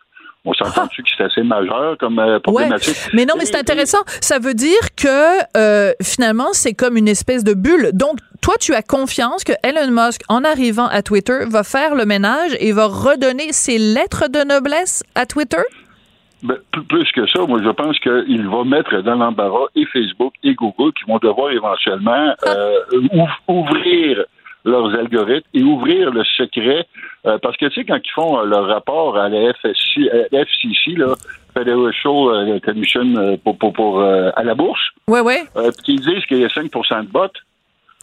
On 0.44 0.54
s'entend-tu 0.54 1.02
que 1.02 1.08
c'est 1.16 1.24
assez 1.24 1.42
majeur 1.42 1.98
comme 1.98 2.18
euh, 2.18 2.38
problématique? 2.40 2.96
Mais 3.12 3.26
non, 3.26 3.34
mais 3.38 3.44
c'est 3.44 3.58
intéressant. 3.58 3.98
Ça 4.22 4.38
veut 4.38 4.54
dire 4.54 4.94
que 4.96 5.42
euh, 5.56 5.92
finalement, 6.02 6.52
c'est 6.52 6.72
comme 6.72 6.96
une 6.96 7.08
espèce 7.08 7.44
de 7.44 7.52
bulle. 7.52 7.90
Donc, 7.92 8.18
toi, 8.40 8.54
tu 8.58 8.72
as 8.72 8.80
confiance 8.80 9.44
que 9.44 9.52
Elon 9.62 9.90
Musk, 9.90 10.22
en 10.30 10.42
arrivant 10.44 10.86
à 10.86 11.02
Twitter, 11.02 11.40
va 11.46 11.62
faire 11.62 11.94
le 11.94 12.06
ménage 12.06 12.56
et 12.58 12.72
va 12.72 12.86
redonner 12.86 13.52
ses 13.52 13.76
lettres 13.76 14.28
de 14.28 14.42
noblesse 14.42 15.02
à 15.14 15.26
Twitter? 15.26 15.62
Ben, 16.42 16.56
plus, 16.88 17.12
que 17.12 17.26
ça, 17.26 17.44
moi, 17.46 17.60
je 17.62 17.68
pense 17.68 17.98
qu'il 17.98 18.48
va 18.48 18.64
mettre 18.64 19.02
dans 19.02 19.16
l'embarras 19.16 19.66
et 19.76 19.84
Facebook 19.92 20.32
et 20.42 20.54
Google 20.54 20.94
qui 20.94 21.04
vont 21.06 21.18
devoir 21.18 21.50
éventuellement 21.50 22.34
euh, 22.46 22.78
ouv- 23.12 23.28
ouvrir 23.46 24.24
leurs 24.64 24.94
algorithmes 24.94 25.48
et 25.54 25.62
ouvrir 25.62 26.10
le 26.10 26.22
secret. 26.24 26.86
euh, 27.26 27.38
parce 27.42 27.56
que, 27.56 27.66
tu 27.66 27.74
sais, 27.80 27.84
quand 27.84 27.98
ils 28.02 28.10
font 28.12 28.38
euh, 28.40 28.44
leur 28.44 28.66
rapport 28.66 29.16
à 29.16 29.28
la 29.28 29.52
FSC, 29.54 30.00
euh, 30.12 30.24
FCC, 30.32 30.96
là, 30.96 31.14
Federal 31.54 32.60
Commission 32.64 33.38
pour, 33.44 33.58
pour, 33.58 33.72
pour, 33.72 34.00
euh, 34.00 34.30
à 34.36 34.42
la 34.44 34.54
bourse, 34.54 34.80
Ouais, 35.08 35.20
ouais. 35.20 35.42
euh, 35.56 35.70
puis 35.84 35.96
qu'ils 35.96 36.00
disent 36.00 36.24
qu'il 36.26 36.38
y 36.38 36.44
a 36.44 36.48
5% 36.48 37.04
de 37.06 37.10
bots, 37.10 37.26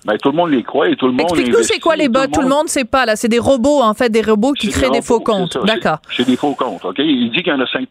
ben, 0.06 0.16
tout 0.18 0.30
le 0.30 0.36
monde 0.38 0.52
les 0.52 0.64
croit 0.64 0.88
et 0.90 0.96
tout 0.96 1.08
le 1.08 1.12
monde 1.14 1.22
Explique-nous 1.22 1.64
c'est 1.64 1.80
quoi 1.80 1.96
les 1.96 2.08
bots? 2.08 2.28
Tout 2.32 2.42
le 2.42 2.48
monde 2.48 2.68
sait 2.68 2.86
pas, 2.86 3.06
là. 3.06 3.16
C'est 3.16 3.28
des 3.28 3.40
robots, 3.40 3.82
en 3.82 3.94
fait, 3.94 4.10
des 4.10 4.22
robots 4.22 4.54
qui 4.54 4.70
créent 4.70 4.92
des 4.92 5.02
faux 5.02 5.16
robots, 5.18 5.48
comptes. 5.50 5.58
D'accord. 5.66 5.98
C'est 6.16 6.26
des 6.26 6.38
faux 6.38 6.54
comptes, 6.54 6.86
OK? 6.86 7.00
Il 7.00 7.32
dit 7.32 7.38
qu'il 7.44 7.52
y 7.52 7.56
en 7.56 7.60
a 7.60 7.66
5% 7.66 7.86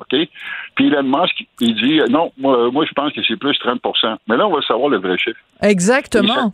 OK? 0.00 0.28
Puis 0.74 0.86
Elon 0.88 1.02
Musk, 1.04 1.44
il 1.60 1.74
dit, 1.76 2.00
non, 2.10 2.32
moi, 2.36 2.70
moi 2.72 2.84
je 2.84 2.92
pense 2.92 3.12
que 3.12 3.20
c'est 3.26 3.36
plus 3.36 3.56
30% 3.64 4.16
Mais 4.28 4.36
là, 4.36 4.46
on 4.48 4.52
va 4.54 4.60
savoir 4.62 4.88
le 4.88 4.98
vrai 4.98 5.16
chiffre. 5.18 5.38
Exactement. 5.62 6.52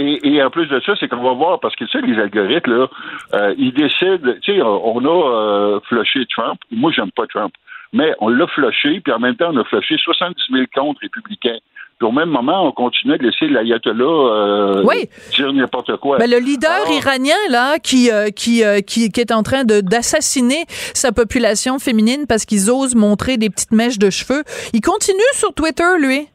Et, 0.00 0.28
et 0.28 0.42
en 0.42 0.50
plus 0.50 0.66
de 0.66 0.80
ça, 0.80 0.94
c'est 0.98 1.08
qu'on 1.08 1.22
va 1.22 1.34
voir, 1.34 1.60
parce 1.60 1.76
que 1.76 1.84
tu 1.84 1.90
sais, 1.90 2.06
les 2.06 2.18
algorithmes, 2.18 2.72
là, 2.72 2.88
euh, 3.34 3.54
ils 3.58 3.72
décident, 3.72 4.32
tu 4.42 4.54
sais, 4.54 4.62
on 4.62 5.04
a 5.04 5.30
euh, 5.30 5.80
flushé 5.88 6.26
Trump. 6.26 6.58
Moi, 6.70 6.90
j'aime 6.94 7.10
pas 7.12 7.26
Trump. 7.26 7.52
Mais 7.92 8.14
on 8.20 8.28
l'a 8.28 8.46
flushé, 8.46 9.00
puis 9.00 9.12
en 9.12 9.18
même 9.18 9.36
temps, 9.36 9.50
on 9.52 9.56
a 9.58 9.64
flushé 9.64 9.96
70 9.98 10.40
000 10.50 10.64
comptes 10.74 10.98
républicains. 11.00 11.58
Puis 12.00 12.08
au 12.08 12.12
même 12.12 12.30
moment, 12.30 12.66
on 12.66 12.72
continuait 12.72 13.18
de 13.18 13.24
laisser 13.24 13.46
l'ayatollah 13.46 14.04
euh, 14.04 14.82
Oui. 14.86 15.06
dire 15.36 15.52
n'importe 15.52 15.94
quoi. 15.98 16.16
Ben, 16.16 16.30
le 16.30 16.38
leader 16.38 16.90
iranien 16.90 17.36
là 17.50 17.78
qui 17.78 18.10
euh, 18.10 18.30
qui, 18.30 18.64
euh, 18.64 18.80
qui 18.80 19.10
qui 19.10 19.20
est 19.20 19.30
en 19.30 19.42
train 19.42 19.64
de 19.64 19.82
d'assassiner 19.82 20.64
sa 20.94 21.12
population 21.12 21.78
féminine 21.78 22.24
parce 22.26 22.46
qu'ils 22.46 22.70
osent 22.70 22.94
montrer 22.94 23.36
des 23.36 23.50
petites 23.50 23.72
mèches 23.72 23.98
de 23.98 24.08
cheveux, 24.08 24.44
il 24.72 24.80
continue 24.80 25.18
sur 25.34 25.52
Twitter 25.52 25.98
lui. 25.98 26.26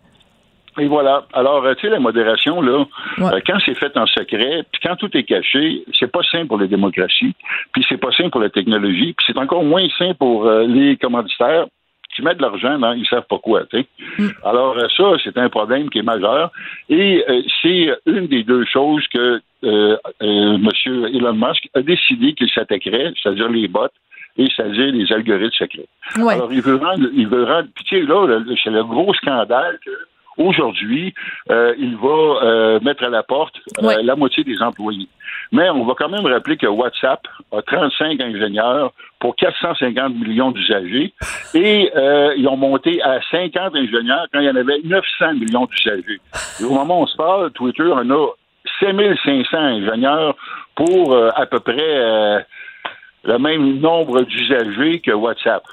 Et 0.77 0.87
voilà. 0.87 1.25
Alors, 1.33 1.63
euh, 1.65 1.73
tu 1.75 1.81
sais, 1.81 1.89
la 1.89 1.99
modération, 1.99 2.61
là, 2.61 2.85
euh, 3.19 3.39
quand 3.45 3.57
c'est 3.65 3.75
fait 3.75 3.95
en 3.97 4.05
secret, 4.07 4.63
puis 4.71 4.81
quand 4.83 4.95
tout 4.95 5.15
est 5.15 5.23
caché, 5.23 5.83
c'est 5.97 6.11
pas 6.11 6.21
sain 6.29 6.45
pour 6.45 6.57
les 6.57 6.67
démocraties, 6.67 7.33
puis 7.71 7.85
c'est 7.87 7.97
pas 7.97 8.11
sain 8.11 8.29
pour 8.29 8.41
la 8.41 8.49
technologie, 8.49 9.13
puis 9.13 9.25
c'est 9.27 9.37
encore 9.37 9.63
moins 9.63 9.87
sain 9.97 10.13
pour 10.13 10.45
euh, 10.45 10.65
les 10.65 10.97
commanditaires 10.97 11.65
qui 12.15 12.21
mettent 12.21 12.37
de 12.37 12.43
l'argent 12.43 12.79
dans 12.79 12.93
ils 12.93 13.05
savent 13.07 13.25
pas 13.29 13.37
quoi, 13.39 13.63
sais. 13.71 13.85
Alors, 14.43 14.77
ça, 14.95 15.03
c'est 15.23 15.37
un 15.37 15.49
problème 15.49 15.89
qui 15.89 15.99
est 15.99 16.03
majeur. 16.03 16.51
Et 16.89 17.23
euh, 17.27 17.41
c'est 17.61 17.89
une 18.05 18.27
des 18.27 18.43
deux 18.43 18.65
choses 18.65 19.05
que 19.13 19.41
euh, 19.63 19.97
euh, 20.21 20.55
M. 20.55 20.69
Elon 20.85 21.33
Musk 21.33 21.67
a 21.73 21.81
décidé 21.81 22.33
qu'il 22.33 22.49
s'attaquerait, 22.49 23.13
c'est-à-dire 23.21 23.49
les 23.49 23.67
bots, 23.67 23.87
et 24.37 24.47
c'est-à-dire 24.55 24.91
les 24.93 25.11
algorithmes 25.11 25.51
secrets. 25.57 25.87
Alors, 26.35 26.51
il 26.51 26.61
veut 26.61 26.75
rendre, 26.75 27.07
il 27.13 27.27
veut 27.27 27.43
rendre, 27.43 27.67
puis 27.75 27.83
tu 27.85 27.99
sais, 27.99 28.05
là, 28.05 28.39
c'est 28.63 28.69
le 28.69 28.83
gros 28.83 29.13
scandale 29.15 29.79
que 29.85 29.91
Aujourd'hui, 30.37 31.13
euh, 31.49 31.73
il 31.77 31.95
va 31.95 32.07
euh, 32.07 32.79
mettre 32.81 33.03
à 33.03 33.09
la 33.09 33.23
porte 33.23 33.55
euh, 33.81 34.01
la 34.03 34.15
moitié 34.15 34.43
des 34.43 34.61
employés. 34.61 35.07
Mais 35.51 35.69
on 35.69 35.85
va 35.85 35.93
quand 35.97 36.09
même 36.09 36.25
rappeler 36.25 36.57
que 36.57 36.67
WhatsApp 36.67 37.21
a 37.51 37.61
35 37.61 38.19
ingénieurs 38.19 38.91
pour 39.19 39.35
450 39.35 40.15
millions 40.15 40.51
d'usagers 40.51 41.13
et 41.53 41.91
ils 42.37 42.47
ont 42.47 42.57
monté 42.57 43.01
à 43.01 43.19
50 43.31 43.75
ingénieurs 43.75 44.25
quand 44.33 44.39
il 44.39 44.45
y 44.45 44.49
en 44.49 44.55
avait 44.55 44.79
900 44.83 45.35
millions 45.35 45.65
d'usagers. 45.65 46.19
Au 46.63 46.73
moment 46.73 46.99
où 46.99 47.03
on 47.03 47.07
se 47.07 47.15
parle, 47.15 47.51
Twitter 47.51 47.83
en 47.83 48.09
a 48.09 48.27
5500 48.79 49.57
ingénieurs 49.57 50.35
pour 50.75 51.15
à 51.15 51.45
peu 51.45 51.59
près 51.59 52.43
le 53.23 53.37
même 53.37 53.79
nombre 53.79 54.23
d'usagers 54.23 54.99
que 54.99 55.11
WhatsApp. 55.11 55.63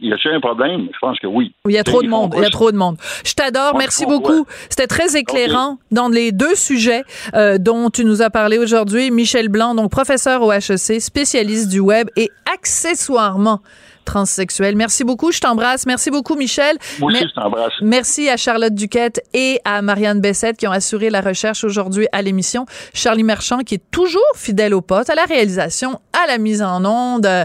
Y 0.00 0.12
a-t-il 0.12 0.34
un 0.34 0.40
problème? 0.40 0.88
Je 0.92 0.98
pense 1.00 1.18
que 1.18 1.26
oui. 1.26 1.52
Il 1.66 1.72
y 1.72 1.78
a 1.78 1.84
trop 1.84 2.02
de 2.02 2.08
monde, 2.08 2.34
il 2.36 2.42
y 2.42 2.46
a 2.46 2.50
trop 2.50 2.72
de 2.72 2.76
monde. 2.76 2.96
Je 3.24 3.34
t'adore, 3.34 3.76
merci 3.76 4.06
beaucoup. 4.06 4.46
C'était 4.68 4.86
très 4.86 5.16
éclairant 5.16 5.78
dans 5.90 6.08
les 6.08 6.32
deux 6.32 6.54
sujets 6.54 7.02
euh, 7.34 7.58
dont 7.58 7.90
tu 7.90 8.04
nous 8.04 8.22
as 8.22 8.30
parlé 8.30 8.58
aujourd'hui. 8.58 9.10
Michel 9.10 9.48
Blanc, 9.48 9.74
donc 9.74 9.90
professeur 9.90 10.42
au 10.42 10.52
HEC, 10.52 11.00
spécialiste 11.00 11.68
du 11.68 11.80
web 11.80 12.08
et 12.16 12.30
accessoirement 12.52 13.60
transsexuel. 14.08 14.74
Merci 14.74 15.04
beaucoup, 15.04 15.32
je 15.32 15.40
t'embrasse. 15.40 15.84
Merci 15.84 16.10
beaucoup, 16.10 16.34
Michel. 16.34 16.78
Moi 16.98 17.12
aussi, 17.12 17.24
je 17.28 17.34
t'embrasse. 17.34 17.72
Merci 17.82 18.30
à 18.30 18.38
Charlotte 18.38 18.74
Duquette 18.74 19.22
et 19.34 19.60
à 19.66 19.82
Marianne 19.82 20.20
Bessette 20.20 20.56
qui 20.56 20.66
ont 20.66 20.72
assuré 20.72 21.10
la 21.10 21.20
recherche 21.20 21.62
aujourd'hui 21.62 22.06
à 22.12 22.22
l'émission. 22.22 22.64
Charlie 22.94 23.22
Marchand 23.22 23.58
qui 23.58 23.74
est 23.74 23.90
toujours 23.90 24.22
fidèle 24.34 24.72
au 24.72 24.80
poste, 24.80 25.10
à 25.10 25.14
la 25.14 25.24
réalisation, 25.24 26.00
à 26.14 26.26
la 26.26 26.38
mise 26.38 26.62
en 26.62 26.84
onde, 26.86 27.26
euh, 27.26 27.44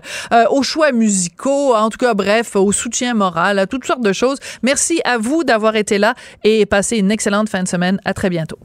aux 0.52 0.64
choix 0.64 0.94
musicaux, 0.94 1.76
en 1.76 1.90
tout 1.90 1.98
cas, 1.98 2.14
bref, 2.14 2.56
au 2.56 2.72
soutien 2.72 3.14
moral, 3.14 3.60
à 3.60 3.68
toutes 3.68 3.86
sortes 3.86 4.02
de 4.02 4.14
choses. 4.14 4.38
Merci 4.62 5.02
à 5.04 5.18
vous 5.18 5.44
d'avoir 5.44 5.76
été 5.76 5.98
là 5.98 6.14
et 6.46 6.66
passez 6.66 6.98
une 6.98 7.12
excellente 7.12 7.50
fin 7.50 7.64
de 7.64 7.68
semaine. 7.68 8.00
À 8.06 8.14
très 8.14 8.30
bientôt. 8.30 8.58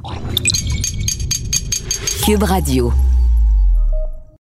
Cube 2.24 2.44
Radio. 2.44 2.92